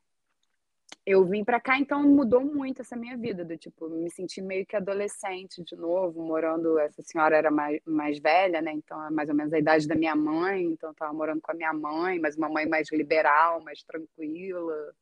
Eu 1.07 1.24
vim 1.24 1.45
para 1.45 1.61
cá, 1.61 1.78
então 1.78 2.03
mudou 2.03 2.40
muito 2.40 2.80
essa 2.80 2.97
minha 2.97 3.16
vida, 3.16 3.45
do 3.45 3.57
tipo, 3.57 3.88
me 3.88 4.11
senti 4.11 4.40
meio 4.40 4.64
que 4.64 4.74
adolescente 4.74 5.62
de 5.62 5.76
novo, 5.76 6.22
morando, 6.22 6.78
essa 6.78 7.03
senhora 7.03 7.36
era 7.36 7.51
mais, 7.51 7.80
mais 7.84 8.18
velha, 8.18 8.62
né, 8.62 8.72
então 8.72 9.07
é 9.07 9.11
mais 9.11 9.28
ou 9.28 9.34
menos 9.34 9.53
a 9.53 9.59
idade 9.59 9.86
da 9.86 9.95
minha 9.95 10.16
mãe, 10.16 10.62
então 10.64 10.90
eu 10.90 10.95
tava 10.95 11.12
morando 11.12 11.40
com 11.42 11.53
a 11.53 11.55
minha 11.55 11.72
mãe, 11.72 12.18
mas 12.18 12.36
uma 12.36 12.49
mãe 12.49 12.66
mais 12.66 12.90
liberal, 12.90 13.62
mais 13.62 13.82
tranquila, 13.82 14.95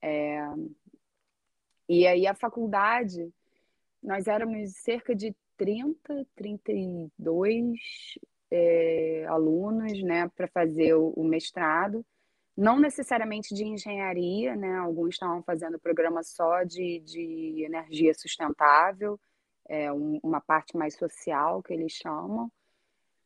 é, 0.00 0.40
e 1.88 2.06
aí 2.06 2.26
a 2.26 2.34
faculdade, 2.34 3.32
nós 4.02 4.26
éramos 4.26 4.72
cerca 4.76 5.14
de 5.14 5.34
30, 5.56 6.26
32 6.34 7.78
é, 8.50 9.24
alunos, 9.28 10.02
né, 10.02 10.28
para 10.36 10.48
fazer 10.48 10.94
o, 10.94 11.12
o, 11.16 11.24
mestrado. 11.24 12.04
Não 12.56 12.78
necessariamente 12.78 13.54
de 13.54 13.64
engenharia, 13.64 14.56
né? 14.56 14.76
Alguns 14.78 15.14
estavam 15.14 15.42
fazendo 15.42 15.78
programa 15.78 16.22
só 16.22 16.62
de, 16.62 17.00
de 17.00 17.64
energia 17.64 18.14
sustentável, 18.14 19.20
é, 19.68 19.92
um, 19.92 20.18
uma 20.22 20.40
parte 20.40 20.76
mais 20.76 20.94
social 20.94 21.62
que 21.62 21.72
eles 21.72 21.92
chamam. 21.92 22.50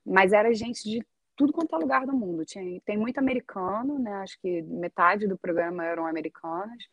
Mas 0.05 0.33
era 0.33 0.53
gente 0.55 0.83
de 0.83 1.07
tudo 1.37 1.53
quanto 1.53 1.75
é 1.75 1.79
lugar 1.79 2.07
do 2.07 2.13
mundo. 2.13 2.45
Tinha, 2.45 2.81
tem 2.81 2.99
muito 2.99 3.19
americano, 3.19 3.99
né? 3.99 4.13
Acho 4.15 4.39
que 4.41 4.63
metade 4.63 5.27
do 5.29 5.39
programa 5.39 5.85
eram 5.85 6.07
americanos 6.07 6.85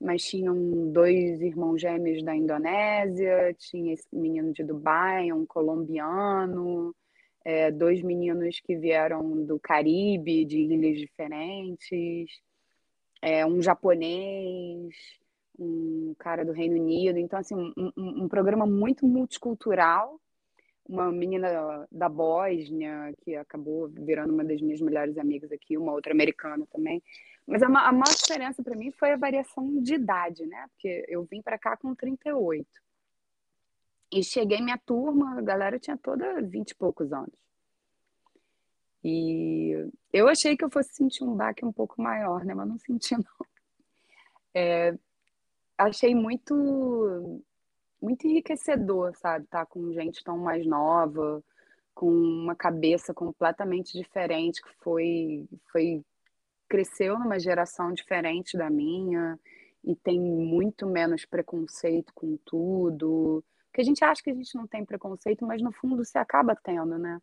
mas 0.00 0.24
tinham 0.24 0.90
dois 0.90 1.42
irmãos 1.42 1.78
gêmeos 1.78 2.22
da 2.24 2.34
Indonésia, 2.34 3.54
tinha 3.58 3.92
esse 3.92 4.08
menino 4.10 4.50
de 4.52 4.64
Dubai, 4.64 5.30
um 5.30 5.44
colombiano, 5.44 6.94
é, 7.50 7.70
dois 7.70 8.00
meninos 8.00 8.60
que 8.60 8.76
vieram 8.76 9.44
do 9.44 9.58
Caribe, 9.58 10.44
de 10.44 10.58
ilhas 10.60 10.98
diferentes, 10.98 12.40
é, 13.20 13.44
um 13.44 13.60
japonês, 13.60 14.94
um 15.58 16.14
cara 16.16 16.44
do 16.44 16.52
Reino 16.52 16.76
Unido. 16.80 17.18
Então, 17.18 17.38
assim, 17.38 17.56
um, 17.56 17.72
um, 17.76 18.24
um 18.24 18.28
programa 18.28 18.66
muito 18.66 19.04
multicultural. 19.04 20.20
Uma 20.88 21.10
menina 21.12 21.86
da 21.90 22.08
Bósnia, 22.08 23.12
que 23.22 23.36
acabou 23.36 23.88
virando 23.88 24.32
uma 24.32 24.44
das 24.44 24.60
minhas 24.60 24.80
melhores 24.80 25.16
amigas 25.18 25.52
aqui, 25.52 25.76
uma 25.76 25.92
outra 25.92 26.12
americana 26.12 26.66
também. 26.72 27.02
Mas 27.46 27.62
a, 27.62 27.66
a 27.66 27.92
maior 27.92 28.14
diferença 28.16 28.62
para 28.62 28.76
mim 28.76 28.90
foi 28.92 29.12
a 29.12 29.16
variação 29.16 29.82
de 29.82 29.94
idade, 29.94 30.46
né? 30.46 30.66
Porque 30.72 31.04
eu 31.08 31.24
vim 31.24 31.42
para 31.42 31.58
cá 31.58 31.76
com 31.76 31.94
38. 31.94 32.66
E 34.12 34.22
cheguei 34.22 34.60
minha 34.60 34.78
turma, 34.78 35.38
a 35.38 35.42
galera 35.42 35.78
tinha 35.78 35.96
toda 35.96 36.42
20 36.42 36.70
e 36.70 36.74
poucos 36.74 37.12
anos. 37.12 37.38
E 39.02 39.88
eu 40.12 40.28
achei 40.28 40.56
que 40.56 40.64
eu 40.64 40.70
fosse 40.70 40.92
sentir 40.92 41.24
um 41.24 41.34
baque 41.34 41.64
um 41.64 41.72
pouco 41.72 42.02
maior, 42.02 42.44
né? 42.44 42.54
Mas 42.54 42.68
não 42.68 42.78
senti, 42.78 43.14
não. 43.16 43.46
É, 44.52 44.94
achei 45.78 46.14
muito 46.14 47.42
muito 48.00 48.26
enriquecedor, 48.26 49.14
sabe? 49.16 49.44
Estar 49.44 49.60
tá 49.60 49.66
com 49.66 49.92
gente 49.92 50.24
tão 50.24 50.38
mais 50.38 50.66
nova, 50.66 51.42
com 51.94 52.10
uma 52.10 52.54
cabeça 52.56 53.12
completamente 53.12 53.92
diferente, 53.92 54.62
que 54.62 54.72
foi, 54.78 55.46
foi 55.70 56.02
cresceu 56.68 57.18
numa 57.18 57.38
geração 57.38 57.92
diferente 57.92 58.56
da 58.56 58.70
minha 58.70 59.38
e 59.84 59.94
tem 59.94 60.18
muito 60.18 60.86
menos 60.86 61.24
preconceito 61.24 62.12
com 62.14 62.38
tudo. 62.38 63.44
Porque 63.70 63.82
a 63.82 63.84
gente 63.84 64.04
acha 64.04 64.22
que 64.22 64.30
a 64.30 64.34
gente 64.34 64.54
não 64.56 64.66
tem 64.66 64.84
preconceito, 64.84 65.46
mas 65.46 65.62
no 65.62 65.72
fundo 65.72 66.04
você 66.04 66.18
acaba 66.18 66.56
tendo, 66.56 66.98
né? 66.98 67.20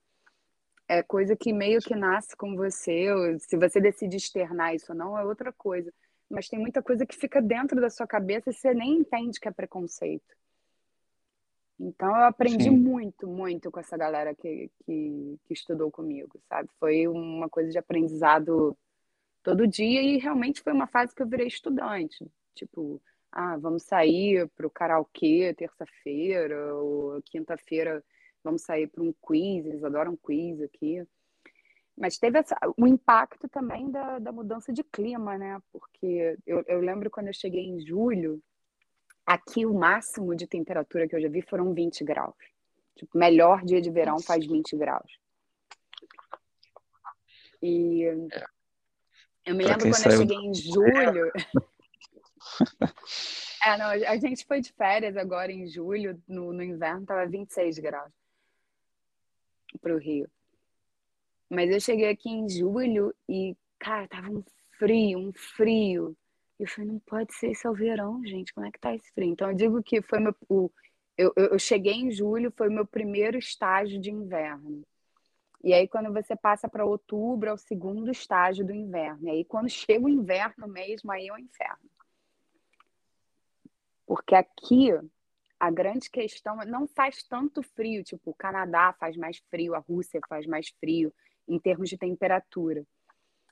É 0.88 1.04
coisa 1.04 1.36
que 1.36 1.52
meio 1.52 1.82
que 1.82 1.94
nasce 1.94 2.36
com 2.38 2.56
você. 2.56 3.38
Se 3.40 3.58
você 3.58 3.82
decide 3.82 4.16
externar 4.16 4.74
isso 4.74 4.94
ou 4.94 4.98
não, 4.98 5.18
é 5.18 5.26
outra 5.26 5.52
coisa. 5.52 5.94
Mas 6.30 6.48
tem 6.48 6.58
muita 6.58 6.82
coisa 6.82 7.06
que 7.06 7.16
fica 7.16 7.42
dentro 7.42 7.82
da 7.82 7.90
sua 7.90 8.08
cabeça 8.08 8.50
e 8.50 8.54
você 8.54 8.74
nem 8.74 9.00
entende 9.00 9.40
que 9.40 9.48
é 9.50 9.52
preconceito. 9.52 10.36
Então 11.78 12.10
eu 12.10 12.24
aprendi 12.24 12.64
Sim. 12.64 12.78
muito, 12.78 13.28
muito 13.28 13.70
com 13.70 13.80
essa 13.80 13.98
galera 13.98 14.34
que, 14.34 14.72
que, 14.86 15.38
que 15.46 15.54
estudou 15.54 15.92
comigo, 15.92 16.40
sabe? 16.48 16.70
Foi 16.80 17.08
uma 17.08 17.50
coisa 17.50 17.70
de 17.70 17.78
aprendizado 17.78 18.76
todo 19.44 19.68
dia 19.68 20.02
e 20.02 20.18
realmente 20.18 20.62
foi 20.62 20.74
uma 20.74 20.88
fase 20.88 21.14
que 21.14 21.22
eu 21.22 21.28
virei 21.28 21.48
estudante. 21.48 22.26
Tipo, 22.56 23.02
ah, 23.40 23.56
vamos 23.56 23.84
sair 23.84 24.50
para 24.56 24.66
o 24.66 24.70
karaokê 24.70 25.54
terça-feira 25.54 26.74
ou 26.74 27.22
quinta-feira 27.22 28.04
vamos 28.44 28.64
sair 28.64 28.88
para 28.88 29.04
um 29.04 29.14
quiz, 29.22 29.64
eles 29.64 29.84
adoram 29.84 30.18
quiz 30.18 30.60
aqui. 30.60 31.06
Mas 31.96 32.18
teve 32.18 32.40
essa, 32.40 32.58
o 32.76 32.88
impacto 32.88 33.48
também 33.48 33.92
da, 33.92 34.18
da 34.18 34.32
mudança 34.32 34.74
de 34.74 34.84
clima, 34.84 35.38
né? 35.38 35.62
Porque 35.72 36.36
eu, 36.48 36.64
eu 36.68 36.80
lembro 36.80 37.12
quando 37.12 37.28
eu 37.28 37.34
cheguei 37.34 37.64
em 37.64 37.80
julho, 37.80 38.42
aqui 39.24 39.68
o 39.68 39.74
máximo 39.74 40.36
de 40.36 40.48
temperatura 40.48 41.08
que 41.08 41.16
eu 41.16 41.22
já 41.22 41.30
vi 41.30 41.44
foram 41.44 41.76
20 41.76 42.04
graus. 42.04 42.36
Tipo, 42.96 43.16
melhor 43.16 43.64
dia 43.64 43.80
de 43.80 43.92
verão 43.92 44.20
faz 44.20 44.48
20 44.48 44.76
graus. 44.78 45.12
E 47.62 48.02
eu 49.46 49.56
me 49.56 49.64
lembro 49.64 49.92
quando 49.92 50.12
eu 50.12 50.18
cheguei 50.18 50.38
em 50.38 50.54
julho. 50.56 51.32
é, 53.64 53.78
não, 53.78 53.88
a 53.90 54.18
gente 54.18 54.46
foi 54.46 54.62
de 54.62 54.72
férias 54.74 55.18
agora 55.18 55.52
em 55.52 55.68
julho, 55.68 56.22
no, 56.28 56.54
no 56.54 56.64
inverno, 56.64 57.06
tava 57.06 57.26
26 57.28 57.80
graus 57.80 58.12
para 59.82 59.94
o 59.94 59.98
Rio. 59.98 60.30
Mas 61.50 61.70
eu 61.72 61.80
cheguei 61.80 62.10
aqui 62.10 62.30
em 62.30 62.50
julho 62.50 63.14
e, 63.28 63.56
cara, 63.80 64.08
tava 64.08 64.30
um 64.30 64.44
frio, 64.78 65.20
um 65.20 65.32
frio. 65.34 66.16
E 66.60 66.64
eu 66.64 66.70
falei, 66.70 66.92
não 66.92 67.00
pode 67.00 67.34
ser, 67.34 67.52
esse 67.52 67.66
é 67.66 67.70
o 67.70 67.74
verão, 67.74 68.26
gente, 68.26 68.54
como 68.54 68.66
é 68.66 68.72
que 68.72 68.80
tá 68.80 68.94
esse 68.94 69.12
frio? 69.14 69.30
Então 69.30 69.50
eu 69.50 69.56
digo 69.56 69.84
que 69.84 70.02
foi 70.02 70.20
meu. 70.20 70.36
O, 70.50 70.72
eu, 71.18 71.34
eu 71.36 71.60
cheguei 71.60 71.94
em 71.94 72.12
julho, 72.12 72.54
foi 72.56 72.70
meu 72.70 72.86
primeiro 72.86 73.38
estágio 73.38 74.00
de 74.00 74.12
inverno. 74.12 74.84
E 75.64 75.74
aí, 75.74 75.88
quando 75.88 76.14
você 76.14 76.36
passa 76.36 76.70
para 76.70 76.86
outubro, 76.86 77.50
é 77.50 77.54
o 77.54 77.58
segundo 77.58 78.12
estágio 78.12 78.66
do 78.66 78.74
inverno. 78.74 79.28
E 79.28 79.30
aí, 79.30 79.46
quando 79.46 79.70
chega 79.70 80.06
o 80.06 80.10
inverno 80.10 80.68
mesmo, 80.68 81.12
aí 81.12 81.28
é 81.28 81.34
o 81.34 81.38
inferno. 81.38 81.90
Porque 84.08 84.34
aqui, 84.34 84.90
a 85.60 85.70
grande 85.70 86.10
questão 86.10 86.56
não 86.66 86.88
faz 86.88 87.22
tanto 87.24 87.62
frio, 87.62 88.04
tipo, 88.04 88.32
o 88.32 88.34
Canadá 88.34 88.96
faz 88.98 89.18
mais 89.18 89.38
frio, 89.52 89.76
a 89.76 89.80
Rússia 89.80 90.22
faz 90.30 90.48
mais 90.48 90.70
frio, 90.80 91.14
em 91.48 91.60
termos 91.60 91.90
de 91.90 91.98
temperatura. 91.98 92.86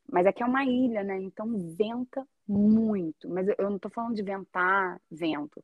Mas 0.10 0.26
aqui 0.26 0.42
é 0.42 0.46
uma 0.46 0.64
ilha, 0.64 1.04
né? 1.04 1.20
Então 1.22 1.48
venta 1.76 2.26
muito. 2.48 3.30
Mas 3.30 3.48
eu 3.48 3.70
não 3.70 3.76
estou 3.76 3.92
falando 3.92 4.16
de 4.16 4.24
ventar 4.24 5.02
vento. 5.12 5.64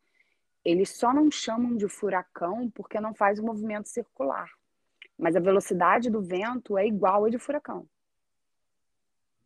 Eles 0.64 0.90
só 0.90 1.14
não 1.14 1.32
chamam 1.32 1.76
de 1.78 1.88
furacão 1.88 2.70
porque 2.70 3.00
não 3.00 3.14
faz 3.14 3.40
o 3.40 3.46
movimento 3.46 3.88
circular. 3.88 4.52
Mas 5.18 5.36
a 5.36 5.40
velocidade 5.40 6.10
do 6.10 6.22
vento 6.22 6.78
é 6.78 6.86
igual 6.86 7.26
a 7.26 7.30
de 7.30 7.38
furacão. 7.38 7.88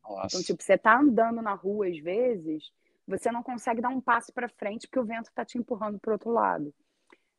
Nossa. 0.01 0.27
Então, 0.27 0.43
tipo, 0.43 0.63
você 0.63 0.77
tá 0.77 0.97
andando 0.97 1.41
na 1.41 1.53
rua 1.53 1.87
às 1.87 1.97
vezes, 1.99 2.71
você 3.07 3.31
não 3.31 3.43
consegue 3.43 3.81
dar 3.81 3.89
um 3.89 4.01
passo 4.01 4.33
para 4.33 4.49
frente 4.49 4.87
porque 4.87 4.99
o 4.99 5.05
vento 5.05 5.29
está 5.29 5.45
te 5.45 5.57
empurrando 5.57 5.99
para 5.99 6.13
outro 6.13 6.31
lado. 6.31 6.73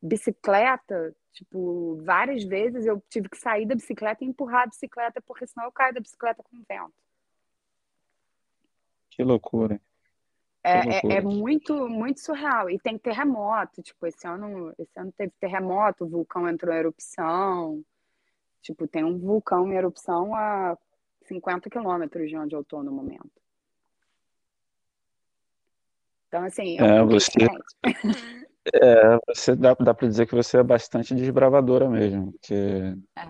Bicicleta, 0.01 1.15
tipo, 1.33 1.97
várias 2.03 2.45
vezes 2.45 2.87
eu 2.87 3.03
tive 3.09 3.29
que 3.29 3.37
sair 3.37 3.67
da 3.67 3.75
bicicleta 3.75 4.25
e 4.25 4.29
empurrar 4.29 4.63
a 4.63 4.67
bicicleta 4.67 5.21
porque 5.21 5.47
senão 5.47 5.67
eu 5.67 5.73
caio 5.73 5.95
da 5.95 6.01
bicicleta 6.01 6.43
com 6.43 6.57
o 6.57 6.65
vento. 6.69 6.95
Que 9.11 9.23
loucura. 9.25 9.81
É, 10.63 10.97
é, 10.97 11.17
é, 11.19 11.21
muito, 11.21 11.89
muito 11.89 12.21
surreal. 12.21 12.69
E 12.69 12.79
tem 12.79 12.99
terremoto, 12.99 13.81
tipo, 13.83 14.05
esse 14.07 14.27
ano, 14.27 14.75
esse 14.77 14.99
ano 14.99 15.13
teve 15.13 15.33
terremoto, 15.39 16.05
o 16.05 16.09
vulcão 16.09 16.49
entrou 16.49 16.75
em 16.75 16.79
erupção. 16.79 17.85
Tipo, 18.61 18.89
tem 18.89 19.05
um 19.05 19.17
vulcão 19.17 19.73
em 19.73 19.77
erupção 19.77 20.35
a 20.35 20.77
50 21.27 21.71
quilômetros 21.71 22.29
de 22.29 22.37
onde 22.37 22.57
eu 22.57 22.65
tô 22.65 22.83
no 22.83 22.91
momento. 22.91 23.46
Então, 26.37 26.45
assim, 26.45 26.77
é, 26.79 27.03
você, 27.03 27.39
é, 28.75 29.19
você 29.27 29.57
dá, 29.57 29.75
dá 29.75 29.95
para 29.95 30.07
dizer 30.07 30.27
que 30.27 30.35
você 30.35 30.59
é 30.59 30.63
bastante 30.63 31.15
desbravadora 31.15 31.89
mesmo, 31.89 32.33
porque 32.33 32.55
é. 33.17 33.23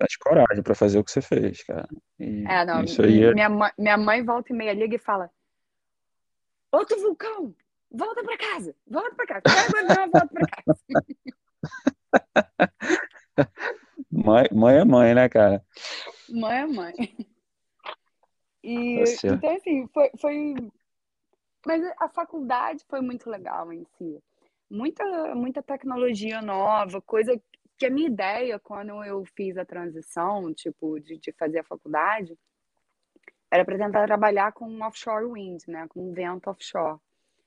É, 0.00 0.04
de 0.04 0.18
coragem 0.18 0.62
para 0.64 0.74
fazer 0.74 0.98
o 0.98 1.04
que 1.04 1.12
você 1.12 1.22
fez, 1.22 1.62
cara. 1.62 1.88
E 2.18 2.44
é, 2.44 2.64
não, 2.64 2.82
isso 2.82 3.00
aí 3.02 3.22
é... 3.22 3.32
minha, 3.32 3.48
mãe, 3.48 3.70
minha 3.78 3.96
mãe 3.96 4.24
volta 4.24 4.52
e 4.52 4.56
meia 4.56 4.72
liga 4.72 4.96
e 4.96 4.98
fala: 4.98 5.30
Outro 6.72 7.00
vulcão, 7.00 7.54
volta 7.88 8.24
para 8.24 8.36
casa, 8.36 8.74
volta 8.84 9.14
para 9.14 9.26
casa, 9.26 9.42
quero 9.72 9.86
não, 9.86 10.10
volta 10.10 10.26
para 10.26 10.46
casa. 10.64 10.80
mãe, 14.10 14.48
mãe 14.52 14.76
é 14.76 14.84
mãe, 14.84 15.14
né, 15.14 15.28
cara? 15.28 15.64
Mãe 16.28 16.58
é 16.58 16.66
mãe. 16.66 16.94
E, 18.64 19.04
tá 19.04 19.28
então, 19.28 19.56
assim, 19.56 19.86
foi, 19.94 20.10
foi. 20.20 20.54
Mas 21.66 21.82
a 21.98 22.08
faculdade 22.08 22.84
foi 22.88 23.00
muito 23.00 23.28
legal 23.28 23.72
em 23.72 23.84
si 23.96 24.22
muita, 24.70 25.34
muita 25.34 25.62
tecnologia 25.62 26.42
nova, 26.42 27.00
coisa 27.00 27.40
que 27.76 27.86
a 27.86 27.90
minha 27.90 28.08
ideia 28.08 28.58
quando 28.58 29.02
eu 29.04 29.24
fiz 29.36 29.56
a 29.56 29.64
transição, 29.64 30.52
tipo, 30.52 30.98
de, 31.00 31.18
de 31.18 31.32
fazer 31.32 31.60
a 31.60 31.64
faculdade, 31.64 32.36
era 33.50 33.64
para 33.64 33.78
tentar 33.78 34.06
trabalhar 34.06 34.52
com 34.52 34.82
offshore 34.82 35.26
wind, 35.26 35.62
né, 35.66 35.86
com 35.88 36.12
vento 36.12 36.50
offshore. 36.50 36.98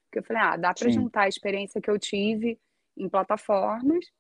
Porque 0.06 0.20
eu 0.20 0.24
falei, 0.24 0.42
ah, 0.42 0.58
dá 0.58 0.74
para 0.74 0.90
juntar 0.90 1.22
a 1.24 1.28
experiência 1.28 1.82
que 1.82 1.90
eu 1.90 2.00
tive 2.00 2.60
em 2.98 3.08
plataformas 3.08 4.12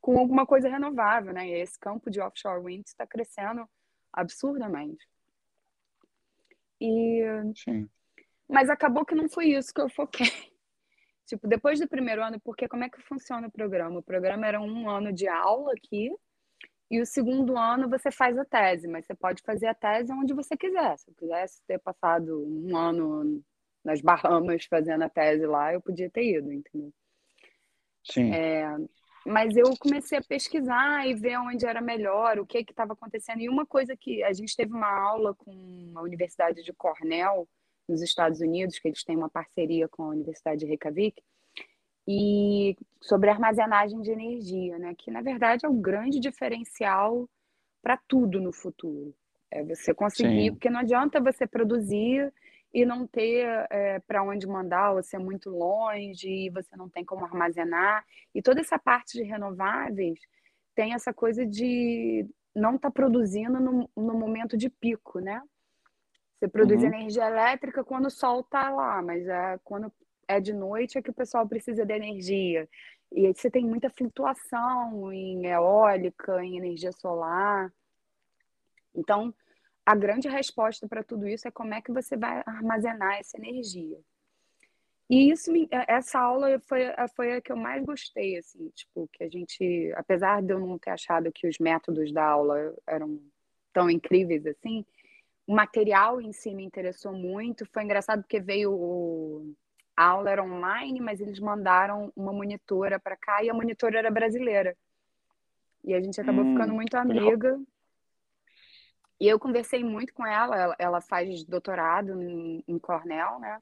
com 0.00 0.18
alguma 0.18 0.46
coisa 0.46 0.68
renovável, 0.68 1.32
né? 1.32 1.48
E 1.48 1.52
esse 1.54 1.76
campo 1.78 2.08
de 2.08 2.20
offshore 2.20 2.62
wind 2.62 2.86
está 2.86 3.04
crescendo 3.04 3.68
absurdamente. 4.12 5.04
E 6.80 7.24
Sim. 7.56 7.88
Mas 8.48 8.70
acabou 8.70 9.04
que 9.04 9.14
não 9.14 9.28
foi 9.28 9.46
isso 9.46 9.72
que 9.72 9.80
eu 9.80 9.88
foquei. 9.88 10.26
Tipo, 11.26 11.46
depois 11.46 11.78
do 11.78 11.86
primeiro 11.86 12.24
ano, 12.24 12.40
porque 12.40 12.66
como 12.66 12.84
é 12.84 12.88
que 12.88 13.02
funciona 13.02 13.48
o 13.48 13.52
programa? 13.52 13.98
O 13.98 14.02
programa 14.02 14.46
era 14.46 14.58
um 14.58 14.88
ano 14.88 15.12
de 15.12 15.28
aula 15.28 15.72
aqui, 15.72 16.10
e 16.90 17.02
o 17.02 17.06
segundo 17.06 17.56
ano 17.56 17.88
você 17.88 18.10
faz 18.10 18.38
a 18.38 18.46
tese, 18.46 18.88
mas 18.88 19.04
você 19.04 19.14
pode 19.14 19.42
fazer 19.42 19.66
a 19.66 19.74
tese 19.74 20.10
onde 20.10 20.32
você 20.32 20.56
quiser. 20.56 20.98
Se 20.98 21.10
eu 21.10 21.14
quisesse 21.14 21.62
ter 21.66 21.78
passado 21.78 22.42
um 22.46 22.74
ano 22.74 23.42
nas 23.84 24.00
Bahamas 24.00 24.64
fazendo 24.64 25.02
a 25.02 25.08
tese 25.08 25.44
lá, 25.44 25.72
eu 25.72 25.82
podia 25.82 26.10
ter 26.10 26.38
ido, 26.38 26.50
entendeu? 26.50 26.92
Sim. 28.02 28.32
É, 28.32 28.74
mas 29.26 29.54
eu 29.54 29.76
comecei 29.78 30.16
a 30.16 30.22
pesquisar 30.22 31.06
e 31.06 31.14
ver 31.14 31.38
onde 31.38 31.66
era 31.66 31.82
melhor, 31.82 32.38
o 32.38 32.46
que 32.46 32.58
estava 32.58 32.94
acontecendo. 32.94 33.40
E 33.42 33.50
uma 33.50 33.66
coisa 33.66 33.94
que 33.94 34.22
a 34.22 34.32
gente 34.32 34.56
teve 34.56 34.72
uma 34.72 34.90
aula 34.90 35.34
com 35.34 35.92
a 35.94 36.00
Universidade 36.00 36.62
de 36.62 36.72
Cornell, 36.72 37.46
nos 37.88 38.02
Estados 38.02 38.40
Unidos, 38.40 38.78
que 38.78 38.88
eles 38.88 39.02
têm 39.02 39.16
uma 39.16 39.30
parceria 39.30 39.88
com 39.88 40.04
a 40.04 40.08
Universidade 40.08 40.60
de 40.60 40.66
Reykjavik, 40.66 41.22
e 42.10 42.74
sobre 43.02 43.28
armazenagem 43.28 44.00
de 44.00 44.10
energia, 44.10 44.78
né? 44.78 44.94
que 44.96 45.10
na 45.10 45.20
verdade 45.20 45.66
é 45.66 45.68
o 45.68 45.74
grande 45.74 46.18
diferencial 46.18 47.28
para 47.82 47.98
tudo 48.08 48.40
no 48.40 48.50
futuro. 48.50 49.14
É 49.50 49.62
você 49.62 49.92
conseguir, 49.92 50.44
Sim. 50.44 50.52
porque 50.52 50.70
não 50.70 50.80
adianta 50.80 51.20
você 51.20 51.46
produzir 51.46 52.32
e 52.72 52.84
não 52.84 53.06
ter 53.06 53.46
é, 53.70 53.98
para 54.00 54.22
onde 54.22 54.46
mandar, 54.46 54.92
ou 54.92 55.02
ser 55.02 55.18
muito 55.18 55.50
longe, 55.50 56.28
e 56.28 56.50
você 56.50 56.76
não 56.76 56.88
tem 56.88 57.04
como 57.04 57.24
armazenar. 57.24 58.04
E 58.34 58.42
toda 58.42 58.60
essa 58.60 58.78
parte 58.78 59.18
de 59.18 59.22
renováveis 59.22 60.18
tem 60.74 60.94
essa 60.94 61.12
coisa 61.12 61.46
de 61.46 62.26
não 62.54 62.76
estar 62.76 62.88
tá 62.88 62.92
produzindo 62.92 63.58
no, 63.60 63.88
no 63.96 64.14
momento 64.14 64.56
de 64.56 64.68
pico, 64.68 65.18
né? 65.18 65.42
Você 66.38 66.48
produz 66.48 66.80
uhum. 66.80 66.88
energia 66.88 67.26
elétrica 67.26 67.82
quando 67.82 68.06
o 68.06 68.10
sol 68.10 68.40
está 68.40 68.70
lá, 68.70 69.02
mas 69.02 69.26
é 69.26 69.58
quando 69.64 69.92
é 70.28 70.38
de 70.38 70.52
noite 70.52 70.96
é 70.96 71.02
que 71.02 71.10
o 71.10 71.14
pessoal 71.14 71.48
precisa 71.48 71.84
de 71.84 71.92
energia. 71.92 72.68
E 73.10 73.26
aí 73.26 73.34
você 73.34 73.50
tem 73.50 73.64
muita 73.64 73.90
flutuação 73.90 75.12
em 75.12 75.46
eólica, 75.46 76.44
em 76.44 76.58
energia 76.58 76.92
solar. 76.92 77.72
Então, 78.94 79.34
a 79.84 79.94
grande 79.94 80.28
resposta 80.28 80.86
para 80.86 81.02
tudo 81.02 81.26
isso 81.26 81.48
é 81.48 81.50
como 81.50 81.74
é 81.74 81.80
que 81.80 81.90
você 81.90 82.16
vai 82.16 82.42
armazenar 82.46 83.18
essa 83.18 83.38
energia. 83.38 83.98
E 85.10 85.30
isso, 85.30 85.50
essa 85.88 86.20
aula 86.20 86.60
foi, 86.60 86.82
foi 87.16 87.32
a 87.32 87.40
que 87.40 87.50
eu 87.50 87.56
mais 87.56 87.82
gostei, 87.82 88.36
assim, 88.36 88.68
tipo, 88.74 89.08
que 89.10 89.24
a 89.24 89.28
gente, 89.28 89.90
apesar 89.96 90.42
de 90.42 90.52
eu 90.52 90.60
não 90.60 90.78
ter 90.78 90.90
achado 90.90 91.32
que 91.32 91.48
os 91.48 91.58
métodos 91.58 92.12
da 92.12 92.26
aula 92.26 92.74
eram 92.86 93.18
tão 93.72 93.88
incríveis 93.88 94.46
assim, 94.46 94.84
o 95.48 95.54
material 95.54 96.20
em 96.20 96.30
si 96.30 96.54
me 96.54 96.62
interessou 96.62 97.10
muito. 97.10 97.64
Foi 97.72 97.82
engraçado 97.82 98.20
porque 98.20 98.38
veio 98.38 98.70
o... 98.70 99.54
a 99.96 100.04
aula 100.04 100.30
era 100.30 100.44
online, 100.44 101.00
mas 101.00 101.22
eles 101.22 101.40
mandaram 101.40 102.12
uma 102.14 102.34
monitora 102.34 103.00
para 103.00 103.16
cá 103.16 103.42
e 103.42 103.48
a 103.48 103.54
monitora 103.54 103.98
era 103.98 104.10
brasileira. 104.10 104.76
E 105.82 105.94
a 105.94 106.00
gente 106.02 106.20
acabou 106.20 106.44
hum, 106.44 106.52
ficando 106.52 106.74
muito 106.74 106.94
amiga. 106.96 107.58
E 109.18 109.26
eu 109.26 109.38
conversei 109.40 109.82
muito 109.82 110.12
com 110.12 110.26
ela, 110.26 110.54
ela, 110.54 110.76
ela 110.78 111.00
faz 111.00 111.42
doutorado 111.44 112.22
em, 112.22 112.62
em, 112.68 112.78
Cornell, 112.78 113.40
né? 113.40 113.58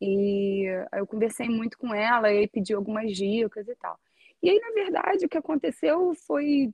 E 0.00 0.68
eu 0.92 1.04
conversei 1.04 1.48
muito 1.48 1.76
com 1.78 1.92
ela 1.92 2.32
e 2.32 2.46
pedi 2.46 2.74
algumas 2.74 3.10
dicas 3.10 3.66
e 3.66 3.74
tal. 3.74 3.98
E 4.40 4.50
aí, 4.50 4.60
na 4.60 4.70
verdade, 4.70 5.26
o 5.26 5.28
que 5.28 5.36
aconteceu 5.36 6.14
foi 6.14 6.72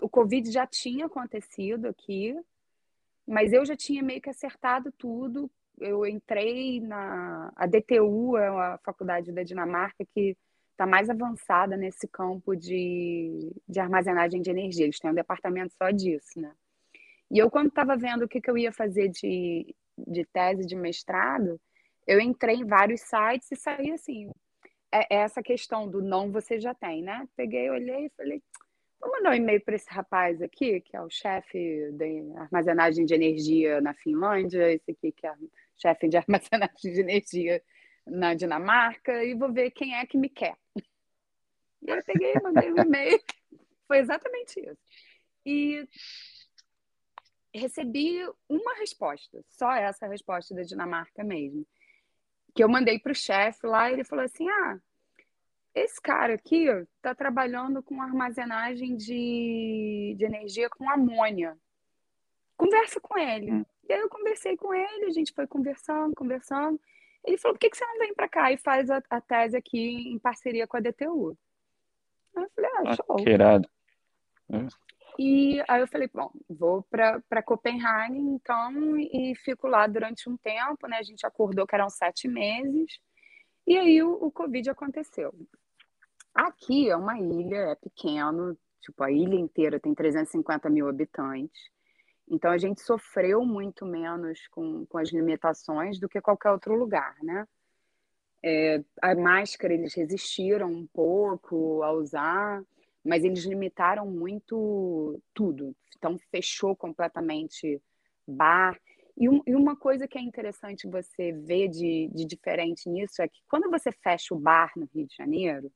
o 0.00 0.08
Covid 0.08 0.50
já 0.50 0.66
tinha 0.66 1.06
acontecido 1.06 1.86
aqui, 1.86 2.36
mas 3.28 3.52
eu 3.52 3.64
já 3.64 3.76
tinha 3.76 4.02
meio 4.02 4.22
que 4.22 4.30
acertado 4.30 4.90
tudo. 4.96 5.50
Eu 5.78 6.06
entrei 6.06 6.80
na 6.80 7.52
a 7.54 7.66
DTU, 7.66 8.36
é 8.36 8.50
uma 8.50 8.78
faculdade 8.78 9.30
da 9.30 9.42
Dinamarca 9.42 10.04
que 10.14 10.36
está 10.72 10.86
mais 10.86 11.10
avançada 11.10 11.76
nesse 11.76 12.08
campo 12.08 12.56
de, 12.56 13.52
de 13.68 13.78
armazenagem 13.78 14.40
de 14.40 14.50
energia. 14.50 14.84
Eles 14.84 14.98
têm 14.98 15.10
um 15.10 15.14
departamento 15.14 15.74
só 15.74 15.90
disso, 15.90 16.40
né? 16.40 16.52
E 17.30 17.38
eu, 17.38 17.50
quando 17.50 17.68
estava 17.68 17.96
vendo 17.96 18.24
o 18.24 18.28
que, 18.28 18.40
que 18.40 18.50
eu 18.50 18.56
ia 18.56 18.72
fazer 18.72 19.08
de, 19.08 19.74
de 19.98 20.24
tese 20.24 20.64
de 20.64 20.74
mestrado, 20.74 21.60
eu 22.06 22.18
entrei 22.20 22.56
em 22.56 22.64
vários 22.64 23.02
sites 23.02 23.52
e 23.52 23.56
saí 23.56 23.90
assim. 23.90 24.30
É, 24.90 25.16
é 25.16 25.18
essa 25.18 25.42
questão 25.42 25.86
do 25.86 26.00
não 26.00 26.32
você 26.32 26.58
já 26.58 26.72
tem, 26.74 27.02
né? 27.02 27.28
Peguei, 27.36 27.68
olhei 27.68 28.06
e 28.06 28.12
falei, 28.16 28.42
Vou 29.00 29.10
mandar 29.10 29.30
um 29.30 29.34
e-mail 29.34 29.60
para 29.60 29.76
esse 29.76 29.88
rapaz 29.90 30.42
aqui, 30.42 30.80
que 30.80 30.96
é 30.96 31.00
o 31.00 31.10
chefe 31.10 31.92
de 31.92 32.32
armazenagem 32.36 33.04
de 33.04 33.14
energia 33.14 33.80
na 33.80 33.94
Finlândia, 33.94 34.72
esse 34.72 34.90
aqui 34.90 35.12
que 35.12 35.26
é 35.26 35.34
chefe 35.76 36.08
de 36.08 36.16
armazenagem 36.18 36.92
de 36.92 37.00
energia 37.00 37.62
na 38.06 38.34
Dinamarca, 38.34 39.24
e 39.24 39.34
vou 39.34 39.52
ver 39.52 39.70
quem 39.70 39.94
é 39.94 40.04
que 40.06 40.18
me 40.18 40.28
quer. 40.28 40.56
E 41.82 41.90
aí 41.90 41.98
eu 41.98 42.04
peguei, 42.04 42.34
mandei 42.42 42.72
um 42.72 42.78
e-mail. 42.78 43.20
Foi 43.86 43.98
exatamente 43.98 44.60
isso. 44.60 44.78
E 45.46 45.88
recebi 47.54 48.20
uma 48.48 48.74
resposta, 48.74 49.42
só 49.48 49.72
essa 49.72 50.06
resposta 50.06 50.54
da 50.54 50.62
Dinamarca 50.62 51.24
mesmo. 51.24 51.66
Que 52.54 52.64
eu 52.64 52.68
mandei 52.68 52.98
para 52.98 53.12
o 53.12 53.14
chefe 53.14 53.66
lá 53.66 53.88
e 53.88 53.94
ele 53.94 54.04
falou 54.04 54.24
assim: 54.24 54.48
ah, 54.48 54.78
esse 55.74 56.00
cara 56.00 56.34
aqui 56.34 56.66
está 56.96 57.14
trabalhando 57.14 57.82
com 57.82 58.02
armazenagem 58.02 58.96
de, 58.96 60.14
de 60.16 60.24
energia 60.24 60.68
com 60.70 60.90
amônia. 60.90 61.56
Conversa 62.56 63.00
com 63.00 63.16
ele. 63.18 63.52
Hum. 63.52 63.64
E 63.88 63.92
aí 63.92 64.00
eu 64.00 64.08
conversei 64.08 64.56
com 64.56 64.74
ele, 64.74 65.06
a 65.06 65.10
gente 65.10 65.32
foi 65.32 65.46
conversando, 65.46 66.14
conversando. 66.14 66.80
Ele 67.24 67.38
falou: 67.38 67.54
por 67.54 67.60
que, 67.60 67.70
que 67.70 67.76
você 67.76 67.86
não 67.86 67.98
vem 67.98 68.14
para 68.14 68.28
cá 68.28 68.52
e 68.52 68.58
faz 68.58 68.90
a, 68.90 69.02
a, 69.08 69.20
tese 69.20 69.56
aqui 69.56 70.12
em 70.12 70.18
parceria 70.18 70.66
com 70.66 70.76
a 70.76 70.80
DTU? 70.80 71.36
Aí 72.36 72.44
eu 72.44 72.50
falei: 72.54 72.70
ah, 72.70 72.82
ah 72.86 72.94
show. 72.94 73.16
Que 73.16 73.30
irado. 73.30 73.68
E 75.18 75.60
aí 75.66 75.80
eu 75.80 75.88
falei, 75.88 76.08
bom, 76.14 76.30
vou 76.48 76.84
para 76.84 77.42
Copenhague, 77.42 78.16
então, 78.16 78.96
e 78.96 79.34
fico 79.34 79.66
lá 79.66 79.84
durante 79.88 80.30
um 80.30 80.36
tempo, 80.36 80.86
né? 80.86 80.98
A 80.98 81.02
gente 81.02 81.26
acordou 81.26 81.66
que 81.66 81.74
eram 81.74 81.90
sete 81.90 82.28
meses, 82.28 83.00
e 83.68 83.76
aí 83.76 84.02
o, 84.02 84.12
o 84.14 84.30
Covid 84.30 84.70
aconteceu. 84.70 85.32
Aqui 86.34 86.88
é 86.88 86.96
uma 86.96 87.18
ilha, 87.18 87.56
é 87.56 87.74
pequeno, 87.74 88.56
tipo, 88.80 89.02
a 89.02 89.10
ilha 89.10 89.34
inteira 89.34 89.78
tem 89.78 89.94
350 89.94 90.70
mil 90.70 90.88
habitantes, 90.88 91.70
então 92.30 92.50
a 92.50 92.58
gente 92.58 92.80
sofreu 92.80 93.44
muito 93.44 93.86
menos 93.86 94.46
com, 94.48 94.86
com 94.86 94.98
as 94.98 95.10
limitações 95.10 95.98
do 95.98 96.08
que 96.08 96.20
qualquer 96.20 96.50
outro 96.50 96.74
lugar, 96.74 97.16
né? 97.22 97.46
É, 98.42 98.82
a 99.02 99.14
máscara 99.14 99.74
eles 99.74 99.94
resistiram 99.94 100.70
um 100.70 100.86
pouco 100.86 101.82
a 101.82 101.90
usar, 101.92 102.62
mas 103.04 103.24
eles 103.24 103.44
limitaram 103.44 104.06
muito 104.06 105.20
tudo. 105.34 105.74
Então, 105.96 106.18
fechou 106.30 106.76
completamente 106.76 107.82
bar. 108.26 108.78
E, 109.20 109.28
um, 109.28 109.42
e 109.44 109.54
uma 109.54 109.74
coisa 109.74 110.06
que 110.06 110.16
é 110.16 110.20
interessante 110.20 110.86
você 110.86 111.32
ver 111.32 111.68
de, 111.68 112.08
de, 112.14 112.24
diferente 112.24 112.88
nisso 112.88 113.20
é 113.20 113.26
que 113.26 113.42
quando 113.48 113.68
você 113.68 113.90
fecha 113.90 114.32
o 114.32 114.38
bar 114.38 114.70
no 114.76 114.88
Rio 114.94 115.08
de 115.08 115.16
Janeiro, 115.16 115.72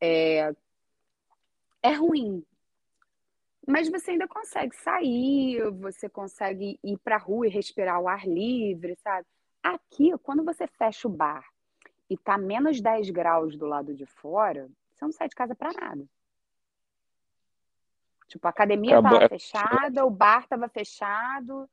é, 0.00 0.52
é 1.80 1.92
ruim. 1.92 2.44
Mas 3.64 3.88
você 3.88 4.10
ainda 4.10 4.26
consegue 4.26 4.74
sair, 4.74 5.70
você 5.70 6.08
consegue 6.08 6.80
ir 6.82 6.98
para 6.98 7.14
a 7.14 7.18
rua 7.18 7.46
e 7.46 7.50
respirar 7.50 8.00
o 8.00 8.08
ar 8.08 8.26
livre, 8.26 8.96
sabe? 8.96 9.24
Aqui, 9.62 10.10
quando 10.22 10.44
você 10.44 10.66
fecha 10.66 11.06
o 11.06 11.10
bar 11.10 11.44
e 12.10 12.16
tá 12.16 12.36
menos 12.36 12.80
10 12.80 13.10
graus 13.10 13.56
do 13.56 13.66
lado 13.66 13.94
de 13.94 14.06
fora, 14.06 14.68
você 14.92 15.04
não 15.04 15.12
sai 15.12 15.28
de 15.28 15.34
casa 15.36 15.54
para 15.54 15.72
nada. 15.72 16.04
Tipo, 18.26 18.48
a 18.48 18.50
academia 18.50 18.96
estava 18.96 19.28
fechada, 19.28 20.04
o 20.04 20.10
bar 20.10 20.42
estava 20.42 20.68
fechado. 20.68 21.68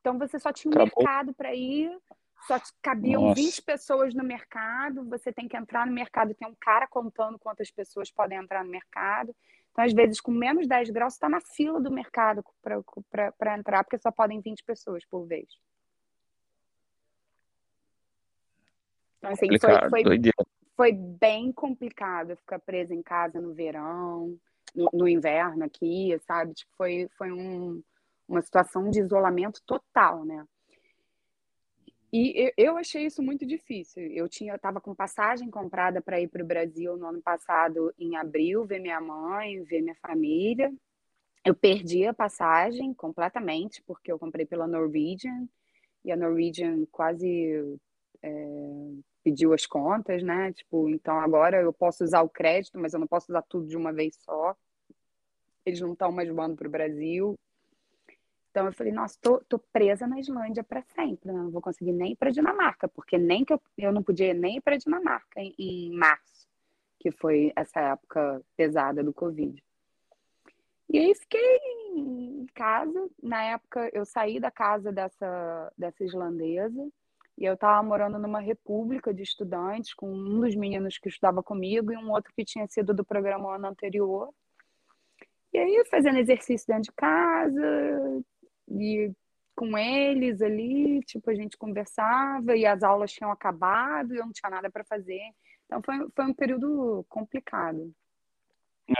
Então 0.00 0.18
você 0.18 0.38
só 0.38 0.52
tinha 0.52 0.70
um 0.70 0.82
Acabou. 0.82 1.04
mercado 1.04 1.34
para 1.34 1.54
ir, 1.54 1.90
só 2.46 2.60
cabiam 2.80 3.22
Nossa. 3.22 3.40
20 3.40 3.62
pessoas 3.62 4.14
no 4.14 4.24
mercado, 4.24 5.04
você 5.04 5.32
tem 5.32 5.48
que 5.48 5.56
entrar 5.56 5.86
no 5.86 5.92
mercado, 5.92 6.34
tem 6.34 6.48
um 6.48 6.56
cara 6.60 6.86
contando 6.86 7.38
quantas 7.38 7.70
pessoas 7.70 8.10
podem 8.10 8.38
entrar 8.38 8.64
no 8.64 8.70
mercado. 8.70 9.34
Então, 9.70 9.84
às 9.84 9.92
vezes, 9.92 10.20
com 10.20 10.32
menos 10.32 10.66
10 10.66 10.90
graus, 10.90 11.14
você 11.14 11.16
está 11.18 11.28
na 11.28 11.40
fila 11.40 11.80
do 11.80 11.90
mercado 11.90 12.44
para 12.62 13.56
entrar, 13.56 13.84
porque 13.84 13.98
só 13.98 14.10
podem 14.10 14.40
20 14.40 14.64
pessoas 14.64 15.04
por 15.04 15.26
vez. 15.26 15.46
Então, 19.18 19.30
assim, 19.30 19.46
foi, 19.58 20.02
foi, 20.02 20.32
foi 20.76 20.92
bem 20.92 21.52
complicado 21.52 22.36
ficar 22.36 22.58
presa 22.60 22.94
em 22.94 23.02
casa 23.02 23.40
no 23.40 23.52
verão, 23.52 24.38
no, 24.74 24.88
no 24.92 25.08
inverno 25.08 25.64
aqui, 25.64 26.16
sabe? 26.20 26.54
Tipo, 26.54 26.72
foi, 26.76 27.08
foi 27.16 27.32
um, 27.32 27.82
uma 28.28 28.42
situação 28.42 28.90
de 28.90 29.00
isolamento 29.00 29.62
total, 29.64 30.24
né? 30.24 30.44
E 32.12 32.52
eu 32.56 32.76
achei 32.78 33.04
isso 33.04 33.22
muito 33.22 33.44
difícil. 33.44 34.02
Eu 34.06 34.28
tinha, 34.28 34.54
estava 34.54 34.80
com 34.80 34.94
passagem 34.94 35.50
comprada 35.50 36.00
para 36.00 36.20
ir 36.20 36.28
para 36.28 36.42
o 36.42 36.46
Brasil 36.46 36.96
no 36.96 37.06
ano 37.06 37.20
passado, 37.20 37.92
em 37.98 38.16
abril, 38.16 38.64
ver 38.64 38.78
minha 38.78 39.00
mãe, 39.00 39.62
ver 39.64 39.82
minha 39.82 39.96
família. 39.96 40.72
Eu 41.44 41.54
perdi 41.54 42.06
a 42.06 42.14
passagem 42.14 42.94
completamente, 42.94 43.82
porque 43.86 44.10
eu 44.10 44.18
comprei 44.18 44.46
pela 44.46 44.66
Norwegian, 44.66 45.46
e 46.04 46.10
a 46.10 46.16
Norwegian 46.16 46.86
quase 46.90 47.78
é, 48.22 48.90
pediu 49.22 49.52
as 49.52 49.66
contas, 49.66 50.22
né? 50.22 50.52
Tipo, 50.54 50.88
então 50.88 51.20
agora 51.20 51.60
eu 51.60 51.72
posso 51.72 52.04
usar 52.04 52.22
o 52.22 52.28
crédito, 52.28 52.78
mas 52.78 52.94
eu 52.94 53.00
não 53.00 53.06
posso 53.06 53.30
usar 53.30 53.42
tudo 53.42 53.66
de 53.66 53.76
uma 53.76 53.92
vez 53.92 54.16
só. 54.20 54.56
Eles 55.66 55.80
não 55.80 55.92
estão 55.92 56.10
mais 56.10 56.28
voando 56.28 56.56
para 56.56 56.68
o 56.68 56.70
Brasil. 56.70 57.38
Então 58.58 58.66
eu 58.66 58.72
falei, 58.72 58.92
nossa, 58.92 59.16
tô, 59.22 59.38
tô 59.48 59.56
presa 59.56 60.04
na 60.04 60.18
Islândia 60.18 60.64
para 60.64 60.82
sempre, 60.82 61.30
né? 61.30 61.38
não 61.38 61.48
vou 61.48 61.62
conseguir 61.62 61.92
nem 61.92 62.16
para 62.16 62.32
Dinamarca, 62.32 62.88
porque 62.88 63.16
nem 63.16 63.44
que 63.44 63.52
eu, 63.52 63.62
eu 63.78 63.92
não 63.92 64.02
podia 64.02 64.34
nem 64.34 64.60
para 64.60 64.76
Dinamarca 64.76 65.40
em, 65.40 65.54
em 65.56 65.96
março, 65.96 66.48
que 66.98 67.12
foi 67.12 67.52
essa 67.54 67.78
época 67.78 68.42
pesada 68.56 69.00
do 69.04 69.14
Covid. 69.14 69.62
E 70.90 70.98
aí 70.98 71.14
fiquei 71.14 71.60
em 71.94 72.46
casa. 72.52 73.08
Na 73.22 73.44
época 73.44 73.88
eu 73.92 74.04
saí 74.04 74.40
da 74.40 74.50
casa 74.50 74.90
dessa, 74.90 75.72
dessa 75.78 76.02
islandesa 76.02 76.88
e 77.36 77.44
eu 77.44 77.54
estava 77.54 77.80
morando 77.80 78.18
numa 78.18 78.40
república 78.40 79.14
de 79.14 79.22
estudantes 79.22 79.94
com 79.94 80.12
um 80.12 80.40
dos 80.40 80.56
meninos 80.56 80.98
que 80.98 81.08
estudava 81.08 81.44
comigo 81.44 81.92
e 81.92 81.96
um 81.96 82.10
outro 82.10 82.32
que 82.34 82.44
tinha 82.44 82.66
sido 82.66 82.92
do 82.92 83.04
programa 83.04 83.54
ano 83.54 83.68
anterior. 83.68 84.34
E 85.52 85.58
aí 85.58 85.84
fazendo 85.88 86.18
exercício 86.18 86.66
dentro 86.66 86.90
de 86.90 86.92
casa 86.92 88.24
e 88.70 89.12
com 89.54 89.76
eles 89.76 90.40
ali, 90.40 91.00
tipo, 91.02 91.30
a 91.30 91.34
gente 91.34 91.56
conversava 91.56 92.56
e 92.56 92.64
as 92.64 92.82
aulas 92.82 93.12
tinham 93.12 93.32
acabado 93.32 94.14
e 94.14 94.18
eu 94.18 94.24
não 94.24 94.32
tinha 94.32 94.50
nada 94.50 94.70
para 94.70 94.84
fazer. 94.84 95.20
Então 95.66 95.82
foi, 95.82 95.96
foi 96.14 96.24
um 96.26 96.34
período 96.34 97.04
complicado. 97.08 97.92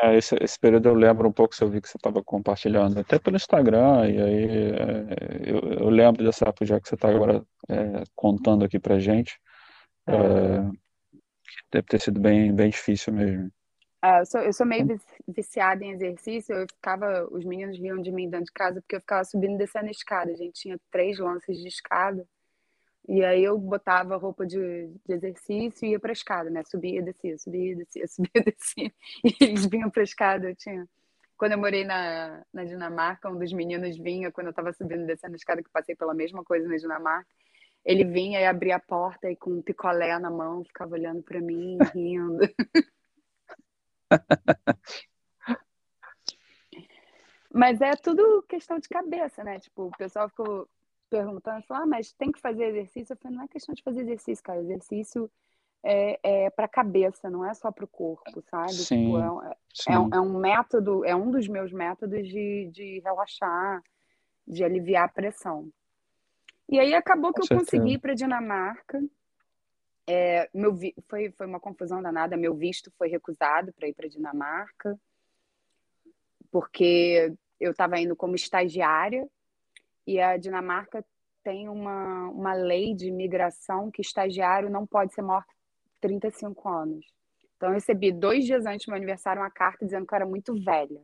É, 0.03 0.16
esse, 0.16 0.35
esse 0.43 0.59
período 0.59 0.89
eu 0.89 0.95
lembro 0.95 1.29
um 1.29 1.33
pouco, 1.33 1.55
se 1.55 1.64
eu 1.64 1.71
vi 1.71 1.81
que 1.81 1.89
você 1.89 1.97
estava 1.97 2.23
compartilhando, 2.23 2.99
até 2.99 3.19
pelo 3.19 3.37
Instagram, 3.37 4.11
e 4.11 4.21
aí 4.21 4.45
é, 4.75 5.51
eu, 5.51 5.61
eu, 5.81 5.89
lembro 5.89 6.23
dessa 6.23 6.47
época 6.47 6.66
já 6.66 6.79
que 6.79 6.89
você 6.89 6.95
está 6.95 7.09
agora 7.09 7.43
é, 7.69 8.03
contando 8.14 8.64
aqui 8.64 8.79
pra 8.79 8.99
gente, 8.99 9.41
é, 10.07 10.12
deve 11.73 11.87
ter 11.87 12.01
sido 12.01 12.21
bem, 12.21 12.55
bem 12.55 12.69
difícil 12.69 13.14
mesmo. 13.14 13.51
É, 14.03 14.21
eu, 14.21 14.27
sou, 14.27 14.41
eu 14.41 14.53
sou 14.53 14.67
meio 14.67 15.01
viciada 15.27 15.85
em 15.85 15.91
exercício, 15.91 16.55
eu 16.55 16.67
ficava, 16.73 17.27
os 17.33 17.45
meninos 17.45 17.79
riam 17.79 18.01
de 18.01 18.13
mim 18.13 18.31
dentro 18.31 18.47
de 18.47 18.53
casa, 18.53 18.81
porque 18.81 18.97
eu 18.97 19.01
ficava 19.01 19.25
subindo 19.25 19.55
e 19.55 19.59
descendo 19.59 19.89
a 19.89 19.91
escada, 19.91 20.31
a 20.31 20.37
gente 20.37 20.61
tinha 20.61 20.79
três 20.91 21.19
lances 21.19 21.59
de 21.59 21.67
escada, 21.69 22.27
e 23.09 23.25
aí 23.25 23.43
eu 23.43 23.57
botava 23.59 24.17
roupa 24.19 24.47
de, 24.47 24.59
de 25.07 25.15
exercício 25.15 25.87
e 25.87 25.93
ia 25.93 25.99
para 25.99 26.11
a 26.11 26.13
escada, 26.13 26.51
né? 26.51 26.63
Subia, 26.65 27.03
descia, 27.03 27.39
subia, 27.39 27.75
descia, 27.75 28.07
subia, 28.07 28.45
descia. 28.45 28.93
E 29.25 29.35
eles 29.45 29.65
vinham 29.65 29.91
para 29.91 30.03
a 30.03 30.05
escada. 30.05 30.51
Eu 30.51 30.55
tinha. 30.55 30.87
Quando 31.37 31.53
eu 31.53 31.59
morei 31.59 31.85
na, 31.85 32.45
na 32.53 32.65
Dinamarca, 32.65 33.31
um 33.31 33.39
dos 33.39 33.51
meninos 33.53 33.97
vinha 33.97 34.31
quando 34.31 34.49
eu 34.49 34.51
estava 34.51 34.75
subindo 34.75 35.05
e 35.05 35.07
descendo 35.07 35.33
a 35.33 35.37
escada, 35.37 35.63
que 35.63 35.71
passei 35.71 35.97
pela 35.97 36.13
mesma 36.13 36.45
coisa 36.45 36.69
na 36.69 36.77
Dinamarca. 36.77 37.31
Ele 37.83 38.05
vinha 38.05 38.41
e 38.41 38.45
abria 38.45 38.77
a 38.77 38.81
porta 38.81 39.31
e 39.31 39.37
com 39.37 39.53
um 39.53 39.63
picolé 39.63 40.19
na 40.19 40.31
mão, 40.31 40.63
ficava 40.65 40.93
olhando 40.95 41.23
para 41.23 41.41
mim, 41.41 41.79
rindo. 41.95 42.41
Mas 47.53 47.81
é 47.81 47.97
tudo 47.97 48.43
questão 48.43 48.79
de 48.79 48.89
cabeça, 48.89 49.43
né? 49.43 49.59
Tipo, 49.59 49.87
o 49.87 49.97
pessoal 49.97 50.29
ficou 50.29 50.69
perguntando, 51.11 51.65
falou, 51.67 51.85
ah, 51.85 51.87
mas 51.87 52.13
tem 52.13 52.31
que 52.31 52.41
fazer 52.41 52.65
exercício? 52.67 53.13
Eu 53.13 53.17
falei, 53.17 53.37
não 53.37 53.45
é 53.45 53.49
questão 53.49 53.75
de 53.75 53.83
fazer 53.83 54.03
exercício, 54.03 54.45
cara. 54.45 54.61
Exercício 54.61 55.31
é, 55.83 56.19
é 56.23 56.51
para 56.51 56.67
a 56.67 56.69
cabeça, 56.69 57.31
não 57.31 57.45
é 57.45 57.55
só 57.55 57.71
para 57.73 57.85
o 57.85 57.89
corpo, 57.89 58.43
sabe? 58.51 58.73
Sim, 58.73 59.07
tipo, 59.07 59.19
é, 59.19 59.57
é, 59.89 59.99
um, 59.99 60.11
é, 60.13 60.21
um 60.21 60.39
método, 60.39 61.05
é 61.05 61.17
um 61.17 61.31
dos 61.31 61.49
meus 61.49 61.73
métodos 61.73 62.29
de, 62.29 62.71
de 62.73 63.01
relaxar, 63.01 63.83
de 64.47 64.63
aliviar 64.63 65.05
a 65.05 65.13
pressão. 65.13 65.71
E 66.69 66.79
aí 66.79 66.95
acabou 66.95 67.33
que 67.33 67.41
Com 67.41 67.45
eu 67.45 67.47
certeza. 67.49 67.71
consegui 67.71 67.95
ir 67.95 67.99
para 67.99 68.15
Dinamarca. 68.15 69.03
É, 70.11 70.49
meu 70.55 70.75
vi... 70.75 70.95
foi, 71.07 71.31
foi 71.33 71.47
uma 71.47 71.61
confusão 71.61 72.01
danada. 72.03 72.37
Meu 72.37 72.55
visto 72.55 72.91
foi 72.97 73.09
recusado 73.09 73.73
para 73.75 73.87
ir 73.87 73.95
para 73.95 74.09
Dinamarca, 74.09 74.99
porque 76.51 77.35
eu 77.61 77.73
estava 77.73 78.01
indo 78.01 78.17
como 78.17 78.35
estagiária 78.35 79.29
e 80.07 80.19
a 80.19 80.39
Dinamarca 80.39 81.05
tem 81.45 81.69
uma, 81.69 82.29
uma 82.31 82.55
lei 82.55 82.95
de 82.95 83.09
imigração 83.09 83.91
que 83.91 84.01
estagiário 84.01 84.71
não 84.71 84.87
pode 84.87 85.13
ser 85.13 85.21
maior 85.21 85.45
que 85.45 85.55
35 86.01 86.69
anos. 86.69 87.07
Então 87.57 87.69
eu 87.69 87.75
recebi 87.75 88.11
dois 88.11 88.47
dias 88.47 88.65
antes 88.65 88.87
do 88.87 88.91
meu 88.91 88.97
aniversário 88.97 89.43
uma 89.43 89.51
carta 89.51 89.85
dizendo 89.85 90.07
que 90.07 90.15
eu 90.15 90.17
era 90.17 90.27
muito 90.27 90.55
velha. 90.63 91.03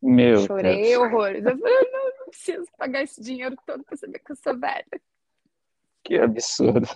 Meu 0.00 0.38
Chorei 0.46 0.82
Deus. 0.82 1.02
horrores. 1.02 1.44
Eu 1.44 1.58
falei, 1.58 1.90
não, 1.90 2.18
não 2.18 2.28
preciso 2.28 2.66
pagar 2.76 3.02
esse 3.02 3.20
dinheiro 3.20 3.56
todo 3.66 3.82
para 3.82 3.96
saber 3.96 4.20
que 4.20 4.30
eu 4.30 4.36
sou 4.36 4.56
velha. 4.56 4.86
Que 6.04 6.18
absurdo. 6.18 6.86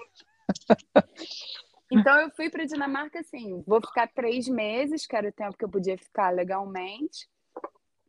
Então 1.91 2.21
eu 2.21 2.31
fui 2.31 2.51
para 2.51 2.67
Dinamarca 2.67 3.21
assim, 3.21 3.63
vou 3.67 3.81
ficar 3.81 4.09
três 4.09 4.47
meses, 4.47 5.07
que 5.07 5.17
era 5.17 5.29
o 5.29 5.33
tempo 5.33 5.57
que 5.57 5.65
eu 5.65 5.71
podia 5.71 5.97
ficar 5.97 6.31
legalmente, 6.31 7.27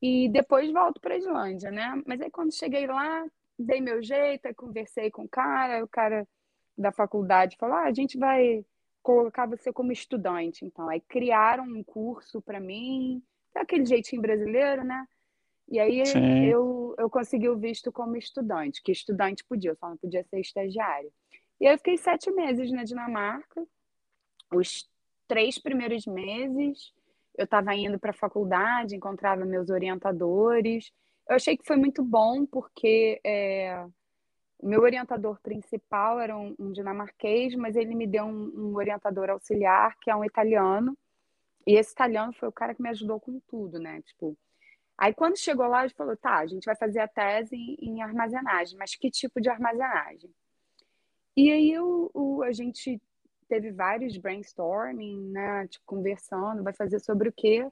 e 0.02 0.30
depois 0.30 0.72
volto 0.72 1.00
para 1.00 1.14
a 1.14 1.18
Islândia, 1.18 1.72
né? 1.72 2.02
Mas 2.06 2.22
aí 2.22 2.30
quando 2.30 2.54
cheguei 2.54 2.88
lá, 2.88 3.26
dei 3.58 3.80
meu 3.80 4.02
jeito, 4.02 4.48
aí 4.48 4.54
conversei 4.54 5.10
com 5.10 5.24
o 5.24 5.30
cara, 5.30 5.84
o 5.84 5.88
cara 5.88 6.28
da 6.78 6.92
faculdade 6.92 7.58
falou: 7.58 7.76
ah, 7.76 7.86
a 7.86 7.94
gente 7.94 8.18
vai 8.18 8.66
colocar 9.02 9.46
você 9.46 9.72
como 9.72 9.92
estudante, 9.92 10.66
então. 10.66 10.90
Aí 10.90 11.02
criaram 11.02 11.64
um 11.64 11.84
curso 11.84 12.42
para 12.42 12.60
mim, 12.60 13.24
daquele 13.54 13.86
jeitinho 13.86 14.22
brasileiro, 14.22 14.84
né? 14.84 15.06
E 15.68 15.80
aí 15.80 16.02
eu, 16.50 16.96
eu 16.98 17.10
consegui 17.10 17.48
o 17.48 17.58
visto 17.58 17.92
como 17.92 18.16
estudante, 18.16 18.82
que 18.82 18.92
estudante 18.92 19.44
podia, 19.46 19.76
só 19.76 19.90
não 19.90 19.98
podia 19.98 20.24
ser 20.24 20.40
estagiário. 20.40 21.12
E 21.60 21.68
aí 21.68 21.74
eu 21.74 21.78
fiquei 21.78 21.98
sete 21.98 22.32
meses 22.32 22.72
na 22.72 22.84
Dinamarca. 22.84 23.66
Os 24.54 24.90
três 25.28 25.60
primeiros 25.60 26.06
meses 26.06 26.94
eu 27.40 27.46
estava 27.46 27.74
indo 27.74 27.98
para 27.98 28.12
a 28.12 28.14
faculdade, 28.14 28.96
encontrava 28.96 29.46
meus 29.46 29.70
orientadores. 29.70 30.92
Eu 31.28 31.38
achei 31.38 31.56
que 31.56 31.66
foi 31.66 31.78
muito 31.78 32.04
bom, 32.04 32.46
porque 32.46 33.22
é, 33.24 33.86
o 34.58 34.68
meu 34.68 34.82
orientador 34.82 35.40
principal 35.42 36.20
era 36.20 36.38
um, 36.38 36.54
um, 36.60 36.72
dinamarquês, 36.74 37.56
mas 37.56 37.78
ele 37.78 37.96
me 37.96 38.06
deu 38.06 38.26
um, 38.26 38.52
um 38.54 38.76
orientador 38.76 39.30
auxiliar, 39.30 39.96
que 40.02 40.12
é 40.12 40.16
um 40.16 40.26
italiano. 40.26 40.98
E 41.66 41.76
esse 41.76 41.94
italiano 41.94 42.34
foi 42.34 42.50
o 42.50 42.52
cara 42.54 42.76
que 42.76 42.82
me 42.82 42.90
ajudou 42.90 43.22
com 43.22 43.40
tudo, 43.48 43.80
né? 43.80 44.02
Tipo, 44.02 44.38
aí 44.98 45.14
quando 45.14 45.38
chegou 45.38 45.68
lá, 45.68 45.86
ele 45.86 45.94
falou: 45.94 46.18
tá, 46.18 46.40
a 46.40 46.48
gente 46.48 46.66
vai 46.66 46.76
fazer 46.76 47.00
a 47.00 47.08
tese 47.08 47.56
em, 47.56 47.78
em 47.80 48.02
armazenagem, 48.02 48.78
mas 48.78 48.96
que 48.96 49.10
tipo 49.10 49.40
de 49.40 49.50
armazenagem? 49.50 50.30
E 51.40 51.50
aí 51.54 51.80
o, 51.80 52.12
o, 52.14 52.44
a 52.44 52.52
gente 52.52 53.02
teve 53.48 53.72
vários 53.72 54.18
brainstorming, 54.18 55.32
né? 55.32 55.66
Tipo, 55.70 55.86
conversando, 55.86 56.64
vai 56.64 56.74
fazer 56.74 57.00
sobre 57.00 57.30
o 57.30 57.32
quê? 57.32 57.66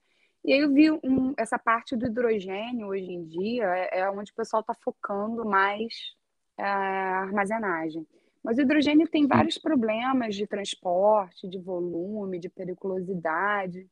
E 0.45 0.53
aí 0.53 0.61
eu 0.61 0.74
vi 0.74 0.89
um, 0.89 1.34
essa 1.38 1.59
parte 1.59 1.93
do 1.93 2.05
hidrogênio 2.05 2.88
hoje 2.88 3.11
em 3.11 3.26
dia 3.26 3.65
é, 3.65 3.99
é 3.99 4.09
onde 4.09 4.32
o 4.32 4.36
pessoal 4.36 4.61
está 4.61 4.74
focando 4.74 5.43
mais 5.43 6.15
é, 6.57 6.63
a 6.63 7.24
armazenagem. 7.24 8.07
Mas 8.41 8.57
o 8.57 8.61
hidrogênio 8.61 9.05
tem 9.05 9.28
vários 9.28 9.57
problemas 9.57 10.34
de 10.38 10.47
transporte, 10.47 11.49
de 11.49 11.59
volume, 11.59 12.39
de 12.39 12.47
periculosidade. 12.47 13.86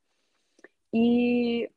E 0.94 1.70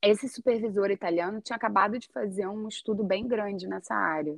esse 0.00 0.30
supervisor 0.30 0.90
italiano 0.90 1.42
tinha 1.42 1.56
acabado 1.56 1.98
de 1.98 2.08
fazer 2.08 2.46
um 2.46 2.68
estudo 2.68 3.04
bem 3.04 3.28
grande 3.28 3.68
nessa 3.68 3.94
área. 3.94 4.34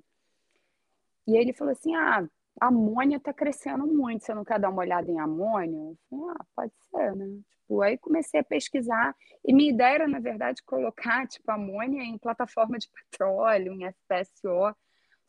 E 1.25 1.37
ele 1.37 1.53
falou 1.53 1.71
assim: 1.71 1.95
ah, 1.95 2.29
amônia 2.61 3.17
está 3.17 3.33
crescendo 3.33 3.87
muito, 3.87 4.25
você 4.25 4.35
não 4.35 4.45
quer 4.45 4.59
dar 4.59 4.71
uma 4.71 4.83
olhada 4.83 5.11
em 5.11 5.19
amônia? 5.19 5.95
Falei, 6.09 6.35
ah, 6.39 6.45
pode 6.55 6.73
ser, 6.91 7.17
né? 7.17 7.41
Tipo, 7.51 7.83
aí 7.83 7.99
comecei 7.99 8.41
a 8.41 8.45
pesquisar, 8.45 9.15
e 9.45 9.53
minha 9.53 9.71
ideia 9.71 9.95
era, 9.95 10.09
na 10.09 10.19
verdade, 10.19 10.63
colocar, 10.65 11.27
tipo, 11.27 11.51
amônia 11.51 12.03
em 12.03 12.19
plataforma 12.19 12.79
de 12.79 12.89
petróleo, 12.89 13.73
em 13.73 13.87
FPSO, 13.87 14.75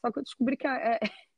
só 0.01 0.11
que 0.11 0.19
eu 0.19 0.23
descobri 0.23 0.57
que 0.57 0.67
é, 0.67 0.99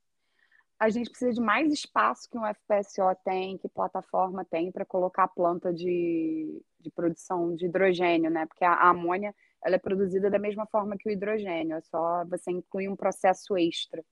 a 0.79 0.89
gente 0.89 1.09
precisa 1.09 1.33
de 1.33 1.41
mais 1.41 1.71
espaço 1.71 2.29
que 2.29 2.37
um 2.37 2.45
FPSO 2.45 3.15
tem, 3.23 3.57
que 3.57 3.67
plataforma 3.67 4.45
tem 4.45 4.71
para 4.71 4.85
colocar 4.85 5.25
a 5.25 5.27
planta 5.27 5.73
de, 5.73 6.61
de 6.79 6.91
produção 6.91 7.55
de 7.55 7.65
hidrogênio, 7.65 8.31
né? 8.31 8.45
Porque 8.45 8.63
a, 8.63 8.73
a 8.73 8.89
amônia 8.89 9.35
ela 9.63 9.75
é 9.75 9.79
produzida 9.79 10.29
da 10.29 10.39
mesma 10.39 10.65
forma 10.67 10.97
que 10.97 11.07
o 11.07 11.11
hidrogênio, 11.11 11.77
é 11.77 11.81
só 11.81 12.25
você 12.25 12.51
incluir 12.51 12.89
um 12.89 12.95
processo 12.95 13.57
extra. 13.57 14.03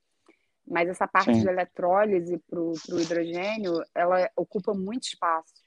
Mas 0.67 0.87
essa 0.87 1.07
parte 1.07 1.33
Sim. 1.33 1.41
de 1.41 1.47
eletrólise 1.47 2.37
para 2.37 2.59
o 2.59 2.73
hidrogênio, 2.99 3.83
ela 3.93 4.29
ocupa 4.35 4.73
muito 4.73 5.03
espaço. 5.03 5.63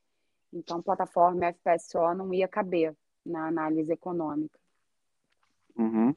Então, 0.53 0.83
plataforma 0.83 1.53
FPSO 1.53 2.15
não 2.15 2.33
ia 2.33 2.47
caber 2.47 2.95
na 3.27 3.49
análise 3.49 3.93
econômica. 3.93 4.59
Uhum. 5.77 6.15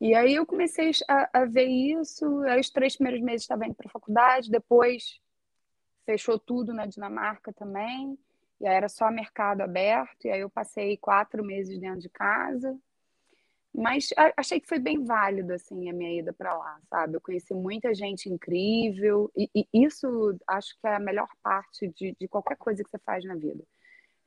E 0.00 0.14
aí 0.14 0.34
eu 0.34 0.46
comecei 0.46 0.90
a, 1.08 1.40
a 1.40 1.44
ver 1.44 1.66
isso. 1.66 2.40
Aí 2.42 2.60
os 2.60 2.70
três 2.70 2.96
primeiros 2.96 3.22
meses 3.22 3.42
estava 3.42 3.66
indo 3.66 3.74
para 3.74 3.88
a 3.88 3.92
faculdade, 3.92 4.50
depois 4.50 5.20
fechou 6.04 6.38
tudo 6.38 6.72
na 6.72 6.86
Dinamarca 6.86 7.52
também. 7.52 8.18
E 8.60 8.66
aí 8.66 8.74
era 8.74 8.88
só 8.88 9.10
mercado 9.10 9.60
aberto. 9.60 10.26
E 10.26 10.30
aí 10.30 10.40
eu 10.40 10.50
passei 10.50 10.96
quatro 10.96 11.44
meses 11.44 11.78
dentro 11.78 12.00
de 12.00 12.08
casa. 12.08 12.76
Mas 13.74 14.08
achei 14.36 14.60
que 14.60 14.68
foi 14.68 14.78
bem 14.78 15.04
válido, 15.04 15.52
assim, 15.52 15.88
a 15.88 15.92
minha 15.92 16.18
ida 16.18 16.32
para 16.32 16.56
lá, 16.56 16.80
sabe? 16.88 17.16
Eu 17.16 17.20
conheci 17.20 17.54
muita 17.54 17.94
gente 17.94 18.28
incrível, 18.28 19.30
e, 19.36 19.48
e, 19.54 19.66
isso 19.72 20.36
acho 20.46 20.74
que 20.80 20.86
é 20.88 20.94
a 20.96 21.00
melhor 21.00 21.28
parte 21.42 21.88
de, 21.88 22.16
de 22.18 22.26
qualquer 22.28 22.56
coisa 22.56 22.82
que 22.82 22.90
você 22.90 22.98
faz 22.98 23.24
na 23.24 23.34
vida. 23.34 23.62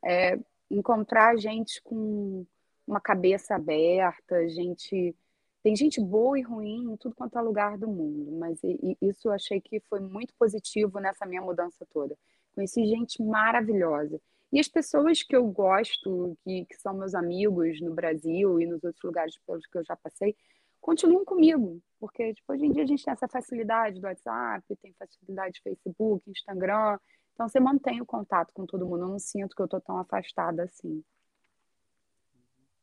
É 0.03 0.39
encontrar 0.69 1.37
gente 1.37 1.81
com 1.83 2.45
uma 2.87 3.01
cabeça 3.01 3.55
aberta, 3.55 4.47
gente. 4.49 5.15
Tem 5.63 5.75
gente 5.75 6.01
boa 6.01 6.39
e 6.39 6.41
ruim 6.41 6.91
em 6.91 6.97
tudo 6.97 7.15
quanto 7.15 7.37
é 7.37 7.41
lugar 7.41 7.77
do 7.77 7.87
mundo, 7.87 8.31
mas 8.31 8.63
e, 8.63 8.97
e 9.01 9.09
isso 9.09 9.27
eu 9.27 9.31
achei 9.33 9.61
que 9.61 9.79
foi 9.81 9.99
muito 9.99 10.33
positivo 10.35 10.99
nessa 10.99 11.25
minha 11.25 11.41
mudança 11.41 11.85
toda. 11.93 12.17
Conheci 12.55 12.85
gente 12.85 13.21
maravilhosa. 13.21 14.19
E 14.51 14.59
as 14.59 14.67
pessoas 14.67 15.23
que 15.23 15.35
eu 15.35 15.47
gosto, 15.47 16.37
que, 16.43 16.65
que 16.65 16.75
são 16.75 16.93
meus 16.93 17.15
amigos 17.15 17.79
no 17.79 17.93
Brasil 17.93 18.59
e 18.59 18.65
nos 18.65 18.83
outros 18.83 19.01
lugares 19.03 19.37
pelos 19.45 19.65
que 19.65 19.77
eu 19.77 19.83
já 19.85 19.95
passei, 19.95 20.35
continuam 20.81 21.23
comigo. 21.23 21.81
Porque 21.99 22.33
tipo, 22.33 22.51
hoje 22.51 22.65
em 22.65 22.71
dia 22.71 22.83
a 22.83 22.85
gente 22.85 23.03
tem 23.03 23.13
essa 23.13 23.27
facilidade 23.27 24.01
do 24.01 24.07
WhatsApp, 24.07 24.75
tem 24.81 24.93
facilidade 24.93 25.53
de 25.53 25.61
Facebook, 25.61 26.29
Instagram. 26.29 26.97
Então 27.33 27.47
você 27.47 27.59
mantém 27.59 28.01
o 28.01 28.05
contato 28.05 28.51
com 28.53 28.65
todo 28.65 28.85
mundo. 28.85 29.03
Eu 29.03 29.09
não 29.09 29.19
sinto 29.19 29.55
que 29.55 29.61
eu 29.61 29.65
estou 29.65 29.79
tão 29.79 29.97
afastada 29.97 30.63
assim. 30.63 31.01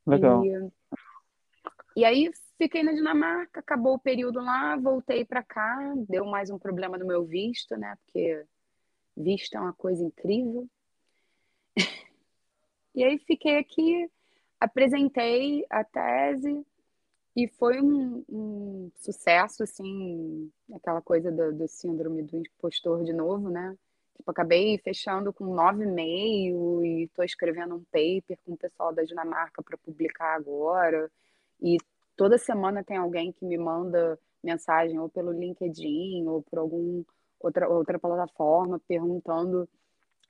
Legal. 0.06 0.42
E, 0.44 0.72
e 1.96 2.04
aí 2.04 2.30
fiquei 2.56 2.82
na 2.82 2.92
Dinamarca, 2.92 3.60
acabou 3.60 3.94
o 3.94 4.00
período 4.00 4.40
lá, 4.40 4.74
voltei 4.76 5.24
para 5.24 5.42
cá, 5.42 5.94
deu 6.08 6.24
mais 6.24 6.48
um 6.48 6.58
problema 6.58 6.96
no 6.96 7.06
meu 7.06 7.26
visto, 7.26 7.76
né? 7.76 7.94
Porque 8.04 8.42
visto 9.14 9.54
é 9.54 9.60
uma 9.60 9.74
coisa 9.74 10.02
incrível. 10.02 10.66
E 12.94 13.04
aí 13.04 13.16
fiquei 13.18 13.58
aqui, 13.58 14.10
apresentei 14.58 15.64
a 15.70 15.84
tese 15.84 16.66
e 17.36 17.46
foi 17.46 17.80
um, 17.80 18.24
um 18.28 18.90
sucesso, 18.96 19.62
assim, 19.62 20.50
aquela 20.74 21.00
coisa 21.00 21.30
do, 21.30 21.52
do, 21.52 21.68
síndrome 21.68 22.24
do 22.24 22.38
impostor 22.38 23.04
de 23.04 23.12
novo, 23.12 23.50
né? 23.50 23.76
Tipo, 24.16 24.32
acabei 24.32 24.76
fechando 24.78 25.32
com 25.32 25.44
9,5 25.54 26.84
e 26.84 27.04
estou 27.04 27.24
escrevendo 27.24 27.76
um 27.76 27.84
paper 27.84 28.36
com 28.44 28.54
o 28.54 28.56
pessoal 28.56 28.92
da 28.92 29.04
Dinamarca 29.04 29.62
para 29.62 29.78
publicar 29.78 30.34
agora. 30.34 31.08
E 31.62 31.76
toda 32.16 32.36
semana 32.36 32.82
tem 32.82 32.96
alguém 32.96 33.30
que 33.30 33.44
me 33.44 33.56
manda 33.56 34.18
mensagem 34.42 34.98
ou 34.98 35.08
pelo 35.08 35.30
LinkedIn 35.30 36.26
ou 36.26 36.42
por 36.42 36.58
algum 36.58 37.04
outra, 37.38 37.68
outra 37.68 37.98
plataforma 37.98 38.80
perguntando 38.88 39.68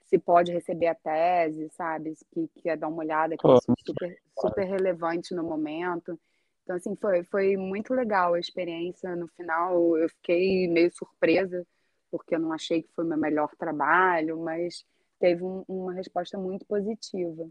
se 0.09 0.19
pode 0.19 0.51
receber 0.53 0.87
a 0.87 0.95
tese, 0.95 1.69
sabe? 1.71 2.15
Que 2.33 2.49
quer 2.63 2.79
dar 2.79 2.89
uma 2.89 3.03
olhada, 3.03 3.37
que 3.37 3.47
é 3.47 3.57
super, 3.85 4.19
super 4.41 4.65
relevante 4.65 5.35
no 5.35 5.45
momento. 5.45 6.19
Então, 6.65 6.77
assim, 6.77 6.97
foi, 6.97 7.23
foi 7.25 7.57
muito 7.57 7.93
legal 7.93 8.35
a 8.35 8.41
experiência. 8.41 9.15
No 9.15 9.29
final, 9.29 9.97
eu 9.99 10.09
fiquei 10.09 10.67
meio 10.67 10.91
surpresa, 10.95 11.67
porque 12.11 12.35
eu 12.35 12.39
não 12.39 12.53
achei 12.53 12.83
que 12.83 12.89
foi 12.95 13.05
o 13.05 13.09
meu 13.09 13.19
melhor 13.19 13.51
trabalho, 13.59 14.39
mas 14.41 14.85
teve 15.21 15.45
um, 15.45 15.63
uma 15.69 15.93
resposta 15.93 16.39
muito 16.39 16.65
positiva. 16.65 17.47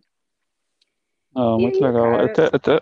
Ah, 1.36 1.58
muito 1.60 1.78
aí, 1.78 1.92
legal. 1.92 2.12
Cara... 2.12 2.26
Até, 2.26 2.46
até, 2.46 2.82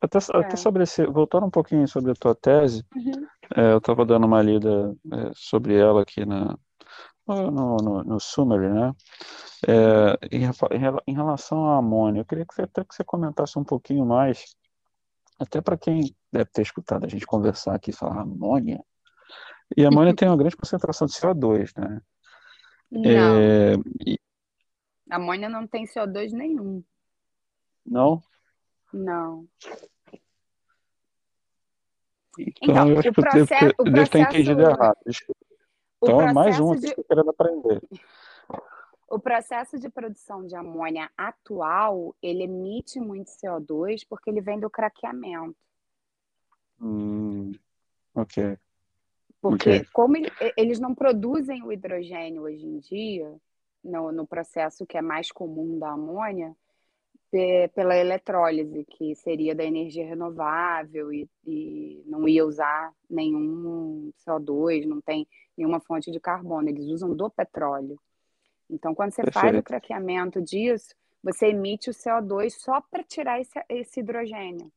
até, 0.00 0.18
é. 0.18 0.38
até 0.40 0.56
sobre 0.56 0.84
esse, 0.84 1.04
voltando 1.04 1.46
um 1.46 1.50
pouquinho 1.50 1.86
sobre 1.86 2.12
a 2.12 2.14
tua 2.14 2.34
tese, 2.34 2.82
uhum. 2.96 3.26
é, 3.56 3.72
eu 3.72 3.78
estava 3.78 4.06
dando 4.06 4.26
uma 4.26 4.40
lida 4.40 4.94
é, 5.12 5.30
sobre 5.34 5.76
ela 5.76 6.00
aqui 6.00 6.24
na, 6.24 6.56
no, 7.26 7.76
no, 7.76 8.04
no 8.04 8.20
summary, 8.20 8.68
né? 8.68 8.92
É, 9.66 10.36
em, 10.36 10.42
em, 11.06 11.14
relação 11.14 11.68
à 11.68 11.78
amônia, 11.78 12.20
eu 12.20 12.24
queria 12.24 12.44
que 12.44 12.54
você, 12.54 12.62
até 12.62 12.84
que 12.84 12.94
você 12.94 13.04
comentasse 13.04 13.58
um 13.58 13.64
pouquinho 13.64 14.04
mais, 14.04 14.56
até 15.38 15.60
para 15.60 15.78
quem 15.78 16.14
deve 16.32 16.50
ter 16.50 16.62
escutado 16.62 17.04
a 17.04 17.08
gente 17.08 17.26
conversar 17.26 17.74
aqui, 17.74 17.92
falar 17.92 18.22
amônia. 18.22 18.82
E 19.76 19.84
a 19.84 19.88
amônia 19.88 20.14
tem 20.14 20.28
uma 20.28 20.36
grande 20.36 20.56
concentração 20.56 21.06
de 21.06 21.14
CO2, 21.14 21.72
né? 21.76 22.00
Não. 22.90 23.10
É, 23.10 23.74
e... 24.06 24.18
Amônia 25.10 25.48
não 25.48 25.66
tem 25.66 25.84
CO2 25.86 26.32
nenhum. 26.32 26.82
Não? 27.84 28.20
Não. 28.92 29.46
Então, 32.38 32.74
então 32.74 32.88
eu 32.88 32.98
acho 32.98 33.08
o 33.08 33.12
processo, 33.12 33.46
que 33.46 33.54
eu 33.54 33.58
devo, 33.60 33.74
eu 33.78 33.92
devo 33.92 34.10
ter 34.10 34.18
entendido 34.20 34.60
errado. 34.60 34.96
Então, 36.02 36.20
é 36.20 36.32
mais 36.32 36.58
um 36.58 36.74
de... 36.74 36.94
que 36.94 37.04
querendo 37.04 37.30
aprender. 37.30 37.80
O 39.08 39.18
processo 39.18 39.78
de 39.78 39.88
produção 39.88 40.46
de 40.46 40.56
amônia 40.56 41.10
atual, 41.16 42.14
ele 42.22 42.44
emite 42.44 42.98
muito 42.98 43.28
CO2 43.28 44.06
porque 44.08 44.30
ele 44.30 44.40
vem 44.40 44.58
do 44.58 44.70
craqueamento. 44.70 45.56
Hum, 46.80 47.52
ok. 48.14 48.58
Porque 49.40 49.70
Ok. 49.70 49.86
como 49.92 50.16
ele- 50.16 50.32
eles 50.56 50.80
não 50.80 50.94
produzem 50.94 51.62
o 51.62 51.72
hidrogênio 51.72 52.42
hoje 52.42 52.66
em 52.66 52.78
dia, 52.78 53.36
no, 53.84 54.10
no 54.10 54.26
processo 54.26 54.86
que 54.86 54.96
é 54.96 55.02
mais 55.02 55.30
comum 55.30 55.78
da 55.78 55.90
amônia, 55.90 56.56
pela 57.74 57.96
eletrólise, 57.96 58.84
que 58.84 59.14
seria 59.14 59.54
da 59.54 59.64
energia 59.64 60.06
renovável 60.06 61.10
e, 61.10 61.26
e 61.46 62.02
não 62.06 62.28
ia 62.28 62.44
usar 62.44 62.92
nenhum 63.08 64.12
CO2, 64.26 64.86
não 64.86 65.00
tem 65.00 65.26
nenhuma 65.56 65.80
fonte 65.80 66.10
de 66.10 66.20
carbono, 66.20 66.68
eles 66.68 66.86
usam 66.88 67.14
do 67.14 67.30
petróleo. 67.30 67.98
Então, 68.68 68.94
quando 68.94 69.12
você 69.12 69.22
faz 69.22 69.50
o 69.50 69.62
Perfeito. 69.62 69.64
craqueamento 69.64 70.42
disso, 70.42 70.94
você 71.22 71.46
emite 71.48 71.88
o 71.88 71.94
CO2 71.94 72.50
só 72.50 72.82
para 72.82 73.02
tirar 73.02 73.40
esse, 73.40 73.58
esse 73.68 74.00
hidrogênio. 74.00 74.70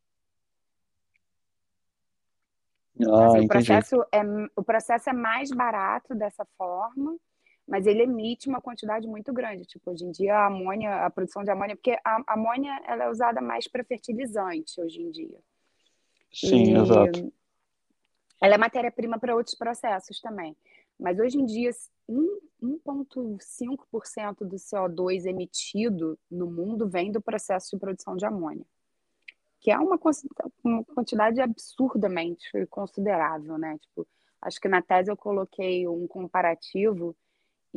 Ah, 3.01 3.25
Assim, 3.25 3.39
o 3.41 3.47
processo 3.47 4.05
é, 4.13 4.21
o 4.55 4.63
processo 4.63 5.09
é 5.09 5.13
mais 5.13 5.51
barato 5.51 6.15
dessa 6.15 6.45
forma, 6.57 7.17
mas 7.67 7.87
ele 7.87 8.03
emite 8.03 8.47
uma 8.47 8.61
quantidade 8.61 9.07
muito 9.07 9.33
grande. 9.33 9.65
Tipo, 9.65 9.91
hoje 9.91 10.05
em 10.05 10.11
dia 10.11 10.35
a 10.35 10.47
amônia, 10.47 11.05
a 11.05 11.09
produção 11.09 11.43
de 11.43 11.49
amônia, 11.49 11.75
porque 11.75 11.97
a 12.03 12.23
amônia 12.27 12.79
ela 12.85 13.05
é 13.05 13.09
usada 13.09 13.41
mais 13.41 13.67
para 13.67 13.83
fertilizante 13.83 14.79
hoje 14.79 15.01
em 15.01 15.09
dia. 15.11 15.39
Sim, 16.31 16.77
exato. 16.77 17.19
E 17.19 17.33
ela 18.41 18.55
é 18.55 18.57
matéria-prima 18.57 19.17
para 19.17 19.35
outros 19.35 19.55
processos 19.55 20.19
também. 20.19 20.55
Mas 20.99 21.19
hoje 21.19 21.37
em 21.39 21.45
dia, 21.45 21.71
um- 22.07 22.39
1,5% 22.61 24.45
do 24.45 24.57
CO2 24.57 25.25
emitido 25.25 26.17
no 26.29 26.49
mundo 26.49 26.87
vem 26.87 27.11
do 27.11 27.21
processo 27.21 27.71
de 27.71 27.79
produção 27.79 28.15
de 28.15 28.25
amônia, 28.25 28.65
que 29.59 29.71
é 29.71 29.77
uma, 29.77 29.99
uma 30.63 30.83
quantidade 30.83 31.41
absurdamente 31.41 32.49
considerável, 32.67 33.57
né? 33.57 33.77
Tipo, 33.79 34.07
acho 34.41 34.59
que 34.59 34.67
na 34.67 34.81
tese 34.81 35.11
eu 35.11 35.17
coloquei 35.17 35.87
um 35.87 36.07
comparativo 36.07 37.15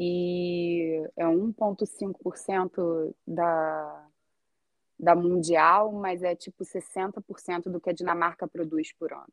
e 0.01 1.03
é 1.17 1.25
1,5% 1.27 3.13
da, 3.27 4.07
da 4.97 5.17
mundial, 5.17 5.91
mas 5.93 6.23
é 6.23 6.37
tipo 6.37 6.65
60% 6.65 7.65
do 7.69 7.81
que 7.81 7.91
a 7.91 7.93
Dinamarca 7.93 8.47
produz 8.47 8.93
por 8.93 9.13
ano 9.13 9.27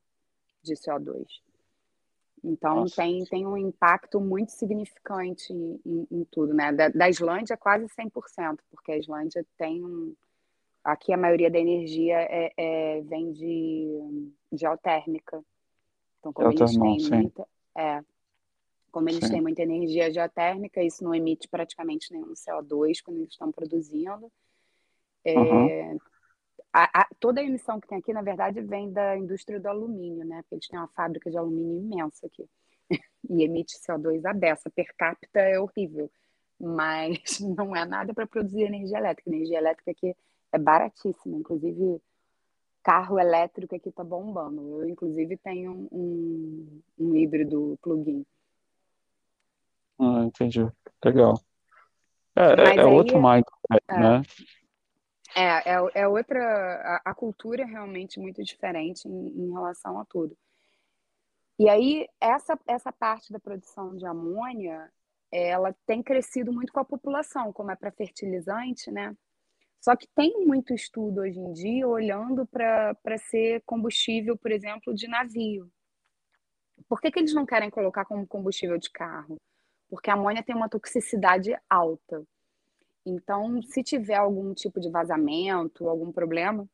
de 0.64 0.74
CO2. 0.74 1.24
Então 2.44 2.78
Nossa. 2.82 2.96
tem, 2.96 3.24
tem 3.26 3.46
um 3.46 3.56
impacto 3.56 4.20
muito 4.20 4.52
significante 4.54 5.54
em, 5.54 5.80
em- 5.86 6.08
em 6.12 6.24
tudo, 6.26 6.52
né? 6.54 6.72
Da, 6.74 6.90
da 6.90 7.10
Islândia 7.10 7.56
quase 7.56 7.86
100%, 7.88 8.60
porque 8.72 8.92
a 8.92 8.98
Islândia 8.98 9.46
tem 9.58 9.86
um... 9.86 10.16
Aqui 10.84 11.14
a 11.14 11.18
maioria 11.18 11.50
da 11.50 11.60
energia 11.60 12.18
é, 12.22 12.52
é- 12.58 13.02
vem 13.02 13.32
de 13.32 14.32
geotérmica. 14.52 15.44
Então, 16.20 16.34
como 16.34 16.50
eles 16.50 16.58
Geotermal, 16.72 16.90
têm 16.98 17.00
sim. 17.00 17.16
muita... 17.16 17.48
É, 17.76 18.04
como 18.96 19.10
eles 19.10 19.26
Sim. 19.26 19.30
têm 19.32 19.42
muita 19.42 19.62
energia 19.62 20.10
geotérmica, 20.10 20.82
isso 20.82 21.04
não 21.04 21.14
emite 21.14 21.50
praticamente 21.50 22.14
nenhum 22.14 22.32
CO2 22.34 23.02
quando 23.02 23.18
eles 23.18 23.32
estão 23.32 23.52
produzindo. 23.52 24.32
É, 25.26 25.98
a- 26.72 27.02
a- 27.02 27.08
toda 27.20 27.42
a 27.42 27.44
emissão 27.44 27.78
que 27.78 27.90
tem 27.90 27.98
aqui, 27.98 28.14
na 28.14 28.22
verdade, 28.22 28.62
vem 28.62 28.90
da 28.90 29.18
indústria 29.18 29.60
do 29.60 29.68
alumínio, 29.68 30.26
né? 30.26 30.42
Porque 30.44 30.56
eles 30.56 30.68
têm 30.70 30.80
uma 30.80 30.88
fábrica 30.88 31.30
de 31.30 31.38
alumínio 31.38 31.78
imensa 31.78 32.26
aqui. 32.26 32.48
E 33.30 33.44
emite 33.44 33.78
CO2 33.80 34.24
a 34.24 34.32
beça. 34.32 34.70
Per 34.70 34.88
capita 34.98 35.42
é 35.42 35.60
horrível. 35.60 36.10
Mas 36.58 37.20
não 37.42 37.76
é 37.76 37.84
nada 37.84 38.14
para 38.14 38.26
produzir 38.26 38.62
energia 38.62 38.98
elétrica. 38.98 39.30
Energia 39.30 39.58
elétrica 39.58 39.92
aqui 39.92 40.16
é 40.54 40.58
baratíssima. 40.58 41.36
Inclusive, 41.36 42.02
carro 42.82 43.20
elétrico 43.20 43.76
aqui 43.76 43.92
tá 43.92 44.06
bombando. 44.06 44.84
Eu, 44.84 44.88
inclusive, 44.88 45.36
tenho 45.36 45.90
um, 45.92 46.82
um 46.98 47.14
híbrido 47.14 47.78
plug-in. 47.82 48.26
Ah, 50.00 50.24
entendi. 50.26 50.68
Legal. 51.04 51.40
É, 52.36 52.76
é, 52.76 52.76
é 52.80 52.86
outro 52.86 53.22
mindset, 53.22 53.48
é, 53.90 54.00
né? 54.00 54.22
É, 55.36 55.74
é, 55.74 55.92
é 55.94 56.08
outra. 56.08 57.02
A, 57.06 57.12
a 57.12 57.14
cultura 57.14 57.64
é 57.64 57.66
realmente 57.66 58.20
muito 58.20 58.44
diferente 58.44 59.08
em, 59.08 59.28
em 59.28 59.52
relação 59.52 60.00
a 60.00 60.06
tudo. 60.06 60.38
E 61.58 61.70
aí, 61.70 62.06
essa, 62.20 62.60
essa 62.68 62.92
parte 62.92 63.32
da 63.32 63.40
produção 63.40 63.96
de 63.96 64.06
amônia, 64.06 64.92
ela 65.32 65.74
tem 65.86 66.04
crescido 66.04 66.52
muito 66.52 66.74
com 66.74 66.82
a 66.82 66.86
população, 66.86 67.54
como 67.54 67.72
é 67.72 67.76
para 67.76 67.92
fertilizante, 67.92 68.92
né? 68.92 69.16
Só 69.80 69.96
que 69.96 70.08
tem 70.16 70.46
muito 70.46 70.74
estudo 70.74 71.22
hoje 71.22 71.40
em 71.40 71.54
dia 71.54 71.88
olhando 71.88 72.46
para 72.48 73.18
ser 73.18 73.62
combustível, 73.66 74.38
por 74.38 74.52
exemplo, 74.52 74.94
de 74.94 75.08
navio. 75.08 75.72
Por 76.90 77.00
que, 77.00 77.12
que 77.12 77.20
eles 77.20 77.34
não 77.34 77.46
querem 77.46 77.70
colocar 77.70 78.04
como 78.04 78.28
combustível 78.28 78.78
de 78.78 78.90
carro? 78.90 79.38
Porque 79.96 80.10
a 80.10 80.14
amônia 80.14 80.44
tem 80.44 80.54
uma 80.54 80.68
toxicidade 80.68 81.56
alta. 81.70 82.22
Então, 83.06 83.62
se 83.62 83.82
tiver 83.82 84.16
algum 84.16 84.54
tipo 84.54 84.80
de 84.80 84.90
vazamento, 84.90 85.88
algum 85.88 86.12
problema, 86.12 86.68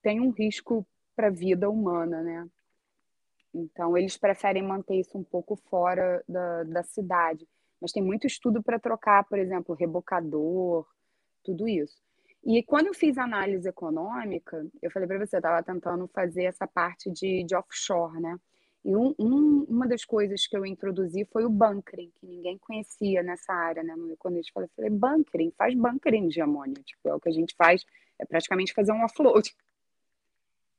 tem 0.00 0.18
um 0.18 0.30
risco 0.30 0.86
para 1.14 1.26
a 1.26 1.30
vida 1.30 1.68
humana, 1.68 2.22
né? 2.22 2.48
Então, 3.52 3.98
eles 3.98 4.16
preferem 4.16 4.62
manter 4.62 4.98
isso 4.98 5.18
um 5.18 5.22
pouco 5.22 5.56
fora 5.56 6.24
da, 6.26 6.64
da 6.64 6.82
cidade. 6.82 7.46
Mas 7.80 7.92
tem 7.92 8.02
muito 8.02 8.26
estudo 8.26 8.62
para 8.62 8.78
trocar, 8.78 9.24
por 9.24 9.38
exemplo, 9.38 9.74
rebocador, 9.74 10.86
tudo 11.44 11.68
isso. 11.68 12.00
E 12.44 12.62
quando 12.62 12.86
eu 12.86 12.94
fiz 12.94 13.18
análise 13.18 13.68
econômica, 13.68 14.66
eu 14.80 14.90
falei 14.90 15.06
para 15.06 15.18
você, 15.18 15.36
eu 15.36 15.38
estava 15.38 15.62
tentando 15.62 16.08
fazer 16.08 16.44
essa 16.44 16.66
parte 16.66 17.10
de, 17.10 17.44
de 17.44 17.54
offshore, 17.54 18.20
né? 18.20 18.38
E 18.84 18.94
um, 18.94 19.14
um, 19.18 19.64
uma 19.68 19.86
das 19.86 20.04
coisas 20.04 20.46
que 20.46 20.56
eu 20.56 20.64
introduzi 20.64 21.24
foi 21.32 21.44
o 21.44 21.50
bunkering, 21.50 22.12
que 22.18 22.26
ninguém 22.26 22.56
conhecia 22.58 23.22
nessa 23.22 23.52
área, 23.52 23.82
né? 23.82 23.94
Quando 24.18 24.36
eles 24.36 24.48
falaram, 24.48 24.70
eu 24.70 24.76
falei, 24.76 24.90
bunkering, 24.90 25.52
faz 25.58 25.74
bunkering 25.74 26.28
de 26.28 26.40
amônia. 26.40 26.82
Tipo, 26.84 27.08
é 27.08 27.14
o 27.14 27.20
que 27.20 27.28
a 27.28 27.32
gente 27.32 27.54
faz, 27.56 27.84
é 28.18 28.24
praticamente 28.24 28.72
fazer 28.72 28.92
um 28.92 29.04
offload. 29.04 29.54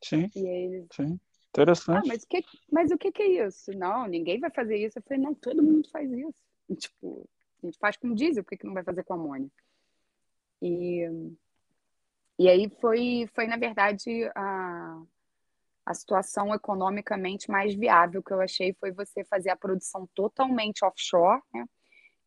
Sim, 0.02 0.30
eles, 0.34 0.88
sim. 0.92 1.20
ah, 1.20 1.50
Interessante. 1.50 2.08
mas 2.08 2.24
o 2.24 2.28
que, 2.28 2.46
mas 2.72 2.92
o 2.92 2.98
que 2.98 3.12
que 3.12 3.22
é 3.22 3.48
isso? 3.48 3.72
Não, 3.78 4.08
ninguém 4.08 4.40
vai 4.40 4.50
fazer 4.50 4.78
isso. 4.78 4.98
Eu 4.98 5.04
falei, 5.04 5.22
não, 5.22 5.34
todo 5.34 5.62
mundo 5.62 5.90
faz 5.92 6.10
isso. 6.12 6.42
E, 6.70 6.76
tipo, 6.76 7.28
a 7.62 7.66
gente 7.66 7.78
faz 7.80 7.98
com 7.98 8.14
diesel, 8.14 8.44
por 8.44 8.52
que 8.52 8.58
que 8.58 8.66
não 8.66 8.74
vai 8.74 8.84
fazer 8.84 9.04
com 9.04 9.14
amônia? 9.14 9.50
E, 10.62 11.08
e 12.38 12.48
aí 12.48 12.70
foi, 12.80 13.30
foi, 13.34 13.48
na 13.48 13.58
verdade, 13.58 14.24
a, 14.36 15.02
a 15.90 15.94
situação 15.96 16.54
economicamente 16.54 17.50
mais 17.50 17.74
viável 17.74 18.22
que 18.22 18.32
eu 18.32 18.40
achei 18.40 18.76
foi 18.80 18.92
você 18.92 19.24
fazer 19.26 19.50
a 19.50 19.58
produção 19.58 20.08
totalmente 20.14 20.86
offshore, 20.86 21.42
né? 21.52 21.66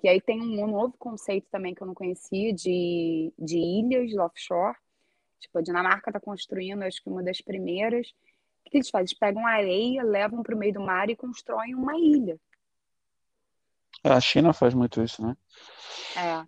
Que 0.01 0.09
aí 0.09 0.21
tem 0.21 0.43
um 0.43 0.67
novo 0.67 0.97
conceito 0.99 1.47
também 1.49 1.73
que 1.73 1.81
eu 1.81 1.87
não 1.87 1.95
conhecia 1.95 2.53
de, 2.53 3.33
de 3.39 3.57
ilhas 3.57 4.17
offshore. 4.19 4.77
Tipo, 5.39 5.59
a 5.59 5.63
Dinamarca 5.63 6.11
está 6.11 6.19
construindo, 6.19 6.83
acho 6.83 7.01
que 7.05 7.09
uma 7.09 7.23
das 7.23 7.41
primeiras. 7.41 8.09
O 8.67 8.71
que 8.71 8.79
eles 8.79 8.91
fazem? 8.91 9.05
Eles 9.05 9.17
pegam 9.17 9.47
areia, 9.47 10.03
levam 10.03 10.43
para 10.43 10.57
o 10.57 10.59
meio 10.59 10.73
do 10.73 10.81
mar 10.81 11.09
e 11.09 11.15
constroem 11.15 11.73
uma 11.77 11.97
ilha. 11.97 12.37
A 14.03 14.21
China 14.21 14.53
faz 14.53 14.75
muito 14.75 15.01
isso, 15.01 15.25
né? 15.25 15.37
É. 16.17 16.45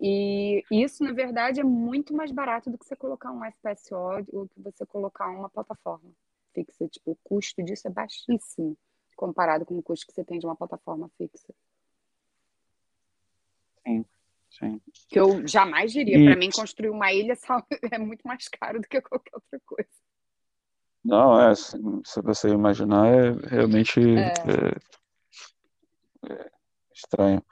E 0.00 0.62
isso, 0.70 1.02
na 1.02 1.12
verdade, 1.12 1.58
é 1.58 1.64
muito 1.64 2.14
mais 2.14 2.30
barato 2.30 2.70
do 2.70 2.78
que 2.78 2.86
você 2.86 2.94
colocar 2.94 3.32
um 3.32 3.44
FPSO 3.44 3.96
ou 4.32 4.48
que 4.48 4.62
você 4.62 4.86
colocar 4.86 5.28
uma 5.30 5.50
plataforma 5.50 6.08
fixa. 6.54 6.88
Tipo, 6.88 7.12
o 7.12 7.18
custo 7.22 7.62
disso 7.62 7.88
é 7.88 7.90
baixíssimo 7.90 8.76
comparado 9.16 9.66
com 9.66 9.76
o 9.76 9.82
custo 9.82 10.06
que 10.06 10.12
você 10.12 10.24
tem 10.24 10.38
de 10.38 10.46
uma 10.46 10.54
plataforma 10.54 11.10
fixa. 11.18 11.52
Sim, 13.84 14.04
sim. 14.48 14.80
Que 15.08 15.18
eu 15.18 15.46
jamais 15.46 15.92
diria. 15.92 16.18
E 16.18 16.24
Para 16.24 16.36
mim, 16.36 16.50
construir 16.50 16.90
uma 16.90 17.12
ilha 17.12 17.34
é 17.92 17.98
muito 17.98 18.22
mais 18.22 18.46
caro 18.48 18.80
do 18.80 18.86
que 18.86 19.00
qualquer 19.00 19.34
outra 19.34 19.60
coisa. 19.66 19.90
não, 21.04 21.40
é, 21.40 21.54
se, 21.54 21.76
você 22.22 22.48
imaginar, 22.50 23.08
é 23.08 23.32
realmente 23.48 24.00
É. 24.00 24.32
é, 26.30 26.50
estranho. 26.94 27.44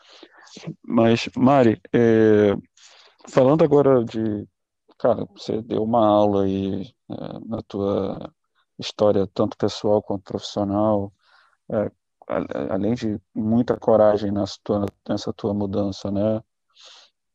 Mas, 0.82 1.28
Mari, 1.36 1.80
é, 1.92 2.55
falando 3.28 3.64
agora 3.64 4.05
de, 4.05 4.47
cara, 4.99 5.24
você 5.26 5.61
deu 5.62 5.82
uma 5.82 6.07
aula 6.07 6.44
aí 6.44 6.94
é, 7.11 7.14
na 7.47 7.62
tua 7.62 8.32
história, 8.78 9.26
tanto 9.34 9.56
pessoal 9.56 10.02
quanto 10.02 10.24
profissional, 10.24 11.12
é, 11.70 11.90
além 12.70 12.94
de 12.94 13.20
muita 13.34 13.76
coragem 13.76 14.30
nessa 14.32 14.56
tua, 14.62 14.86
nessa 15.08 15.32
tua 15.32 15.54
mudança, 15.54 16.10
né? 16.10 16.42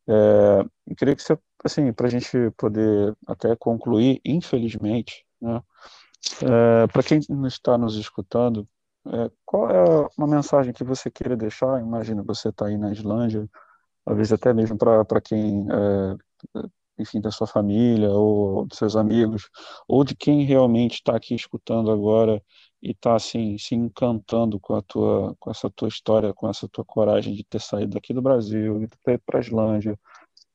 É, 0.08 0.60
eu 0.86 0.96
queria 0.96 1.14
que 1.16 1.22
você, 1.22 1.38
assim, 1.64 1.92
para 1.92 2.06
a 2.06 2.10
gente 2.10 2.50
poder 2.56 3.16
até 3.26 3.54
concluir, 3.56 4.20
infelizmente, 4.24 5.24
né? 5.40 5.62
para 6.92 7.02
quem 7.02 7.18
está 7.46 7.76
nos 7.76 7.96
escutando, 7.96 8.68
é, 9.06 9.30
qual 9.44 9.68
é 9.70 10.08
uma 10.16 10.26
mensagem 10.28 10.72
que 10.72 10.84
você 10.84 11.10
queira 11.10 11.36
deixar? 11.36 11.80
Imagina 11.80 12.22
você 12.22 12.50
está 12.50 12.66
aí 12.66 12.76
na 12.78 12.92
Islândia, 12.92 13.48
talvez 14.04 14.32
até 14.32 14.52
mesmo 14.52 14.78
para 14.78 15.20
quem, 15.20 15.66
é, 15.70 16.62
enfim, 16.98 17.20
da 17.20 17.30
sua 17.30 17.46
família 17.46 18.10
ou 18.10 18.66
dos 18.66 18.78
seus 18.78 18.96
amigos, 18.96 19.48
ou 19.88 20.04
de 20.04 20.14
quem 20.14 20.44
realmente 20.44 20.94
está 20.94 21.16
aqui 21.16 21.34
escutando 21.34 21.90
agora 21.90 22.42
e 22.82 22.90
está 22.90 23.14
assim 23.14 23.56
se 23.58 23.74
encantando 23.74 24.58
com 24.60 24.74
a 24.74 24.82
tua, 24.82 25.34
com 25.38 25.50
essa 25.50 25.70
tua 25.70 25.88
história, 25.88 26.32
com 26.34 26.48
essa 26.48 26.68
tua 26.68 26.84
coragem 26.84 27.34
de 27.34 27.44
ter 27.44 27.60
saído 27.60 27.94
daqui 27.94 28.12
do 28.12 28.22
Brasil, 28.22 28.78
de 28.80 28.88
ter 28.88 29.14
ido 29.14 29.22
para 29.24 29.38
a 29.38 29.42
Islândia, 29.42 29.98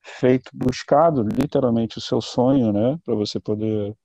feito, 0.01 0.51
buscado 0.53 1.21
literalmente 1.21 1.97
o 1.97 2.01
seu 2.01 2.21
sonho, 2.21 2.71
né, 2.71 2.97
para 3.03 3.15
você 3.15 3.39
poder 3.39 3.95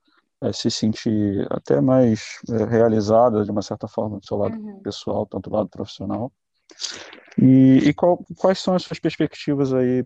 é, 0.43 0.53
se 0.53 0.71
sentir 0.71 1.47
até 1.51 1.81
mais 1.81 2.41
é, 2.51 2.65
realizada 2.65 3.45
de 3.45 3.51
uma 3.51 3.63
certa 3.63 3.87
forma 3.87 4.19
do 4.19 4.27
seu 4.27 4.37
lado 4.37 4.57
uhum. 4.57 4.81
pessoal, 4.81 5.27
tanto 5.27 5.49
do 5.49 5.57
lado 5.57 5.69
profissional. 5.69 6.33
E, 7.39 7.79
e 7.89 7.95
qual, 7.95 8.19
quais 8.37 8.59
são 8.59 8.75
as 8.75 8.83
suas 8.83 8.99
perspectivas 8.99 9.73
aí 9.73 10.05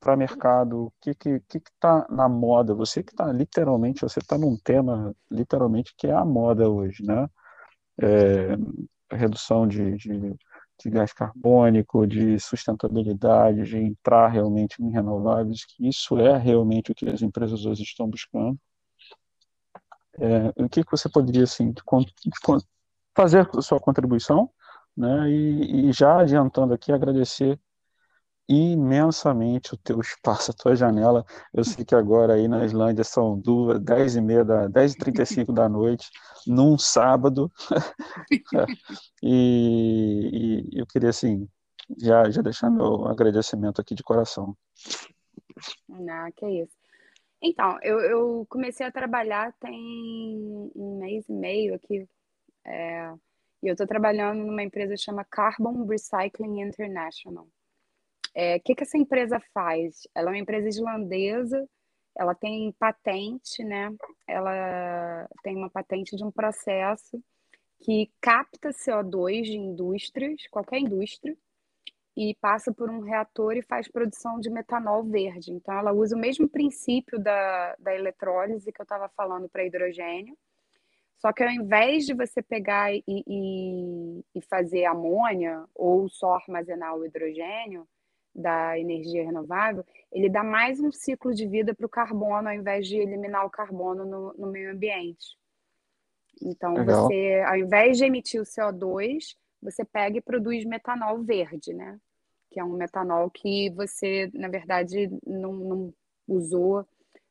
para 0.00 0.16
mercado? 0.16 0.86
O 0.86 0.92
que 1.00 1.14
que 1.14 1.40
que 1.40 1.58
está 1.58 2.06
na 2.10 2.28
moda? 2.28 2.74
Você 2.74 3.02
que 3.02 3.12
está 3.12 3.32
literalmente, 3.32 4.02
você 4.02 4.18
está 4.20 4.38
num 4.38 4.56
tema 4.56 5.14
literalmente 5.30 5.94
que 5.96 6.06
é 6.06 6.12
a 6.12 6.24
moda 6.24 6.68
hoje, 6.68 7.04
né? 7.04 7.28
É, 8.02 8.56
redução 9.16 9.66
de, 9.68 9.96
de, 9.96 10.34
de, 10.82 10.90
gás 10.90 11.12
carbônico, 11.12 12.06
de 12.06 12.38
sustentabilidade, 12.40 13.64
de 13.64 13.76
entrar 13.78 14.28
realmente 14.28 14.82
em 14.82 14.90
renováveis, 14.90 15.64
que 15.66 15.88
isso 15.88 16.18
é 16.18 16.38
realmente 16.38 16.92
o 16.92 16.94
que 16.94 17.08
as 17.08 17.22
empresas 17.22 17.66
hoje 17.66 17.82
estão 17.82 18.08
buscando. 18.08 18.58
É, 20.18 20.48
o 20.64 20.68
que, 20.68 20.84
que 20.84 20.90
você 20.90 21.08
poderia 21.08 21.44
assim, 21.44 21.72
fazer 23.14 23.48
a 23.56 23.62
sua 23.62 23.80
contribuição 23.80 24.50
né? 24.96 25.30
E, 25.30 25.88
e, 25.88 25.92
já 25.92 26.20
adiantando 26.20 26.74
aqui, 26.74 26.92
agradecer 26.92 27.58
imensamente 28.50 29.74
o 29.74 29.76
teu 29.76 30.00
espaço, 30.00 30.50
a 30.50 30.54
tua 30.54 30.74
janela. 30.74 31.24
Eu 31.54 31.64
sei 31.64 31.84
que 31.84 31.94
agora 31.94 32.34
aí 32.34 32.48
na 32.48 32.64
Islândia 32.64 33.04
são 33.04 33.38
duas, 33.38 33.78
dez 33.80 34.16
e 34.16 34.20
meia, 34.20 34.44
da, 34.44 34.66
dez 34.66 34.92
e 34.92 34.98
trinta 34.98 35.22
e 35.22 35.26
cinco 35.26 35.52
da 35.52 35.68
noite, 35.68 36.10
num 36.46 36.76
sábado. 36.76 37.50
e, 39.22 40.66
e, 40.72 40.80
eu 40.80 40.86
queria, 40.86 41.10
assim, 41.10 41.48
já, 41.98 42.28
já 42.28 42.42
deixar 42.42 42.70
meu 42.70 43.06
agradecimento 43.06 43.80
aqui 43.80 43.94
de 43.94 44.02
coração. 44.02 44.56
Não, 45.88 46.32
que 46.32 46.46
isso. 46.62 46.76
Então, 47.42 47.78
eu, 47.82 48.00
eu 48.00 48.46
comecei 48.48 48.84
a 48.84 48.92
trabalhar 48.92 49.54
tem 49.60 50.70
um 50.74 50.98
mês 50.98 51.28
e 51.28 51.32
meio 51.32 51.74
aqui. 51.74 52.06
É 52.66 53.14
e 53.62 53.68
eu 53.68 53.72
estou 53.72 53.86
trabalhando 53.86 54.38
numa 54.38 54.62
empresa 54.62 54.94
que 54.94 55.02
chama 55.02 55.24
Carbon 55.24 55.84
Recycling 55.84 56.62
International. 56.62 57.46
É, 58.34 58.58
que, 58.60 58.74
que 58.74 58.82
essa 58.82 58.98
empresa 58.98 59.40
faz? 59.52 60.06
Ela 60.14 60.30
é 60.30 60.32
uma 60.32 60.38
empresa 60.38 60.68
islandesa, 60.68 61.68
ela 62.16 62.34
tem 62.34 62.72
patente, 62.78 63.64
né? 63.64 63.90
Ela 64.28 65.28
tem 65.42 65.56
uma 65.56 65.70
patente 65.70 66.16
de 66.16 66.24
um 66.24 66.30
processo 66.30 67.22
que 67.80 68.10
capta 68.20 68.70
CO2 68.70 69.42
de 69.42 69.56
indústrias, 69.56 70.46
qualquer 70.50 70.80
indústria, 70.80 71.36
e 72.16 72.34
passa 72.40 72.72
por 72.72 72.90
um 72.90 73.00
reator 73.00 73.56
e 73.56 73.62
faz 73.62 73.88
produção 73.88 74.38
de 74.38 74.50
metanol 74.50 75.02
verde. 75.04 75.52
Então, 75.52 75.78
ela 75.78 75.92
usa 75.92 76.16
o 76.16 76.18
mesmo 76.18 76.48
princípio 76.48 77.18
da, 77.18 77.74
da 77.78 77.94
eletrólise 77.94 78.70
que 78.72 78.80
eu 78.80 78.84
estava 78.84 79.08
falando 79.16 79.48
para 79.48 79.64
hidrogênio, 79.64 80.36
só 81.18 81.32
que 81.32 81.42
ao 81.42 81.50
invés 81.50 82.06
de 82.06 82.14
você 82.14 82.42
pegar 82.42 82.92
e, 82.92 83.02
e, 83.06 84.24
e 84.34 84.42
fazer 84.42 84.86
amônia 84.86 85.64
ou 85.74 86.08
só 86.08 86.34
armazenar 86.34 86.96
o 86.96 87.04
hidrogênio 87.04 87.86
da 88.34 88.78
energia 88.78 89.24
renovável, 89.24 89.84
ele 90.12 90.28
dá 90.28 90.42
mais 90.42 90.80
um 90.80 90.92
ciclo 90.92 91.34
de 91.34 91.46
vida 91.46 91.74
para 91.74 91.86
o 91.86 91.88
carbono 91.88 92.48
ao 92.48 92.54
invés 92.54 92.86
de 92.86 92.96
eliminar 92.96 93.44
o 93.44 93.50
carbono 93.50 94.04
no, 94.04 94.34
no 94.34 94.46
meio 94.50 94.72
ambiente. 94.72 95.38
Então, 96.42 96.74
Legal. 96.74 97.04
você, 97.04 97.44
ao 97.46 97.56
invés 97.56 97.98
de 97.98 98.04
emitir 98.04 98.40
o 98.40 98.44
CO2, 98.44 99.36
você 99.60 99.84
pega 99.84 100.18
e 100.18 100.22
produz 100.22 100.64
metanol 100.64 101.22
verde, 101.22 101.74
né? 101.74 101.98
Que 102.50 102.58
é 102.58 102.64
um 102.64 102.72
metanol 102.72 103.30
que 103.30 103.70
você, 103.70 104.30
na 104.32 104.48
verdade, 104.48 105.10
não, 105.26 105.52
não 105.52 105.94
usou, 106.26 106.86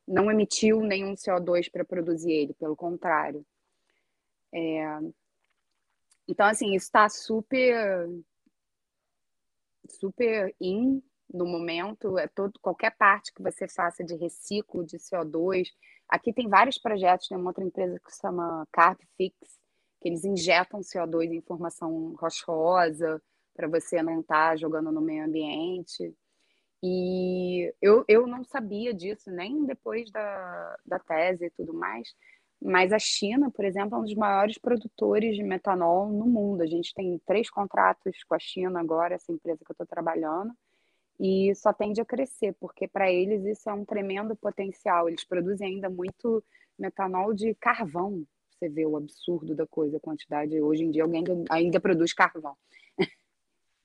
não 0.06 0.30
emitiu 0.30 0.80
nenhum 0.80 1.14
CO2 1.14 1.70
para 1.70 1.84
produzir 1.84 2.32
ele, 2.32 2.54
pelo 2.54 2.76
contrário. 2.76 3.44
É... 4.52 4.98
Então, 6.28 6.46
assim, 6.46 6.74
isso 6.74 6.86
está 6.86 7.08
super, 7.08 8.08
super 9.90 10.54
in 10.60 11.02
no 11.32 11.46
momento. 11.46 12.18
É 12.18 12.26
todo, 12.28 12.58
qualquer 12.60 12.96
parte 12.96 13.32
que 13.34 13.42
você 13.42 13.68
faça 13.68 14.04
de 14.04 14.14
reciclo 14.16 14.84
de 14.84 14.98
CO2. 14.98 15.68
Aqui 16.08 16.32
tem 16.32 16.48
vários 16.48 16.78
projetos, 16.78 17.28
tem 17.28 17.38
uma 17.38 17.50
outra 17.50 17.64
empresa 17.64 18.00
que 18.00 18.12
se 18.12 18.20
chama 18.20 18.66
Carbfix, 18.72 19.36
que 20.00 20.08
eles 20.08 20.24
injetam 20.24 20.80
CO2 20.80 21.30
em 21.32 21.40
formação 21.42 22.14
rochosa 22.18 23.22
para 23.54 23.68
você 23.68 24.02
não 24.02 24.20
estar 24.20 24.50
tá 24.50 24.56
jogando 24.56 24.90
no 24.90 25.00
meio 25.00 25.24
ambiente. 25.24 26.14
E 26.82 27.72
eu, 27.80 28.04
eu 28.08 28.26
não 28.26 28.42
sabia 28.42 28.94
disso, 28.94 29.30
nem 29.30 29.66
depois 29.66 30.10
da, 30.10 30.78
da 30.86 30.98
tese 30.98 31.46
e 31.46 31.50
tudo 31.50 31.74
mais, 31.74 32.08
mas 32.62 32.92
a 32.92 32.98
China, 32.98 33.50
por 33.50 33.64
exemplo, 33.64 33.96
é 33.96 33.98
um 34.00 34.04
dos 34.04 34.14
maiores 34.14 34.58
produtores 34.58 35.34
de 35.34 35.42
metanol 35.42 36.08
no 36.10 36.26
mundo. 36.26 36.62
A 36.62 36.66
gente 36.66 36.92
tem 36.92 37.18
três 37.26 37.48
contratos 37.48 38.22
com 38.24 38.34
a 38.34 38.38
China 38.38 38.80
agora, 38.80 39.14
essa 39.14 39.32
empresa 39.32 39.64
que 39.64 39.70
eu 39.70 39.74
estou 39.74 39.86
trabalhando, 39.86 40.52
e 41.18 41.54
só 41.54 41.72
tende 41.72 42.00
a 42.00 42.04
crescer, 42.04 42.54
porque 42.60 42.86
para 42.86 43.10
eles 43.10 43.44
isso 43.44 43.68
é 43.68 43.72
um 43.72 43.84
tremendo 43.84 44.36
potencial. 44.36 45.08
Eles 45.08 45.24
produzem 45.24 45.74
ainda 45.74 45.88
muito 45.88 46.42
metanol 46.78 47.32
de 47.32 47.54
carvão. 47.54 48.24
Você 48.50 48.68
vê 48.68 48.86
o 48.86 48.96
absurdo 48.96 49.54
da 49.54 49.66
coisa, 49.66 49.96
a 49.96 50.00
quantidade. 50.00 50.60
Hoje 50.60 50.84
em 50.84 50.90
dia 50.90 51.02
alguém 51.02 51.24
ainda 51.50 51.80
produz 51.80 52.12
carvão. 52.12 52.56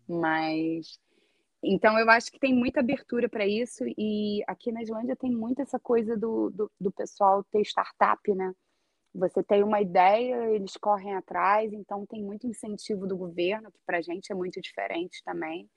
Mas 0.07 0.99
então, 1.67 1.97
eu 1.97 2.07
acho 2.11 2.32
que 2.32 2.39
tem 2.39 2.53
muita 2.53 2.80
abertura 2.80 3.28
para 3.28 3.47
isso, 3.47 3.84
e 3.97 4.43
aqui 4.47 4.71
na 4.71 4.84
Islândia 4.84 5.15
tem 5.15 5.32
muito 5.32 5.61
essa 5.61 5.80
coisa 5.80 6.15
do, 6.15 6.51
do, 6.51 6.71
do, 6.80 6.91
pessoal 6.91 7.43
ter 7.45 7.61
startup, 7.61 8.21
né? 8.36 8.53
Você 9.16 9.41
tem 9.41 9.63
uma 9.63 9.80
ideia, 9.80 10.49
eles 10.51 10.76
correm 10.76 11.16
atrás, 11.16 11.72
então 11.72 12.05
tem 12.05 12.22
muito 12.22 12.45
incentivo 12.45 13.07
do 13.07 13.16
governo, 13.16 13.72
que 13.72 13.80
para 13.86 13.99
a 13.99 14.01
gente 14.01 14.30
é 14.30 14.36
muito 14.36 14.59
diferente 14.59 15.24
também. 15.24 15.70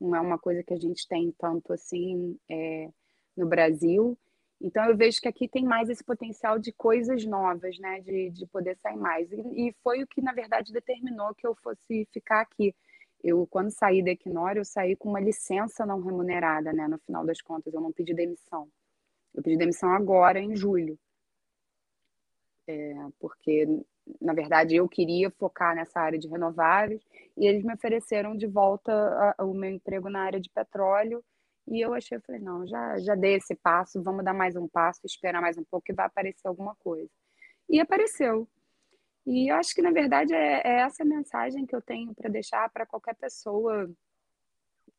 Não 0.00 0.16
é 0.16 0.20
uma 0.20 0.38
coisa 0.38 0.62
que 0.62 0.72
a 0.72 0.78
gente 0.78 1.06
tem 1.06 1.30
tanto 1.38 1.74
assim 1.74 2.38
é, 2.50 2.88
no 3.36 3.46
Brasil. 3.46 4.18
Então 4.58 4.82
eu 4.86 4.96
vejo 4.96 5.20
que 5.20 5.28
aqui 5.28 5.46
tem 5.46 5.62
mais 5.62 5.90
esse 5.90 6.02
potencial 6.02 6.58
de 6.58 6.72
coisas 6.72 7.22
novas, 7.26 7.78
né? 7.78 8.00
De, 8.00 8.30
de 8.30 8.46
poder 8.46 8.78
sair 8.78 8.96
mais. 8.96 9.30
E, 9.30 9.68
e 9.68 9.74
foi 9.82 10.02
o 10.02 10.06
que, 10.06 10.22
na 10.22 10.32
verdade, 10.32 10.72
determinou 10.72 11.34
que 11.34 11.46
eu 11.46 11.54
fosse 11.56 12.08
ficar 12.14 12.40
aqui. 12.40 12.74
Eu, 13.22 13.46
quando 13.46 13.70
saí 13.70 14.02
da 14.02 14.12
Equinor, 14.12 14.56
eu 14.56 14.64
saí 14.64 14.96
com 14.96 15.10
uma 15.10 15.20
licença 15.20 15.84
não 15.84 16.00
remunerada, 16.00 16.72
né? 16.72 16.88
No 16.88 16.98
final 17.00 17.26
das 17.26 17.42
contas, 17.42 17.74
eu 17.74 17.80
não 17.80 17.92
pedi 17.92 18.14
demissão. 18.14 18.68
Eu 19.34 19.42
pedi 19.42 19.58
demissão 19.58 19.90
agora, 19.90 20.40
em 20.40 20.56
julho 20.56 20.98
é, 22.66 22.94
porque 23.18 23.66
na 24.20 24.32
verdade 24.32 24.76
eu 24.76 24.88
queria 24.88 25.30
focar 25.30 25.74
nessa 25.74 26.00
área 26.00 26.18
de 26.18 26.28
renováveis 26.28 27.02
e 27.36 27.46
eles 27.46 27.64
me 27.64 27.74
ofereceram 27.74 28.36
de 28.36 28.46
volta 28.46 28.92
a, 29.38 29.44
o 29.44 29.54
meu 29.54 29.70
emprego 29.70 30.08
na 30.08 30.22
área 30.22 30.40
de 30.40 30.50
petróleo 30.50 31.24
e 31.68 31.80
eu 31.80 31.92
achei, 31.94 32.16
eu 32.16 32.22
falei, 32.22 32.40
não, 32.40 32.66
já, 32.66 32.98
já 33.00 33.14
dei 33.14 33.34
esse 33.34 33.54
passo, 33.54 34.02
vamos 34.02 34.24
dar 34.24 34.32
mais 34.32 34.54
um 34.54 34.68
passo, 34.68 35.00
esperar 35.04 35.40
mais 35.40 35.58
um 35.58 35.64
pouco 35.64 35.84
que 35.84 35.92
vai 35.92 36.06
aparecer 36.06 36.46
alguma 36.46 36.76
coisa. 36.76 37.10
E 37.68 37.80
apareceu. 37.80 38.48
E 39.26 39.50
eu 39.50 39.56
acho 39.56 39.74
que, 39.74 39.82
na 39.82 39.90
verdade, 39.90 40.32
é, 40.32 40.62
é 40.64 40.80
essa 40.82 41.04
mensagem 41.04 41.66
que 41.66 41.74
eu 41.74 41.82
tenho 41.82 42.14
para 42.14 42.30
deixar 42.30 42.70
para 42.70 42.86
qualquer 42.86 43.16
pessoa 43.16 43.90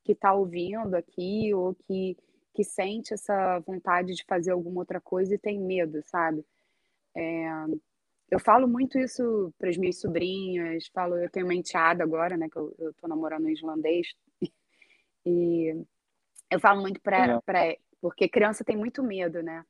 que 0.03 0.11
está 0.11 0.34
ouvindo 0.34 0.95
aqui 0.95 1.53
ou 1.53 1.74
que, 1.74 2.18
que 2.53 2.63
sente 2.65 3.13
essa 3.13 3.59
vontade 3.59 4.13
de 4.13 4.26
fazer 4.26 4.51
alguma 4.51 4.82
outra 4.82 4.99
coisa 4.99 5.36
e 5.36 5.39
tem 5.39 5.57
medo, 5.57 6.01
sabe? 6.03 6.45
É, 7.18 7.49
eu 8.30 8.39
falo 8.39 8.68
muito 8.68 8.99
isso 8.99 9.51
para 9.57 9.70
as 9.70 9.78
minhas 9.78 9.99
sobrinhas, 9.99 10.88
falo, 10.93 11.15
eu 11.18 11.30
tenho 11.32 11.47
uma 11.47 11.55
enteada 11.55 12.03
agora, 12.03 12.38
né, 12.38 12.47
que 12.47 12.57
eu, 12.57 12.93
tô 13.01 13.07
namorando 13.07 13.45
um 13.45 13.49
islandês, 13.49 14.13
e 15.26 15.74
eu 16.51 16.59
falo 16.59 16.82
muito 16.82 17.01
para, 17.01 17.41
é. 17.47 17.78
porque 17.99 18.30
criança 18.30 18.63
tem 18.63 18.78
muito 18.78 19.01
medo, 19.01 19.41
né? 19.41 19.65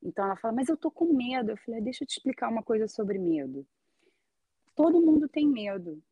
Então 0.00 0.24
ela 0.24 0.36
fala, 0.36 0.54
mas 0.54 0.68
eu 0.68 0.76
tô 0.76 0.90
com 0.90 1.12
medo. 1.12 1.50
Eu 1.50 1.56
falei, 1.58 1.80
deixa 1.80 2.02
eu 2.02 2.08
te 2.08 2.16
explicar 2.16 2.48
uma 2.48 2.62
coisa 2.62 2.88
sobre 2.88 3.18
medo. 3.18 3.66
Todo 4.74 5.00
mundo 5.00 5.28
tem 5.28 5.46
medo. 5.46 6.02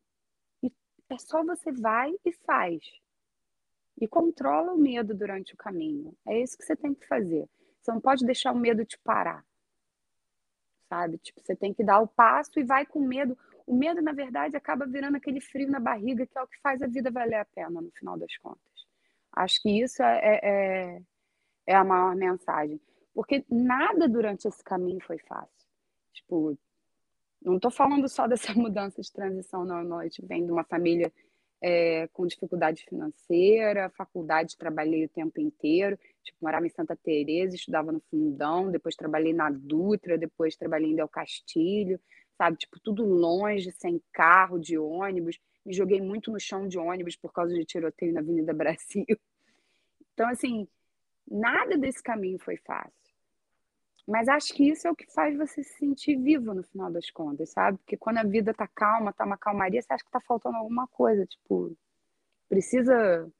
E 0.63 0.71
é 1.09 1.17
só 1.17 1.43
você 1.43 1.71
vai 1.71 2.13
e 2.23 2.31
faz. 2.31 2.81
E 3.99 4.07
controla 4.07 4.71
o 4.71 4.77
medo 4.77 5.13
durante 5.13 5.53
o 5.53 5.57
caminho. 5.57 6.15
É 6.25 6.41
isso 6.41 6.57
que 6.57 6.63
você 6.63 6.75
tem 6.75 6.93
que 6.93 7.05
fazer. 7.07 7.49
Você 7.81 7.91
não 7.91 7.99
pode 7.99 8.25
deixar 8.25 8.53
o 8.53 8.57
medo 8.57 8.85
te 8.85 8.97
parar 8.99 9.43
sabe? 10.91 11.17
Tipo, 11.19 11.39
você 11.41 11.55
tem 11.55 11.73
que 11.73 11.85
dar 11.85 12.01
o 12.01 12.07
passo 12.07 12.59
e 12.59 12.63
vai 12.63 12.85
com 12.85 12.99
medo. 12.99 13.37
O 13.65 13.73
medo, 13.73 14.01
na 14.01 14.11
verdade, 14.11 14.57
acaba 14.57 14.85
virando 14.85 15.15
aquele 15.15 15.39
frio 15.39 15.71
na 15.71 15.79
barriga, 15.79 16.27
que 16.27 16.37
é 16.37 16.41
o 16.41 16.47
que 16.47 16.59
faz 16.59 16.81
a 16.81 16.87
vida 16.87 17.09
valer 17.09 17.39
a 17.39 17.45
pena, 17.45 17.81
no 17.81 17.89
final 17.91 18.17
das 18.17 18.35
contas. 18.37 18.59
Acho 19.31 19.61
que 19.61 19.69
isso 19.69 20.03
é, 20.03 20.19
é, 20.21 20.39
é, 20.43 21.01
é 21.67 21.75
a 21.75 21.85
maior 21.85 22.13
mensagem. 22.13 22.81
Porque 23.13 23.45
nada 23.49 24.09
durante 24.09 24.49
esse 24.49 24.61
caminho 24.61 24.99
foi 24.99 25.17
fácil. 25.19 25.65
Tipo, 26.11 26.57
não 27.41 27.55
estou 27.55 27.71
falando 27.71 28.09
só 28.09 28.27
dessa 28.27 28.53
mudança 28.53 29.01
de 29.01 29.11
transição, 29.13 29.63
não. 29.63 29.83
Nós 29.85 30.13
vem 30.23 30.45
de 30.45 30.51
uma 30.51 30.65
família 30.65 31.11
é, 31.61 32.07
com 32.11 32.25
dificuldade 32.25 32.83
financeira, 32.83 33.91
faculdade 33.91 34.57
trabalhei 34.57 35.05
o 35.05 35.09
tempo 35.09 35.39
inteiro, 35.39 35.97
tipo, 36.23 36.37
morava 36.41 36.65
em 36.65 36.69
Santa 36.69 36.95
Teresa, 36.95 37.55
estudava 37.55 37.91
no 37.91 38.01
Fundão, 38.09 38.71
depois 38.71 38.95
trabalhei 38.95 39.33
na 39.33 39.49
Dutra, 39.51 40.17
depois 40.17 40.55
trabalhei 40.55 40.91
em 40.91 40.95
Del 40.95 41.07
Castilho, 41.07 41.99
sabe, 42.35 42.57
tipo, 42.57 42.79
tudo 42.79 43.05
longe, 43.05 43.71
sem 43.71 44.01
carro, 44.11 44.57
de 44.59 44.77
ônibus, 44.77 45.39
me 45.63 45.73
joguei 45.73 46.01
muito 46.01 46.31
no 46.31 46.39
chão 46.39 46.67
de 46.67 46.79
ônibus 46.79 47.15
por 47.15 47.31
causa 47.31 47.53
de 47.53 47.63
tiroteio 47.63 48.13
na 48.13 48.21
Avenida 48.21 48.51
Brasil. 48.53 49.05
Então, 50.13 50.27
assim, 50.27 50.67
nada 51.29 51.77
desse 51.77 52.01
caminho 52.01 52.39
foi 52.39 52.57
fácil. 52.57 53.00
Mas 54.11 54.27
acho 54.27 54.53
que 54.53 54.69
isso 54.69 54.85
é 54.85 54.91
o 54.91 54.95
que 54.95 55.09
faz 55.09 55.37
você 55.37 55.63
se 55.63 55.77
sentir 55.77 56.17
vivo 56.17 56.53
no 56.53 56.63
final 56.63 56.91
das 56.91 57.09
contas, 57.09 57.51
sabe? 57.51 57.77
Porque 57.77 57.95
quando 57.95 58.17
a 58.17 58.23
vida 58.23 58.53
tá 58.53 58.67
calma, 58.67 59.13
tá 59.13 59.25
uma 59.25 59.37
calmaria, 59.37 59.81
você 59.81 59.93
acha 59.93 60.03
que 60.03 60.11
tá 60.11 60.19
faltando 60.19 60.57
alguma 60.57 60.85
coisa, 60.85 61.25
tipo, 61.25 61.77
precisa 62.49 63.31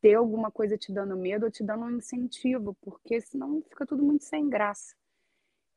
ter 0.00 0.14
alguma 0.14 0.50
coisa 0.50 0.76
te 0.76 0.92
dando 0.92 1.16
medo 1.16 1.44
ou 1.44 1.52
te 1.52 1.62
dando 1.62 1.84
um 1.84 1.98
incentivo, 1.98 2.76
porque 2.82 3.20
senão 3.20 3.62
fica 3.62 3.86
tudo 3.86 4.02
muito 4.02 4.24
sem 4.24 4.48
graça. 4.48 4.96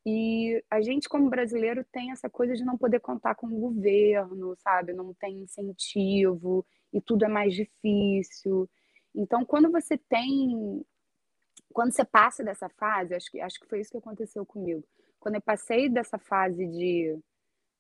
E 0.03 0.63
a 0.71 0.81
gente, 0.81 1.07
como 1.07 1.29
brasileiro, 1.29 1.85
tem 1.91 2.11
essa 2.11 2.27
coisa 2.27 2.55
de 2.55 2.65
não 2.65 2.79
poder 2.79 2.99
contar 3.01 3.35
com 3.35 3.45
o 3.45 3.59
governo, 3.59 4.55
sabe? 4.57 4.91
Não 4.91 5.13
tem 5.13 5.43
incentivo 5.43 6.65
e 6.91 6.99
tudo 6.99 7.25
é 7.25 7.27
mais 7.27 7.53
difícil. 7.53 8.67
Então, 9.13 9.45
quando 9.45 9.71
você 9.71 9.99
tem 9.99 10.83
quando 11.73 11.93
você 11.93 12.03
passa 12.03 12.43
dessa 12.43 12.69
fase, 12.69 13.13
acho 13.13 13.31
que, 13.31 13.39
acho 13.39 13.59
que 13.59 13.67
foi 13.67 13.79
isso 13.79 13.91
que 13.91 13.97
aconteceu 13.97 14.45
comigo. 14.45 14.83
Quando 15.19 15.35
eu 15.35 15.41
passei 15.41 15.89
dessa 15.89 16.17
fase 16.17 16.65
de, 16.65 17.19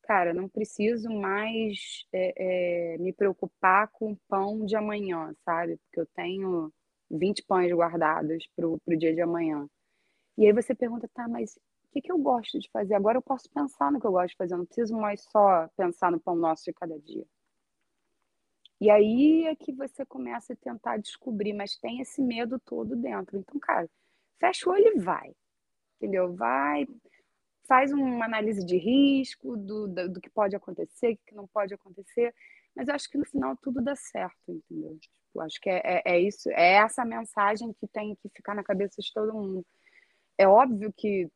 cara, 0.03 0.33
não 0.33 0.47
preciso 0.49 1.09
mais 1.09 2.05
é, 2.13 2.93
é, 2.95 2.97
me 2.97 3.13
preocupar 3.13 3.87
com 3.89 4.11
o 4.11 4.17
pão 4.27 4.65
de 4.65 4.75
amanhã, 4.75 5.33
sabe? 5.45 5.77
Porque 5.77 6.01
eu 6.01 6.05
tenho 6.15 6.71
20 7.09 7.43
pães 7.43 7.71
guardados 7.71 8.47
para 8.55 8.67
o 8.67 8.79
dia 8.97 9.13
de 9.13 9.21
amanhã. 9.21 9.67
E 10.37 10.45
aí 10.45 10.53
você 10.53 10.75
pergunta, 10.75 11.09
tá, 11.13 11.27
mas 11.27 11.55
o 11.55 11.91
que, 11.91 12.01
que 12.01 12.11
eu 12.11 12.17
gosto 12.17 12.59
de 12.59 12.69
fazer? 12.71 12.93
Agora 12.95 13.17
eu 13.17 13.21
posso 13.21 13.49
pensar 13.49 13.91
no 13.91 13.99
que 13.99 14.07
eu 14.07 14.11
gosto 14.11 14.29
de 14.29 14.37
fazer, 14.37 14.53
eu 14.53 14.59
não 14.59 14.65
preciso 14.65 14.95
mais 14.95 15.23
só 15.23 15.67
pensar 15.75 16.11
no 16.11 16.19
pão 16.19 16.35
nosso 16.35 16.63
de 16.65 16.73
cada 16.73 16.97
dia. 16.99 17.25
E 18.79 18.89
aí 18.89 19.45
é 19.45 19.55
que 19.55 19.73
você 19.73 20.05
começa 20.05 20.53
a 20.53 20.55
tentar 20.55 20.97
descobrir, 20.97 21.53
mas 21.53 21.75
tem 21.77 21.99
esse 22.01 22.21
medo 22.21 22.59
todo 22.59 22.95
dentro. 22.95 23.37
Então, 23.37 23.59
cara, 23.59 23.89
fecha 24.39 24.69
o 24.69 24.73
olho 24.73 24.87
e 24.87 24.99
vai. 24.99 25.35
Entendeu? 25.97 26.33
Vai, 26.33 26.87
faz 27.67 27.91
uma 27.91 28.25
análise 28.25 28.65
de 28.65 28.77
risco 28.77 29.57
do, 29.57 29.87
do, 29.87 30.09
do 30.13 30.21
que 30.21 30.29
pode 30.29 30.55
acontecer, 30.55 31.13
o 31.13 31.19
que 31.27 31.35
não 31.35 31.47
pode 31.47 31.73
acontecer. 31.73 32.33
Mas 32.75 32.87
eu 32.87 32.95
acho 32.95 33.09
que 33.09 33.17
no 33.17 33.25
final 33.25 33.55
tudo 33.57 33.81
dá 33.81 33.95
certo, 33.95 34.35
entendeu? 34.47 34.97
Tipo, 34.97 35.41
acho 35.41 35.59
que 35.61 35.69
é, 35.69 35.81
é, 35.83 36.01
é 36.05 36.19
isso, 36.19 36.49
é 36.49 36.75
essa 36.75 37.05
mensagem 37.05 37.73
que 37.73 37.87
tem 37.87 38.15
que 38.15 38.29
ficar 38.29 38.55
na 38.55 38.63
cabeça 38.63 39.01
de 39.01 39.13
todo 39.13 39.33
mundo. 39.33 39.65
É 40.37 40.47
óbvio 40.47 40.93
que 40.95 41.29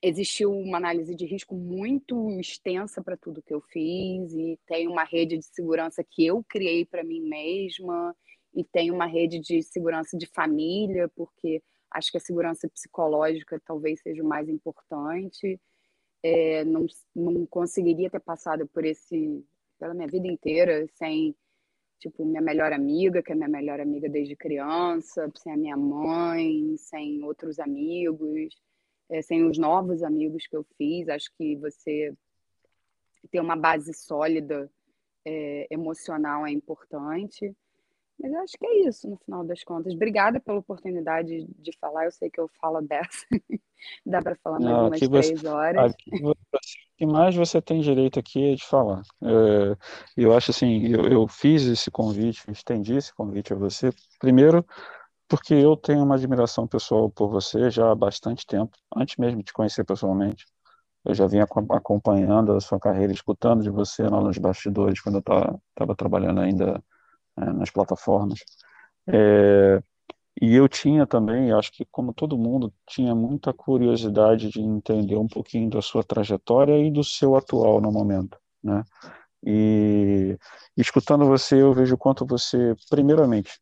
existiu 0.00 0.52
uma 0.52 0.78
análise 0.78 1.14
de 1.14 1.26
risco 1.26 1.54
muito 1.56 2.30
extensa 2.38 3.02
para 3.02 3.16
tudo 3.16 3.42
que 3.42 3.52
eu 3.52 3.60
fiz 3.60 4.32
e 4.32 4.58
tem 4.66 4.86
uma 4.86 5.04
rede 5.04 5.36
de 5.36 5.44
segurança 5.44 6.04
que 6.04 6.24
eu 6.26 6.44
criei 6.44 6.84
para 6.84 7.02
mim 7.02 7.20
mesma 7.20 8.14
e 8.54 8.64
tem 8.64 8.90
uma 8.90 9.06
rede 9.06 9.40
de 9.40 9.62
segurança 9.62 10.16
de 10.16 10.26
família 10.26 11.08
porque 11.16 11.62
acho 11.90 12.10
que 12.12 12.16
a 12.16 12.20
segurança 12.20 12.68
psicológica 12.68 13.60
talvez 13.64 14.00
seja 14.00 14.22
o 14.22 14.26
mais 14.26 14.48
importante. 14.48 15.60
É, 16.22 16.64
não, 16.64 16.86
não 17.14 17.46
conseguiria 17.46 18.10
ter 18.10 18.20
passado 18.20 18.66
por 18.66 18.84
esse 18.84 19.44
pela 19.78 19.94
minha 19.94 20.08
vida 20.08 20.26
inteira 20.26 20.86
sem 20.94 21.34
tipo 22.00 22.24
minha 22.24 22.40
melhor 22.40 22.72
amiga 22.72 23.22
que 23.22 23.30
é 23.30 23.34
minha 23.36 23.48
melhor 23.48 23.80
amiga 23.80 24.08
desde 24.08 24.34
criança 24.34 25.30
sem 25.36 25.52
a 25.52 25.56
minha 25.56 25.76
mãe 25.76 26.76
sem 26.76 27.22
outros 27.22 27.60
amigos 27.60 28.52
é, 29.10 29.22
sem 29.22 29.44
os 29.44 29.58
novos 29.58 30.02
amigos 30.02 30.46
que 30.46 30.56
eu 30.56 30.64
fiz. 30.76 31.08
Acho 31.08 31.30
que 31.36 31.56
você 31.56 32.14
ter 33.30 33.40
uma 33.40 33.56
base 33.56 33.92
sólida 33.94 34.70
é, 35.24 35.66
emocional 35.70 36.46
é 36.46 36.50
importante. 36.50 37.54
Mas 38.20 38.32
eu 38.32 38.40
acho 38.40 38.58
que 38.58 38.66
é 38.66 38.88
isso, 38.88 39.08
no 39.08 39.16
final 39.18 39.44
das 39.44 39.62
contas. 39.62 39.94
Obrigada 39.94 40.40
pela 40.40 40.58
oportunidade 40.58 41.46
de 41.56 41.78
falar. 41.78 42.06
Eu 42.06 42.12
sei 42.12 42.28
que 42.28 42.40
eu 42.40 42.48
falo 42.60 42.80
dessa. 42.80 43.24
Dá 44.04 44.20
para 44.20 44.34
falar 44.42 44.58
mais 44.58 44.74
Não, 44.74 44.88
umas 44.88 44.98
três 45.00 45.44
horas. 45.44 45.92
Aqui 45.92 46.10
o 46.24 46.34
que 46.96 47.06
mais 47.06 47.36
você 47.36 47.62
tem 47.62 47.80
direito 47.80 48.18
aqui 48.18 48.52
é 48.52 48.54
de 48.56 48.64
falar. 48.64 49.02
É, 49.22 49.76
eu 50.16 50.36
acho 50.36 50.50
assim, 50.50 50.88
eu, 50.88 51.06
eu 51.06 51.28
fiz 51.28 51.64
esse 51.64 51.92
convite, 51.92 52.50
estendi 52.50 52.96
esse 52.96 53.14
convite 53.14 53.52
a 53.52 53.56
você, 53.56 53.90
primeiro 54.18 54.66
porque 55.28 55.54
eu 55.54 55.76
tenho 55.76 56.02
uma 56.02 56.14
admiração 56.16 56.66
pessoal 56.66 57.10
por 57.10 57.28
você 57.28 57.70
já 57.70 57.90
há 57.90 57.94
bastante 57.94 58.46
tempo, 58.46 58.76
antes 58.96 59.16
mesmo 59.18 59.38
de 59.38 59.44
te 59.44 59.52
conhecer 59.52 59.84
pessoalmente. 59.84 60.46
Eu 61.04 61.14
já 61.14 61.26
vinha 61.26 61.46
acompanhando 61.70 62.52
a 62.52 62.60
sua 62.60 62.80
carreira, 62.80 63.12
escutando 63.12 63.62
de 63.62 63.70
você 63.70 64.02
lá 64.04 64.20
nos 64.20 64.38
bastidores, 64.38 65.00
quando 65.00 65.16
eu 65.16 65.20
estava 65.20 65.94
trabalhando 65.96 66.40
ainda 66.40 66.82
é, 67.38 67.44
nas 67.52 67.70
plataformas. 67.70 68.40
É, 69.08 69.82
e 70.40 70.54
eu 70.54 70.68
tinha 70.68 71.06
também, 71.06 71.52
acho 71.52 71.72
que 71.72 71.84
como 71.90 72.14
todo 72.14 72.38
mundo, 72.38 72.72
tinha 72.86 73.14
muita 73.14 73.52
curiosidade 73.52 74.50
de 74.50 74.60
entender 74.60 75.16
um 75.16 75.26
pouquinho 75.26 75.70
da 75.70 75.82
sua 75.82 76.04
trajetória 76.04 76.78
e 76.78 76.90
do 76.90 77.02
seu 77.04 77.36
atual 77.36 77.80
no 77.80 77.90
momento, 77.90 78.38
né? 78.62 78.84
E 79.44 80.36
escutando 80.76 81.26
você, 81.26 81.60
eu 81.62 81.72
vejo 81.72 81.96
quanto 81.96 82.26
você, 82.26 82.74
primeiramente, 82.90 83.60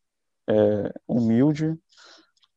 é, 0.49 0.93
humilde, 1.07 1.77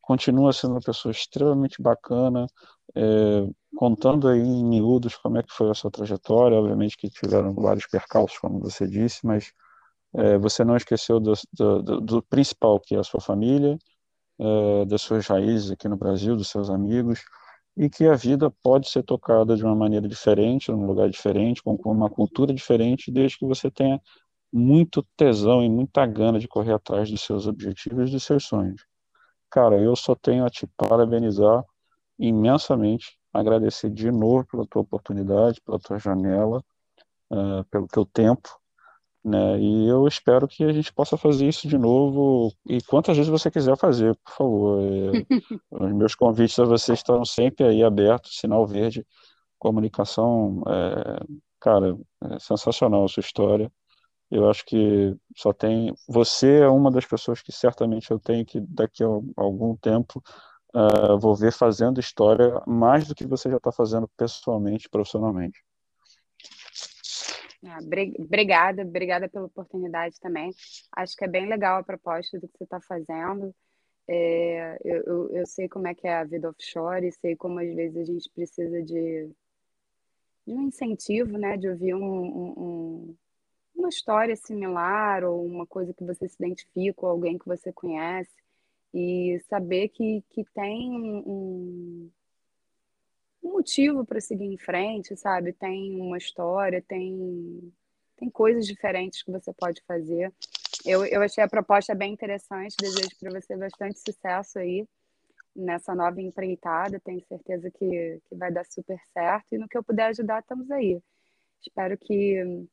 continua 0.01 0.53
sendo 0.53 0.75
uma 0.75 0.81
pessoa 0.81 1.13
extremamente 1.13 1.81
bacana, 1.81 2.47
é, 2.95 3.49
contando 3.77 4.29
aí 4.29 4.41
em 4.41 4.65
miúdos 4.65 5.17
como 5.17 5.39
é 5.39 5.43
que 5.43 5.53
foi 5.53 5.71
a 5.71 5.75
sua 5.75 5.91
trajetória, 5.91 6.59
obviamente 6.59 6.97
que 6.97 7.09
tiveram 7.09 7.55
vários 7.55 7.87
percalços, 7.87 8.39
como 8.39 8.59
você 8.61 8.87
disse, 8.87 9.25
mas 9.25 9.53
é, 10.15 10.39
você 10.39 10.65
não 10.65 10.77
esqueceu 10.77 11.21
do, 11.21 11.35
do, 11.53 12.01
do, 12.01 12.23
principal, 12.23 12.81
que 12.81 12.97
é 12.97 12.99
a 12.99 13.05
sua 13.05 13.21
família, 13.21 13.79
é, 14.39 14.85
das 14.87 15.03
suas 15.03 15.27
raízes 15.27 15.71
aqui 15.71 15.89
no 15.89 15.97
Brasil, 15.97 16.37
dos 16.37 16.49
seus 16.49 16.71
amigos, 16.71 17.21
e 17.77 17.89
que 17.89 18.07
a 18.07 18.15
vida 18.15 18.51
pode 18.63 18.91
ser 18.91 19.03
tocada 19.05 19.57
de 19.57 19.65
uma 19.65 19.77
maneira 19.77 20.09
diferente, 20.09 20.71
num 20.71 20.87
lugar 20.87 21.09
diferente, 21.09 21.63
com 21.63 21.77
uma 21.85 22.11
cultura 22.11 22.53
diferente, 22.53 23.11
desde 23.11 23.39
que 23.39 23.47
você 23.47 23.71
tenha 23.71 24.01
muito 24.53 25.03
tesão 25.17 25.63
e 25.63 25.69
muita 25.69 26.05
gana 26.07 26.39
de 26.39 26.49
correr 26.49 26.73
atrás 26.73 27.11
dos 27.11 27.23
seus 27.23 27.47
objetivos 27.47 28.09
e 28.09 28.13
dos 28.13 28.25
seus 28.25 28.45
sonhos. 28.45 28.85
Cara, 29.51 29.77
eu 29.81 29.95
só 29.97 30.15
tenho 30.15 30.45
a 30.45 30.51
te 30.51 30.67
parabenizar 30.77 31.65
imensamente, 32.19 33.19
agradecer 33.33 33.91
de 33.91 34.11
novo 34.11 34.47
pela 34.47 34.67
tua 34.67 34.83
oportunidade, 34.83 35.61
pela 35.61 35.79
tua 35.79 35.99
janela, 35.99 36.63
uh, 37.31 37.65
pelo 37.71 37.87
teu 37.89 38.05
tempo, 38.05 38.49
né? 39.25 39.59
E 39.61 39.89
eu 39.89 40.07
espero 40.07 40.49
que 40.49 40.65
a 40.65 40.73
gente 40.73 40.93
possa 40.93 41.17
fazer 41.17 41.47
isso 41.49 41.69
de 41.69 41.77
novo 41.77 42.53
e 42.67 42.83
quantas 42.83 43.17
vezes 43.17 43.31
você 43.31 43.51
quiser 43.51 43.77
fazer, 43.77 44.17
por 44.25 44.33
favor. 44.33 44.83
É, 44.83 45.27
os 45.71 45.93
meus 45.93 46.15
convites 46.15 46.59
a 46.59 46.65
você 46.65 46.95
estão 46.95 47.25
sempre 47.25 47.67
aí 47.67 47.83
abertos, 47.83 48.39
sinal 48.39 48.67
verde, 48.67 49.07
comunicação, 49.59 50.63
é, 50.67 51.21
cara, 51.61 51.97
é 52.25 52.39
sensacional 52.39 53.05
a 53.05 53.09
sua 53.09 53.21
história. 53.21 53.71
Eu 54.31 54.49
acho 54.49 54.65
que 54.65 55.17
só 55.37 55.53
tem. 55.53 55.93
Você 56.09 56.61
é 56.61 56.69
uma 56.69 56.91
das 56.91 57.05
pessoas 57.05 57.43
que 57.43 57.51
certamente 57.51 58.11
eu 58.11 58.19
tenho 58.19 58.47
que, 58.47 58.61
daqui 58.61 59.03
a 59.03 59.09
algum 59.37 59.75
tempo, 59.77 60.23
uh, 60.75 61.19
vou 61.19 61.35
ver 61.35 61.53
fazendo 61.53 61.99
história 61.99 62.63
mais 62.67 63.09
do 63.09 63.15
que 63.15 63.27
você 63.27 63.51
já 63.51 63.57
está 63.57 63.73
fazendo 63.73 64.09
pessoalmente, 64.17 64.89
profissionalmente. 64.89 65.65
Ah, 67.67 67.79
obrigada, 68.19 68.83
obrigada 68.83 69.29
pela 69.29 69.47
oportunidade 69.47 70.19
também. 70.21 70.51
Acho 70.97 71.15
que 71.17 71.25
é 71.25 71.29
bem 71.29 71.47
legal 71.47 71.79
a 71.79 71.85
proposta 71.85 72.39
do 72.39 72.49
que 72.49 72.57
você 72.57 72.65
está 72.65 72.81
fazendo. 72.81 73.55
É, 74.09 74.79
eu, 74.85 75.31
eu, 75.31 75.47
sei 75.47 75.69
como 75.69 75.87
é 75.87 75.95
que 75.95 76.07
é 76.07 76.17
a 76.17 76.25
vida 76.25 76.49
offshore, 76.49 77.13
sei 77.13 77.37
como 77.37 77.61
às 77.61 77.73
vezes 77.75 77.97
a 77.97 78.05
gente 78.05 78.31
precisa 78.31 78.83
de, 78.83 79.31
de 80.47 80.53
um 80.53 80.63
incentivo, 80.63 81.37
né? 81.37 81.57
De 81.57 81.69
ouvir 81.69 81.95
um, 81.95 82.25
um, 82.25 83.17
uma 83.75 83.89
história 83.89 84.37
similar 84.37 85.25
ou 85.25 85.45
uma 85.45 85.67
coisa 85.67 85.93
que 85.95 86.05
você 86.05 86.29
se 86.29 86.37
identifica 86.39 87.07
ou 87.07 87.09
alguém 87.13 87.39
que 87.39 87.47
você 87.47 87.73
conhece 87.73 88.31
e 88.93 89.41
saber 89.49 89.89
que, 89.89 90.23
que 90.31 90.45
tem 90.53 90.91
um, 90.91 92.11
um 93.43 93.53
motivo 93.53 94.05
para 94.05 94.21
seguir 94.21 94.45
em 94.45 94.59
frente, 94.59 95.17
sabe? 95.17 95.53
Tem 95.53 96.01
uma 96.01 96.19
história, 96.19 96.83
tem, 96.87 97.73
tem 98.17 98.29
coisas 98.31 98.67
diferentes 98.67 99.23
que 99.23 99.31
você 99.31 99.53
pode 99.53 99.83
fazer. 99.87 100.33
eu, 100.85 101.05
eu 101.07 101.23
achei 101.23 101.43
a 101.43 101.49
proposta 101.49 101.95
bem 101.95 102.13
interessante, 102.13 102.77
desejo 102.79 103.11
para 103.21 103.41
você 103.41 103.57
bastante 103.57 103.99
sucesso 104.01 104.59
aí 104.59 104.87
nessa 105.55 105.95
nova 105.95 106.21
empreitada, 106.21 107.01
tenho 107.01 107.25
certeza 107.27 107.71
que, 107.71 108.21
que 108.29 108.35
vai 108.37 108.53
dar 108.53 108.65
super 108.65 108.99
certo 109.13 109.53
e 109.53 109.59
no 109.59 109.69
que 109.69 109.77
eu 109.77 109.83
puder 109.83 110.07
ajudar, 110.07 110.41
estamos 110.41 110.71
aí. 110.71 111.01
Espero 111.61 111.97
que 111.99 112.67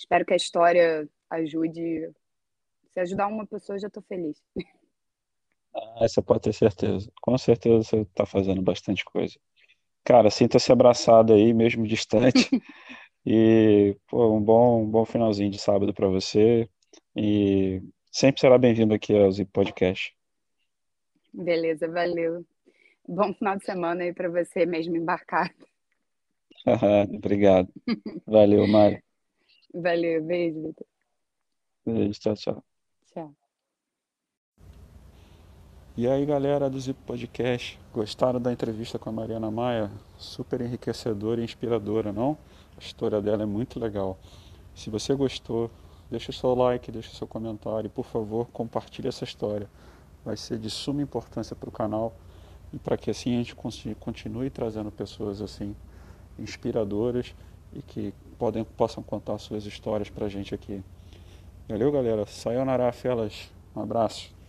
espero 0.00 0.24
que 0.24 0.32
a 0.32 0.36
história 0.36 1.08
ajude. 1.28 2.10
Se 2.90 3.00
ajudar 3.00 3.28
uma 3.28 3.46
pessoa, 3.46 3.78
já 3.78 3.86
estou 3.86 4.02
feliz. 4.02 4.42
Ah, 5.72 6.08
você 6.08 6.20
pode 6.20 6.40
ter 6.40 6.52
certeza. 6.52 7.10
Com 7.20 7.38
certeza 7.38 7.84
você 7.84 7.96
está 7.98 8.26
fazendo 8.26 8.60
bastante 8.62 9.04
coisa. 9.04 9.38
Cara, 10.02 10.30
sinta-se 10.30 10.72
abraçado 10.72 11.32
aí, 11.32 11.52
mesmo 11.54 11.86
distante. 11.86 12.50
E 13.26 13.94
pô, 14.08 14.34
um 14.34 14.40
bom, 14.40 14.82
um 14.82 14.90
bom 14.90 15.04
finalzinho 15.04 15.50
de 15.50 15.58
sábado 15.58 15.92
para 15.92 16.08
você. 16.08 16.66
E 17.14 17.82
sempre 18.10 18.40
será 18.40 18.56
bem-vindo 18.56 18.94
aqui 18.94 19.14
ao 19.14 19.30
Zip 19.30 19.52
Podcast. 19.52 20.16
Beleza, 21.30 21.86
valeu. 21.86 22.46
Bom 23.06 23.34
final 23.34 23.58
de 23.58 23.66
semana 23.66 24.04
aí 24.04 24.14
para 24.14 24.30
você 24.30 24.64
mesmo 24.64 24.96
embarcado. 24.96 25.52
Obrigado. 27.14 27.68
Valeu, 28.26 28.66
Mário. 28.66 29.02
Valeu, 29.74 30.22
beijo, 30.22 30.62
Vitor. 30.62 30.86
Beijo, 31.86 32.20
tchau, 32.20 32.34
tchau. 32.34 32.64
Tchau. 33.12 33.34
E 35.96 36.08
aí, 36.08 36.24
galera 36.26 36.68
do 36.68 36.80
Zip 36.80 36.98
Podcast, 37.06 37.78
gostaram 37.92 38.40
da 38.40 38.52
entrevista 38.52 38.98
com 38.98 39.10
a 39.10 39.12
Mariana 39.12 39.50
Maia? 39.50 39.90
Super 40.18 40.60
enriquecedora 40.60 41.40
e 41.40 41.44
inspiradora, 41.44 42.12
não? 42.12 42.36
A 42.76 42.80
história 42.80 43.20
dela 43.20 43.42
é 43.42 43.46
muito 43.46 43.78
legal. 43.78 44.18
Se 44.74 44.90
você 44.90 45.14
gostou, 45.14 45.70
deixa 46.10 46.30
o 46.30 46.34
seu 46.34 46.54
like, 46.54 46.90
deixa 46.90 47.10
o 47.12 47.14
seu 47.14 47.26
comentário 47.26 47.86
e, 47.86 47.90
por 47.90 48.06
favor, 48.06 48.48
compartilhe 48.48 49.08
essa 49.08 49.24
história. 49.24 49.68
Vai 50.24 50.36
ser 50.36 50.58
de 50.58 50.70
suma 50.70 51.02
importância 51.02 51.54
para 51.54 51.68
o 51.68 51.72
canal 51.72 52.14
e 52.72 52.78
para 52.78 52.96
que 52.96 53.10
assim 53.10 53.34
a 53.34 53.42
gente 53.42 53.54
continue 53.98 54.50
trazendo 54.50 54.90
pessoas 54.90 55.40
assim 55.40 55.76
inspiradoras 56.38 57.34
e 57.72 57.82
que 57.82 58.14
podem, 58.40 58.64
possam 58.64 59.02
contar 59.02 59.36
suas 59.36 59.66
histórias 59.66 60.08
para 60.08 60.24
a 60.24 60.28
gente 60.30 60.54
aqui. 60.54 60.82
Valeu, 61.68 61.92
galera. 61.92 62.24
Sayonara, 62.24 62.90
felas. 62.90 63.52
Um 63.76 63.82
abraço. 63.82 64.39